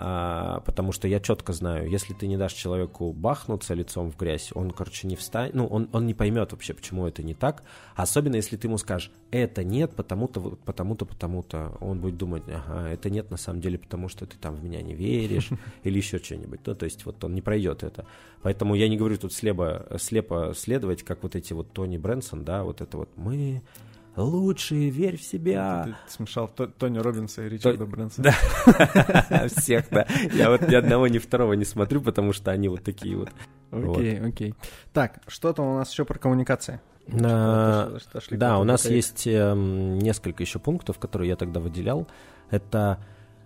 [0.00, 4.50] А, потому что я четко знаю, если ты не дашь человеку бахнуться лицом в грязь,
[4.54, 7.64] он, короче, не встанет, ну, он, он не поймет вообще, почему это не так.
[7.96, 11.76] Особенно, если ты ему скажешь, это нет, потому-то, потому-то, потому-то.
[11.80, 14.82] Он будет думать, ага, это нет на самом деле, потому что ты там в меня
[14.82, 15.50] не веришь,
[15.82, 16.60] или еще что-нибудь.
[16.64, 18.06] Ну, то есть, вот он не пройдет это.
[18.42, 22.62] Поэтому я не говорю тут слепо, слепо следовать, как вот эти вот Тони Брэнсон, да,
[22.62, 23.62] вот это вот мы
[24.22, 25.84] лучшие, верь в себя.
[26.06, 28.32] Ты смешал То- Тони Робинса и Ричарда Брэнсона.
[29.28, 29.48] Да.
[29.56, 30.06] Всех, да.
[30.32, 33.30] Я вот ни одного, ни второго не смотрю, потому что они вот такие вот.
[33.70, 34.54] Окей, окей.
[34.92, 36.80] Так, что там у нас еще про коммуникации?
[37.06, 37.90] На-
[38.30, 42.06] Да, у нас есть эм, несколько еще пунктов, которые я тогда выделял.
[42.50, 43.02] Это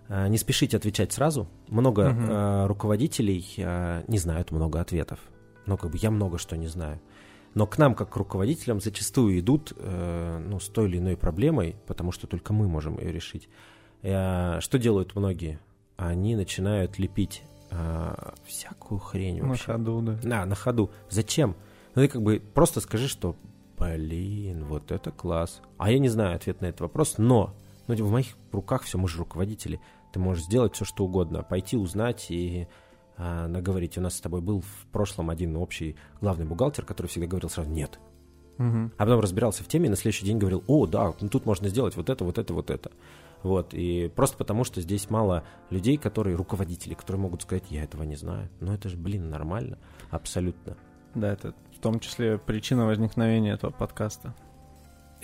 [0.09, 1.47] э, не спешите отвечать сразу.
[1.69, 5.19] Много э, руководителей э, не знают много ответов.
[5.65, 6.99] Ну, как бы я много что не знаю.
[7.53, 11.75] Но к нам, как к руководителям, зачастую идут э, ну, с той или иной проблемой,
[11.87, 13.47] потому что только мы можем ее решить.
[14.01, 15.59] Э, что делают многие?
[15.95, 19.65] Они начинают лепить э, всякую хрень На вообще.
[19.65, 20.19] ходу, да.
[20.23, 20.91] На, на ходу.
[21.09, 21.55] Зачем?
[21.95, 23.35] Ну ты как бы просто скажи, что
[23.77, 25.61] блин, вот это класс.
[25.77, 27.53] А я не знаю ответ на этот вопрос, но
[27.87, 29.79] ну, в моих руках все, мы же руководители.
[30.11, 31.43] Ты можешь сделать все, что угодно.
[31.43, 32.67] Пойти узнать и
[33.17, 33.97] а, наговорить.
[33.97, 37.69] У нас с тобой был в прошлом один общий главный бухгалтер, который всегда говорил сразу
[37.69, 37.99] «нет».
[38.57, 38.91] Мгм.
[38.97, 41.69] А потом разбирался в теме и на следующий день говорил, о, да, ну тут можно
[41.69, 42.91] сделать вот это, вот это, вот это.
[43.41, 48.03] Вот, и просто потому, что здесь мало людей, которые руководители, которые могут сказать, я этого
[48.03, 48.49] не знаю.
[48.61, 49.79] Но это же, блин, нормально,
[50.11, 50.77] абсолютно.
[51.13, 54.33] Да, это в том числе причина возникновения этого подкаста.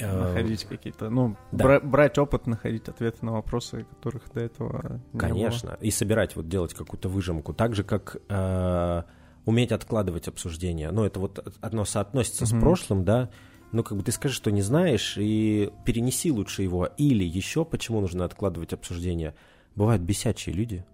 [0.01, 1.63] Находить какие-то, ну, да.
[1.63, 6.47] бра- брать опыт, находить ответы на вопросы, которых до этого не Конечно, и собирать, вот
[6.47, 7.53] делать какую-то выжимку.
[7.53, 9.03] Так же, как э,
[9.45, 10.91] уметь откладывать обсуждение.
[10.91, 12.59] Ну, это вот одно соотносится Мгм.
[12.59, 13.29] с прошлым, да.
[13.71, 16.85] Ну, как бы ты скажешь, что не знаешь, и перенеси лучше его.
[16.97, 19.35] Или еще, почему нужно откладывать обсуждение.
[19.75, 20.85] Бывают бесячие люди,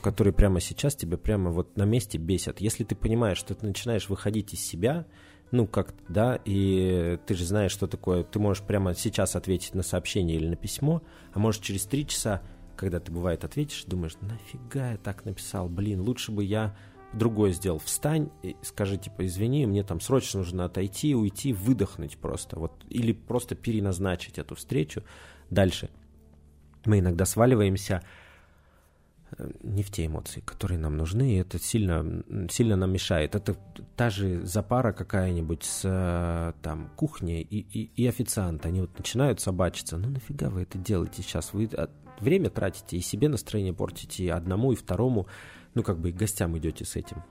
[0.00, 2.60] которые прямо сейчас тебя прямо вот на месте бесят.
[2.60, 5.06] Если ты понимаешь, что ты начинаешь выходить из себя,
[5.52, 9.82] ну, как да, и ты же знаешь, что такое, ты можешь прямо сейчас ответить на
[9.82, 11.02] сообщение или на письмо,
[11.32, 12.42] а можешь через три часа,
[12.74, 16.74] когда ты, бывает, ответишь, думаешь, нафига я так написал, блин, лучше бы я
[17.12, 17.78] другое сделал.
[17.78, 23.12] Встань и скажи, типа, извини, мне там срочно нужно отойти, уйти, выдохнуть просто, вот, или
[23.12, 25.04] просто переназначить эту встречу
[25.50, 25.90] дальше.
[26.86, 28.02] Мы иногда сваливаемся
[29.62, 33.34] не в те эмоции, которые нам нужны, и это сильно, сильно нам мешает.
[33.34, 33.56] Это
[33.96, 38.66] та же запара какая-нибудь с э, там кухней и, и, и официант.
[38.66, 39.96] Они вот начинают собачиться.
[39.96, 41.52] Ну нафига вы это делаете сейчас?
[41.52, 41.68] Вы
[42.20, 45.26] время тратите и себе настроение портите, и одному, и второму.
[45.74, 47.22] Ну как бы и гостям идете с этим.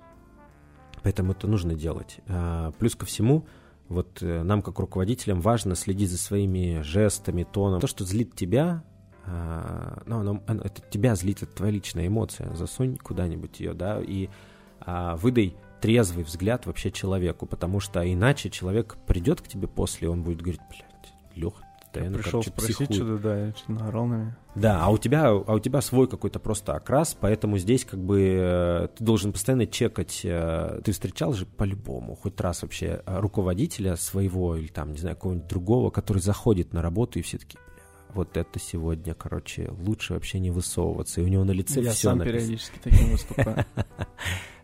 [1.04, 2.20] Поэтому это нужно делать.
[2.28, 3.46] А, Плюс ко всему,
[3.90, 7.82] вот э, нам, как руководителям, важно следить за своими жестами, тоном.
[7.82, 8.84] То, что злит тебя,
[9.26, 12.54] а, ну, оно- оно- это тебя злит, это твоя личная эмоция.
[12.56, 14.30] Засунь куда-нибудь ее, да, и
[14.84, 20.12] а, выдай трезвый взгляд вообще человеку, потому что иначе человек придет к тебе после, и
[20.12, 22.94] он будет говорить, блядь, Леха, постоянно Пришел короче, спросить психует».
[22.96, 24.38] что-то, да, и что-то наорал на меня.
[24.56, 28.22] Да, а у тебя, а у тебя свой какой-то просто окрас, поэтому здесь как бы
[28.40, 30.22] э, ты должен постоянно чекать.
[30.24, 35.16] э, Ты встречал же по-любому хоть раз вообще э, руководителя своего или там, не знаю,
[35.16, 37.58] какого-нибудь другого, который заходит на работу и все таки
[38.14, 41.22] вот это сегодня, короче, лучше вообще не высовываться.
[41.22, 43.66] И у него на лице Я все сам периодически таким выступаю.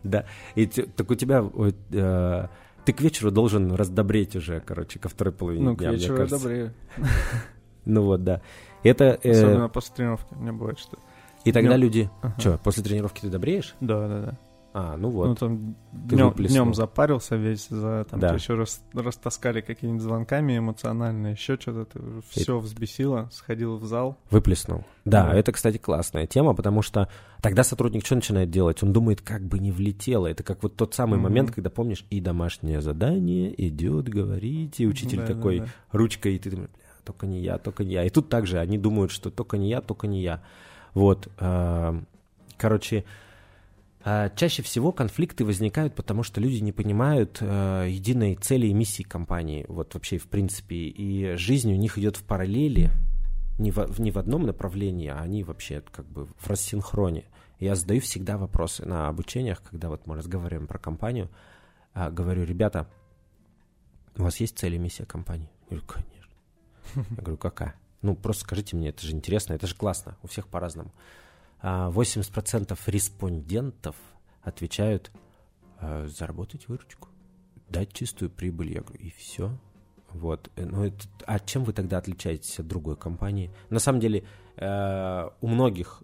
[0.04, 1.44] Да, и так у тебя
[1.90, 2.46] э,
[2.84, 6.26] ты к вечеру должен раздобреть уже, короче, ко второй половине Ну, к дня, вечеру я
[6.26, 6.72] добрею.
[7.84, 8.40] Ну вот, да.
[8.84, 10.34] Это, э, Особенно после тренировки.
[10.34, 10.98] У меня бывает, что...
[11.44, 12.08] и тогда люди...
[12.38, 13.74] Что, после тренировки ты добреешь?
[13.80, 14.38] Да, да, да.
[14.80, 15.38] А, ну Ну, вот.
[15.40, 15.74] там
[16.08, 16.72] Ты днем, выплеснул.
[16.72, 18.34] запарился весь, за, там Да.
[18.34, 22.00] еще раз, растаскали какими-нибудь звонками эмоционально, еще что-то, ты
[22.30, 24.16] все взбесило, сходил в зал.
[24.30, 24.84] Выплеснул.
[25.04, 25.34] Да, Да.
[25.34, 27.08] это, кстати, классная тема, потому что
[27.42, 28.80] тогда сотрудник что начинает делать?
[28.84, 30.28] Он думает, как бы не влетело.
[30.28, 31.22] Это как вот тот самый Мгм.
[31.24, 35.66] момент, когда, помнишь, и домашнее задание идет, говорить, и учитель Да, да, такой да.
[35.90, 38.04] ручкой, и ты думаешь, «Бля, только не я, только не я.
[38.04, 40.40] И тут также они думают, что только не я, только не я.
[40.94, 41.26] Вот.
[41.38, 42.00] а,
[42.56, 43.04] Короче,
[44.04, 49.66] чаще всего конфликты возникают, потому что люди не понимают э, единой цели и миссии компании.
[49.68, 52.90] Вот вообще, в принципе, и жизнь у них идет в параллели,
[53.58, 57.24] не в, не в одном направлении, а они вообще как бы в рассинхроне.
[57.58, 61.28] Я задаю всегда вопросы на обучениях, когда вот мы разговариваем про компанию,
[61.92, 62.88] а, говорю, ребята,
[64.16, 65.50] у вас есть цель и миссия компании?
[65.70, 67.04] Я говорю, конечно.
[67.16, 67.74] Я говорю, какая?
[68.02, 70.92] Ну, просто скажите мне, это же интересно, это же классно, у всех по-разному.
[71.62, 73.96] 80% а, респондентов
[74.42, 75.10] отвечают
[75.78, 77.08] а, заработать выручку,
[77.68, 78.74] дать чистую прибыль.
[78.74, 79.58] Я говорю, и все.
[80.10, 80.50] Вот.
[80.56, 83.50] Ну, это, а чем вы тогда отличаетесь от другой компании?
[83.70, 84.24] На самом деле,
[84.56, 86.02] э, у многих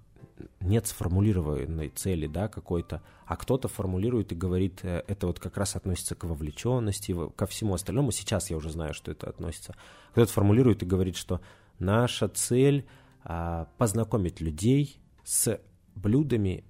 [0.61, 5.77] нет сформулированной цели, да, какой-то, а кто-то формулирует и говорит, э, это вот как раз
[5.77, 8.11] относится к вовлеченности, ко всему остальному.
[8.11, 9.75] Сейчас я уже знаю, что это относится.
[10.13, 11.41] Кто-то формулирует и говорит, что
[11.79, 12.87] наша цель
[13.23, 15.61] а, познакомить людей с
[15.95, 16.65] блюдами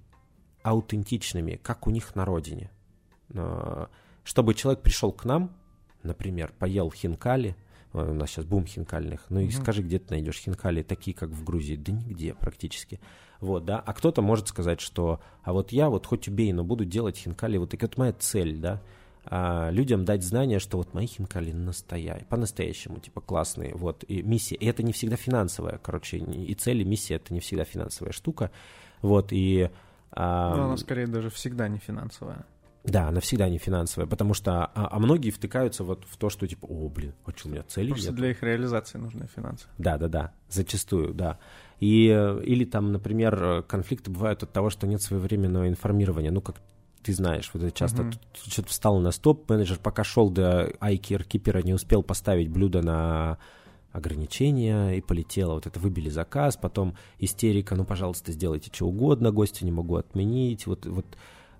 [0.63, 2.71] аутентичными, как у них на родине.
[3.33, 3.89] А,
[4.23, 5.55] чтобы человек пришел к нам,
[6.03, 7.55] например, поел хинкали,
[7.93, 9.25] у нас сейчас бум хинкальных.
[9.29, 9.61] Ну и mm-hmm.
[9.61, 11.75] скажи, где ты найдешь хинкали такие, как в Грузии?
[11.75, 12.99] Да нигде практически.
[13.39, 13.79] Вот, да.
[13.79, 17.57] А кто-то может сказать, что, а вот я вот хоть убей, но буду делать хинкали,
[17.57, 18.81] вот это моя цель, да.
[19.27, 24.55] А, людям дать знание, что вот мои хинкали настоящие, по-настоящему, типа классные, вот, и миссия.
[24.55, 28.51] И это не всегда финансовая, короче, и цель, и миссия— это не всегда финансовая штука,
[29.01, 29.69] вот, и...
[30.11, 30.55] А...
[30.55, 32.45] Но она скорее даже всегда не финансовая.
[32.83, 36.45] Да, она всегда не финансовая, потому что а, а многие втыкаются вот в то, что
[36.47, 38.15] типа, о, блин, а что у меня цели Просто нет?
[38.15, 39.65] для их реализации нужны финансы.
[39.79, 41.39] Да, да, да, зачастую, да.
[41.79, 46.29] И, э, или там, например, конфликты бывают от того, что нет своевременного информирования.
[46.29, 46.57] Ну, как
[47.05, 48.17] ты знаешь, вот это часто uh-huh.
[48.49, 53.37] что-то встал на стоп, менеджер пока шел до айкер кипера, не успел поставить блюдо на
[53.91, 55.53] ограничения и полетело.
[55.53, 60.65] Вот это выбили заказ, потом истерика, ну, пожалуйста, сделайте что угодно, гостя не могу отменить.
[60.65, 61.05] Вот, вот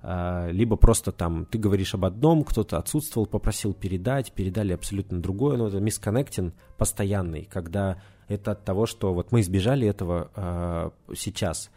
[0.01, 5.57] а, либо просто там ты говоришь об одном, кто-то отсутствовал, попросил передать, передали абсолютно другое,
[5.57, 11.69] но это мисконнектинг постоянный, когда это от того, что вот мы избежали этого э, сейчас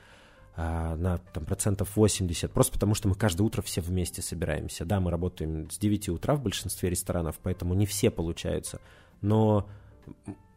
[0.59, 4.85] на там, процентов 80, просто потому что мы каждое утро все вместе собираемся.
[4.85, 8.81] Да, мы работаем с 9 утра в большинстве ресторанов, поэтому не все получаются,
[9.21, 9.69] но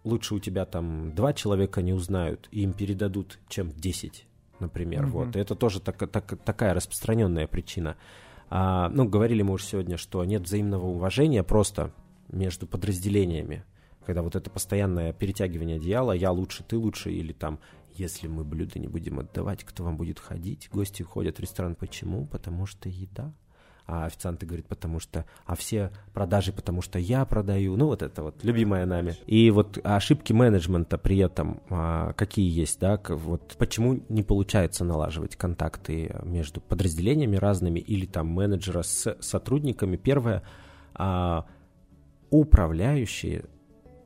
[0.03, 4.26] лучше у тебя там два человека не узнают и им передадут, чем 10
[4.61, 5.06] например.
[5.06, 5.10] Mm-hmm.
[5.10, 5.36] Вот.
[5.36, 7.98] И это тоже так, так, такая распространенная причина.
[8.49, 11.91] А, ну, говорили мы уже сегодня, что нет взаимного уважения просто
[12.30, 13.65] между подразделениями.
[14.06, 17.60] Когда вот это постоянное перетягивание одеяла, я лучше, ты лучше, или там,
[18.02, 20.69] если мы блюда не будем отдавать, кто вам будет ходить?
[20.72, 21.76] Гости ходят в ресторан.
[21.76, 22.26] Почему?
[22.26, 23.34] Потому что еда
[23.88, 28.23] а официанты говорят, потому что, а все продажи, потому что я продаю, ну вот это
[28.23, 29.15] вот, любимая нами.
[29.26, 35.36] И вот ошибки менеджмента при этом а, какие есть, да, вот почему не получается налаживать
[35.36, 39.98] контакты между подразделениями разными или там менеджера с сотрудниками.
[39.98, 40.44] Первое,
[40.94, 41.45] а,
[42.30, 43.45] управляющие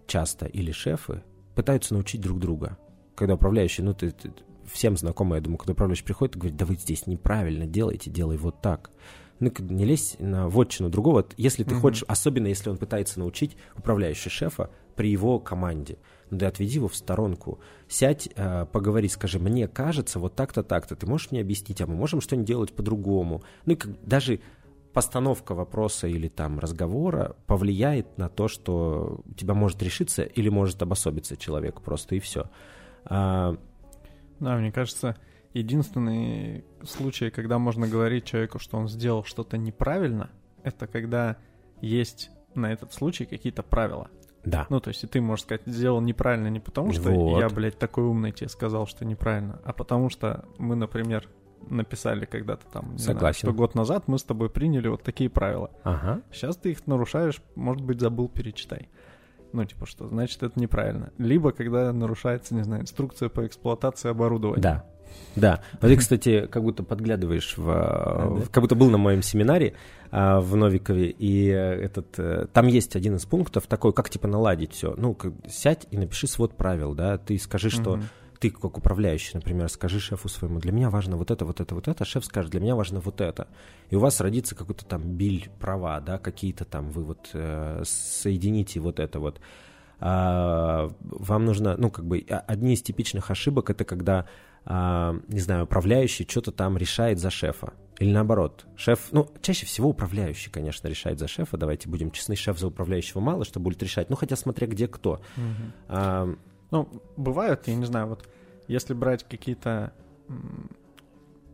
[0.08, 1.22] часто или шефы
[1.54, 2.78] пытаются научить друг друга.
[3.16, 4.32] Когда управляющий, ну ты, ты
[4.72, 8.38] всем знакомый, я думаю, когда управляющий приходит и говорит, да вы здесь неправильно делаете, делай
[8.38, 8.92] вот так
[9.40, 11.82] ну, не лезь на вотчину другого, если ты угу.
[11.82, 15.98] хочешь, особенно если он пытается научить управляющего шефа при его команде.
[16.30, 20.96] Ну да отведи его в сторонку, сядь, э, поговори, скажи, мне кажется, вот так-то, так-то,
[20.96, 23.44] ты можешь мне объяснить, а мы можем что-нибудь делать по-другому.
[23.66, 24.40] Ну и как, даже
[24.94, 30.82] постановка вопроса или там разговора повлияет на то, что у тебя может решиться или может
[30.82, 32.50] обособиться человек просто и все.
[33.06, 33.56] А...
[34.40, 35.16] Да, мне кажется,
[35.56, 40.30] Единственный случай, когда можно говорить человеку, что он сделал что-то неправильно,
[40.64, 41.38] это когда
[41.80, 44.10] есть на этот случай какие-то правила.
[44.44, 44.68] Да.
[44.70, 47.40] Ну, то есть и ты можешь сказать, сделал неправильно не потому, что вот.
[47.40, 51.30] я, блядь, такой умный тебе сказал, что неправильно, а потому что мы, например,
[51.70, 53.20] написали когда-то там, Согласен.
[53.20, 55.72] Знаю, что год назад мы с тобой приняли вот такие правила.
[55.84, 56.22] Ага.
[56.34, 58.90] Сейчас ты их нарушаешь, может быть, забыл, перечитай.
[59.56, 61.12] Ну, типа что, значит, это неправильно.
[61.18, 64.62] Либо когда нарушается, не знаю, инструкция по эксплуатации оборудования.
[64.62, 64.86] Да.
[65.38, 65.62] Да.
[65.80, 67.70] Вот ты, кстати, как будто подглядываешь в...
[67.70, 69.76] А, как будто был на моем семинаре
[70.12, 72.20] а, в Новикове, и этот...
[72.20, 74.94] Э, там есть один из пунктов такой, как типа наладить все.
[74.98, 78.02] Ну, как, сядь и напиши свод правил, да, ты скажи, что...
[78.40, 81.88] Ты как управляющий, например, скажи шефу своему, для меня важно вот это, вот это, вот
[81.88, 83.48] это, а шеф скажет, для меня важно вот это.
[83.90, 88.80] И у вас родится какой-то там биль права, да, какие-то там вы вот э, соедините
[88.80, 89.40] вот это вот.
[90.00, 94.28] А, вам нужно, ну, как бы, одни из типичных ошибок это когда
[94.66, 97.74] а, не знаю, управляющий что-то там решает за шефа.
[98.00, 102.58] Или наоборот, шеф, ну, чаще всего управляющий, конечно, решает за шефа, давайте будем честны, шеф
[102.60, 105.22] за управляющего мало что будет решать, ну, хотя смотря где кто.
[105.38, 105.72] Угу.
[105.90, 106.36] А,
[106.76, 108.28] ну, бывают, я не знаю, вот
[108.68, 109.94] если брать какие-то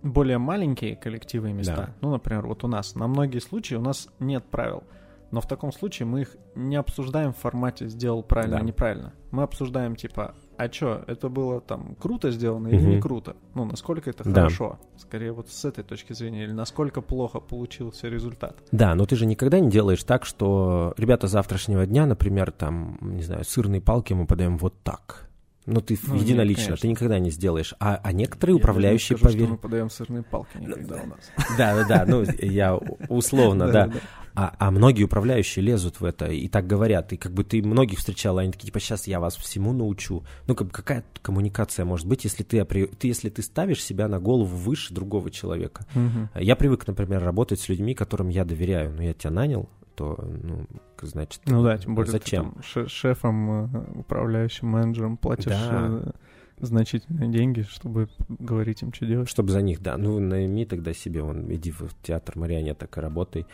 [0.01, 1.93] более маленькие коллективы и места, да.
[2.01, 4.83] ну, например, вот у нас, на многие случаи у нас нет правил.
[5.31, 8.63] Но в таком случае мы их не обсуждаем в формате «сделал правильно, Да.
[8.63, 9.13] неправильно».
[9.31, 12.89] Мы обсуждаем типа «а чё, это было там круто сделано или Мгм.
[12.89, 14.33] не круто?» Ну, насколько это Да.
[14.41, 14.79] хорошо?
[14.97, 16.43] Скорее вот с этой точки зрения.
[16.43, 18.57] Или насколько плохо получился результат.
[18.73, 23.23] Да, но ты же никогда не делаешь так, что ребята завтрашнего дня, например, там, не
[23.23, 25.29] знаю, сырные палки мы подаем вот так.
[25.71, 26.81] Ну, ты Ну, нет, единолично, конечно.
[26.81, 27.73] ты никогда не сделаешь.
[27.79, 29.49] А, а некоторые Я даже не управляющие, скажу, поверь...
[29.49, 31.19] мы подаем сырные палки никогда у нас.
[31.57, 33.91] Да, да, да, ну, я условно, да.
[34.33, 37.11] А, а многие управляющие лезут в это и так говорят.
[37.13, 40.23] И как бы ты многих встречал, они такие, типа, сейчас я вас всему научу.
[40.47, 44.55] Ну, как какая коммуникация может быть, если ты, ты, если ты ставишь себя на голову
[44.55, 45.85] выше другого человека?
[45.93, 46.29] Мгм.
[46.35, 48.93] Я привык, например, работать с людьми, которым я доверяю.
[48.95, 50.65] Но я тебя нанял, то, ну,
[51.01, 51.41] значит...
[51.45, 52.51] Ну да, тем более Зачем?
[52.53, 56.01] там ше- шефом, э, управляющим менеджером платишь Да.
[56.03, 56.11] э,
[56.59, 59.29] значительные деньги, чтобы говорить им, что делать.
[59.29, 59.97] Чтобы за них, да.
[59.97, 63.45] Ну, найми тогда себе, вон, иди в театр марионеток и работай.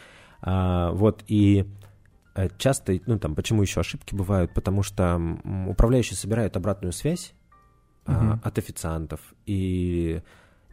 [0.41, 1.65] А, вот, и
[2.35, 4.53] э, часто, ну, там, почему еще ошибки бывают?
[4.53, 5.19] Потому что
[5.67, 7.33] управляющий собирает обратную связь
[8.05, 8.41] а, Мгм.
[8.43, 10.21] от официантов и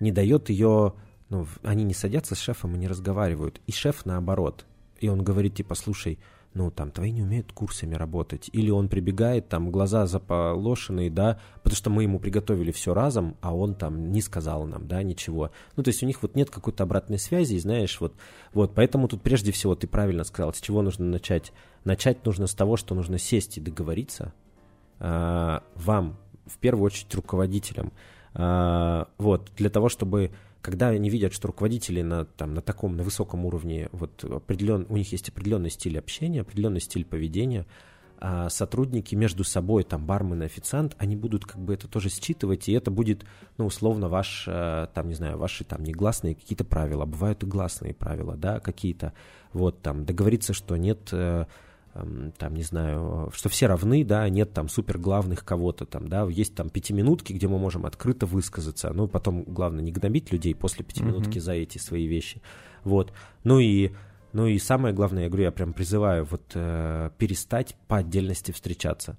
[0.01, 0.95] не дает ее...
[1.31, 3.61] Ну, они не садятся с шефом и не разговаривают.
[3.67, 4.67] И шеф наоборот.
[5.01, 6.19] И он говорит, типа, слушай,
[6.55, 8.49] ну, там, твои не умеют курсами работать.
[8.53, 13.55] Или он прибегает, там, глаза заполошенные, да, потому что мы ему приготовили все разом, а
[13.55, 15.51] он там не сказал нам, да, ничего.
[15.75, 18.15] Ну, то есть у них вот нет какой-то обратной связи, и знаешь, вот,
[18.53, 21.53] вот, поэтому тут прежде всего ты правильно сказал, с чего нужно начать.
[21.83, 24.33] Начать нужно с того, что нужно сесть и договориться
[25.01, 26.17] а, вам,
[26.47, 27.93] в первую очередь, руководителям,
[28.33, 30.31] а, вот, для того, чтобы
[30.65, 34.97] когда они видят, что руководители на, там, на таком, на высоком уровне, вот определен, у
[34.97, 37.67] них есть определенный стиль общения, определенный стиль поведения,
[38.19, 42.67] а сотрудники между собой, там, бармен и официант, они будут как бы это тоже считывать,
[42.71, 43.27] и это будет,
[43.59, 47.93] ну, условно, ваш, э, там, не знаю, ваши там негласные какие-то правила, бывают и гласные
[47.93, 49.13] правила, да, какие-то,
[49.53, 51.45] вот, там, договориться, что нет э,
[52.39, 56.55] там, не знаю, что все равны, да, нет там супер главных кого-то там, да, есть
[56.55, 61.39] там пятиминутки, где мы можем открыто высказаться, ну, потом, главное, не гнобить людей после пятиминутки
[61.39, 61.41] Мгм.
[61.41, 62.43] за эти свои вещи,
[62.83, 63.13] вот,
[63.45, 63.93] ну и,
[64.33, 69.17] ну и самое главное, я говорю, я прям призываю вот э, перестать по отдельности встречаться,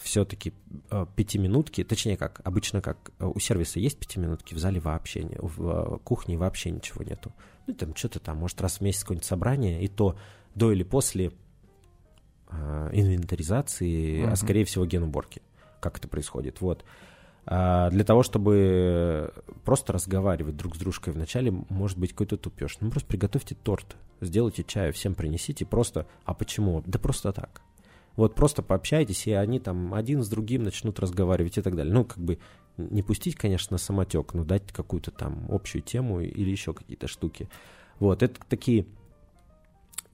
[0.00, 0.52] все-таки
[1.14, 5.68] пятиминутки, точнее как, обычно как, э, у сервиса есть пятиминутки, в зале вообще, не, в
[5.68, 7.32] э, кухне вообще ничего нету,
[7.68, 10.16] ну, там что-то там, может, раз в месяц какое-нибудь собрание, и то
[10.54, 11.32] до или после
[12.48, 14.36] а, инвентаризации, а Мгм.
[14.36, 15.42] скорее всего генуборки,
[15.80, 16.60] как это происходит.
[16.60, 16.84] Вот.
[17.46, 19.32] А для того, чтобы
[19.64, 22.78] просто разговаривать друг с дружкой вначале, может быть, какой-то тупеж.
[22.80, 26.82] Ну, просто приготовьте торт, сделайте чаю, всем принесите, просто, а почему?
[26.86, 27.60] Да просто так.
[28.16, 31.92] Вот просто пообщайтесь, и они там один с другим начнут разговаривать и так далее.
[31.92, 32.38] Ну, как бы
[32.78, 37.48] не пустить, конечно, на самотек, но дать какую-то там общую тему или еще какие-то штуки.
[37.98, 38.86] Вот, это такие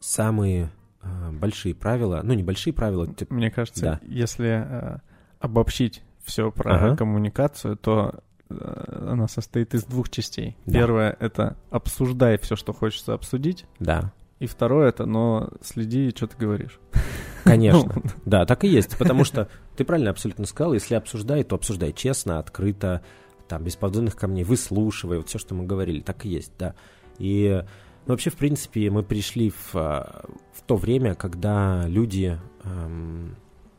[0.01, 0.71] самые
[1.03, 4.01] э, большие правила, ну, небольшие правила, типа, Мне кажется, Да.
[4.07, 4.99] если э,
[5.39, 6.97] обобщить все про Ага.
[6.97, 10.57] коммуникацию, то э, она состоит из двух частей.
[10.67, 10.73] Да.
[10.81, 13.65] Первое это обсуждай все, что хочется обсудить.
[13.79, 16.79] да, И второе это, но следи, что ты говоришь.
[17.45, 17.95] конечно.
[18.25, 22.39] Да, так и есть, потому что ты правильно абсолютно сказал, если обсуждай, то обсуждай честно,
[22.39, 23.03] открыто,
[23.49, 26.75] там, без подводных камней, выслушивай, вот все, что мы говорили, так и есть, да.
[27.19, 27.65] И
[28.07, 33.37] ну, вообще, в принципе, мы пришли в, а, в то время, когда люди эм,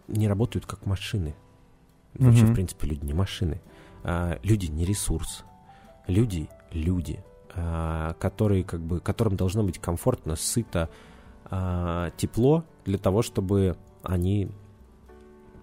[0.08, 1.36] не работают как машины.
[2.16, 2.52] Вообще, Мгм.
[2.52, 3.62] в принципе, люди не машины.
[4.04, 5.44] А, люди не ресурс.
[6.08, 7.24] Люди— люди,
[7.56, 10.90] а, которые, как бы, которым должно быть комфортно, сыто,
[11.46, 14.50] а, тепло для того, чтобы они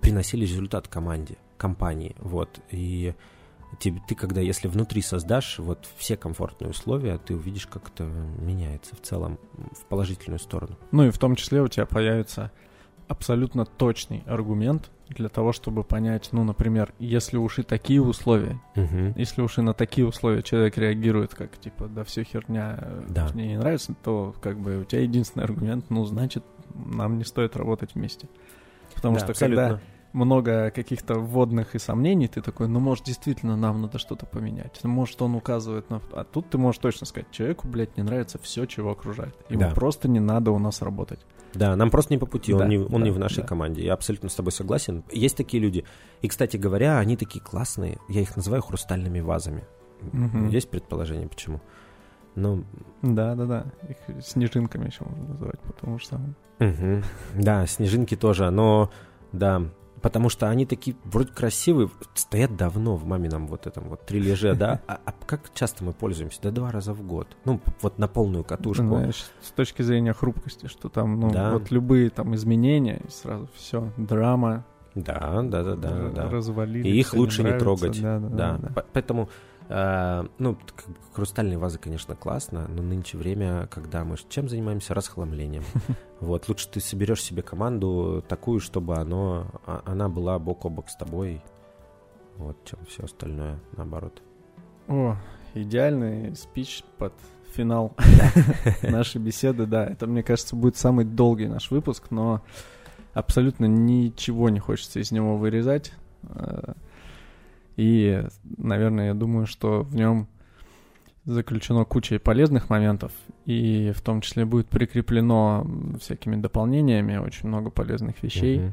[0.01, 3.15] приносили результат команде, компании, вот, и
[3.81, 8.97] ты, ты когда, если внутри создашь вот все комфортные условия, ты увидишь, как это меняется
[8.97, 9.39] в целом
[9.79, 10.77] в положительную сторону.
[10.93, 12.51] Ну и в том числе у тебя появится
[13.09, 19.15] абсолютно точный аргумент для того, чтобы понять, ну, например, если уж и такие условия, Мгм.
[19.17, 22.79] если уж и на такие условия человек реагирует как, типа, да все херня,
[23.09, 23.31] Да.
[23.33, 27.57] мне не нравится, то как бы у тебя единственный аргумент, ну, значит, нам не стоит
[27.57, 28.29] работать вместе.
[28.95, 29.69] Потому Да, что абсолютно.
[29.69, 29.81] когда
[30.13, 34.81] много каких-то вводных и сомнений, ты такой, ну, может, действительно нам надо что-то поменять.
[34.83, 36.01] Ну, Может, он указывает на...
[36.13, 39.35] А тут ты можешь точно сказать, человеку, блядь, не нравится все, чего окружает.
[39.51, 39.71] Ему Да.
[39.71, 41.21] просто не надо у нас работать.
[41.55, 43.47] Да, нам просто не по пути, он, Да, не, он да, не в нашей да.
[43.47, 43.85] команде.
[43.85, 45.05] Я абсолютно с тобой согласен.
[45.11, 45.85] Есть такие люди.
[46.23, 47.99] И, кстати говоря, они такие классные.
[48.09, 49.65] Я их называю хрустальными вазами.
[50.13, 50.49] Мгм.
[50.49, 51.61] Есть предположение, почему?
[52.35, 52.65] Ну,
[53.03, 56.21] Да-да-да, их снежинками еще можно называть, потому что...
[56.61, 57.03] мгм.
[57.35, 58.91] да, снежинки тоже, но
[59.33, 59.63] да,
[60.03, 64.81] Потому что они такие вроде красивые, стоят давно в мамином вот этом вот трилеже, да?
[64.89, 66.41] А, а как часто мы пользуемся?
[66.43, 67.29] Да два раза в год.
[67.45, 68.85] Ну, вот на полную катушку.
[68.85, 71.53] Знаешь, с точки зрения хрупкости, что там, ну, да.
[71.53, 74.65] вот любые там изменения, сразу все, драма.
[74.95, 76.31] Да, да, да, да, да.
[76.31, 76.89] Развалили.
[76.89, 78.01] И их лучше не, не трогать.
[78.01, 78.59] Да, да, да.
[78.59, 78.85] да.
[78.93, 80.57] Поэтому Э, ну,
[81.13, 84.95] хрустальные вазы, конечно, классно, но нынче время, когда мы чем занимаемся?
[84.95, 85.65] Расхламлением.
[86.21, 90.89] Вот, лучше ты соберешь себе команду такую, чтобы оно, а, она была бок о бок
[90.89, 91.41] с тобой,
[92.37, 94.21] вот, чем все остальное, наоборот.
[94.89, 95.15] О,
[95.55, 97.13] идеальный спич под
[97.53, 97.95] финал
[98.83, 99.87] нашей беседы, да.
[99.87, 102.43] Это, мне кажется, будет самый долгий наш выпуск, но
[103.15, 105.93] абсолютно ничего не хочется из него вырезать.
[107.79, 108.25] И,
[108.57, 110.27] наверное, я думаю, что в нем
[111.25, 113.13] заключено куча полезных моментов,
[113.45, 115.65] и в том числе будет прикреплено
[116.01, 118.59] всякими дополнениями очень много полезных вещей.
[118.59, 118.73] Uh-huh.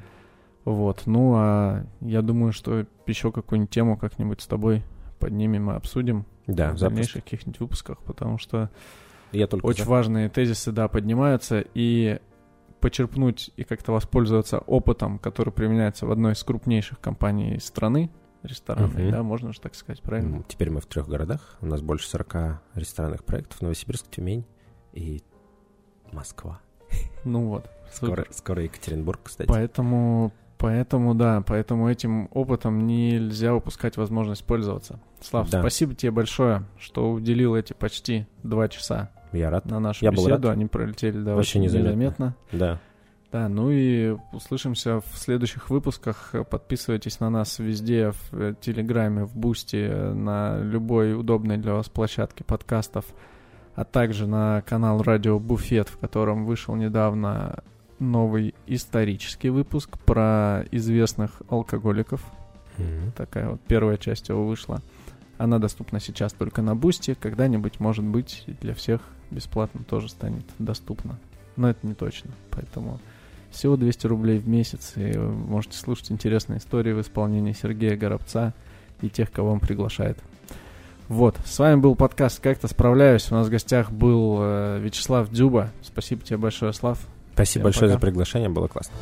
[0.65, 4.81] Вот, ну а я думаю, что еще какую-нибудь тему как-нибудь с тобой
[5.19, 8.71] поднимем и обсудим да, в дальнейших каких-нибудь выпусках, потому что
[9.31, 9.89] я только очень за.
[9.91, 12.19] важные тезисы, да, поднимаются, и
[12.79, 18.09] почерпнуть и как-то воспользоваться опытом, который применяется в одной из крупнейших компаний страны,
[18.45, 19.11] ресторанной, угу.
[19.11, 20.43] да, можно же так сказать, правильно?
[20.47, 24.45] Теперь мы в трех городах, у нас больше 40 ресторанных проектов, Новосибирск, Тюмень
[24.93, 25.21] и
[26.11, 26.59] Москва.
[27.23, 27.69] Ну вот.
[27.91, 29.47] Скоро, скоро Екатеринбург, кстати.
[29.47, 34.99] Поэтому, поэтому, да, поэтому этим опытом нельзя упускать возможность пользоваться.
[35.21, 35.61] Слав, да.
[35.61, 39.11] спасибо тебе большое, что уделил эти почти два часа.
[39.31, 39.65] Я рад.
[39.65, 40.29] На нашу Я беседу.
[40.29, 40.45] Был рад.
[40.45, 41.89] Они пролетели, да, Вообще незаметно.
[41.89, 42.35] незаметно.
[42.51, 42.81] Да.
[43.35, 46.33] Да, ну и услышимся в следующих выпусках.
[46.49, 52.45] Подписывайтесь на нас везде, в э, Телеграме, в Boosty, на любой удобной для вас площадке
[52.45, 53.03] подкастов,
[53.75, 57.61] а также на канал Радио Буфет, в котором вышел недавно
[57.99, 62.23] новый исторический выпуск про известных алкоголиков.
[62.77, 63.11] Mm-hmm.
[63.17, 64.81] Такая вот первая часть его вышла.
[65.37, 67.17] Она доступна сейчас только на Boosty.
[67.19, 71.19] Когда-нибудь, может быть, для всех бесплатно тоже станет доступна.
[71.57, 72.31] Но это не точно.
[72.51, 73.01] Поэтому
[73.55, 78.53] всего 200 рублей в месяц, и вы можете слушать интересные истории в исполнении Сергея Горобца
[79.01, 80.17] и тех, кого он приглашает.
[81.07, 83.31] Вот, с вами был подкаст «Как-то справляюсь».
[83.31, 85.71] У нас в гостях был э, Вячеслав Дзюба.
[85.83, 86.99] Спасибо тебе большое, Слав.
[87.33, 87.93] Спасибо Всем большое пока.
[87.93, 88.95] за приглашение, было классно.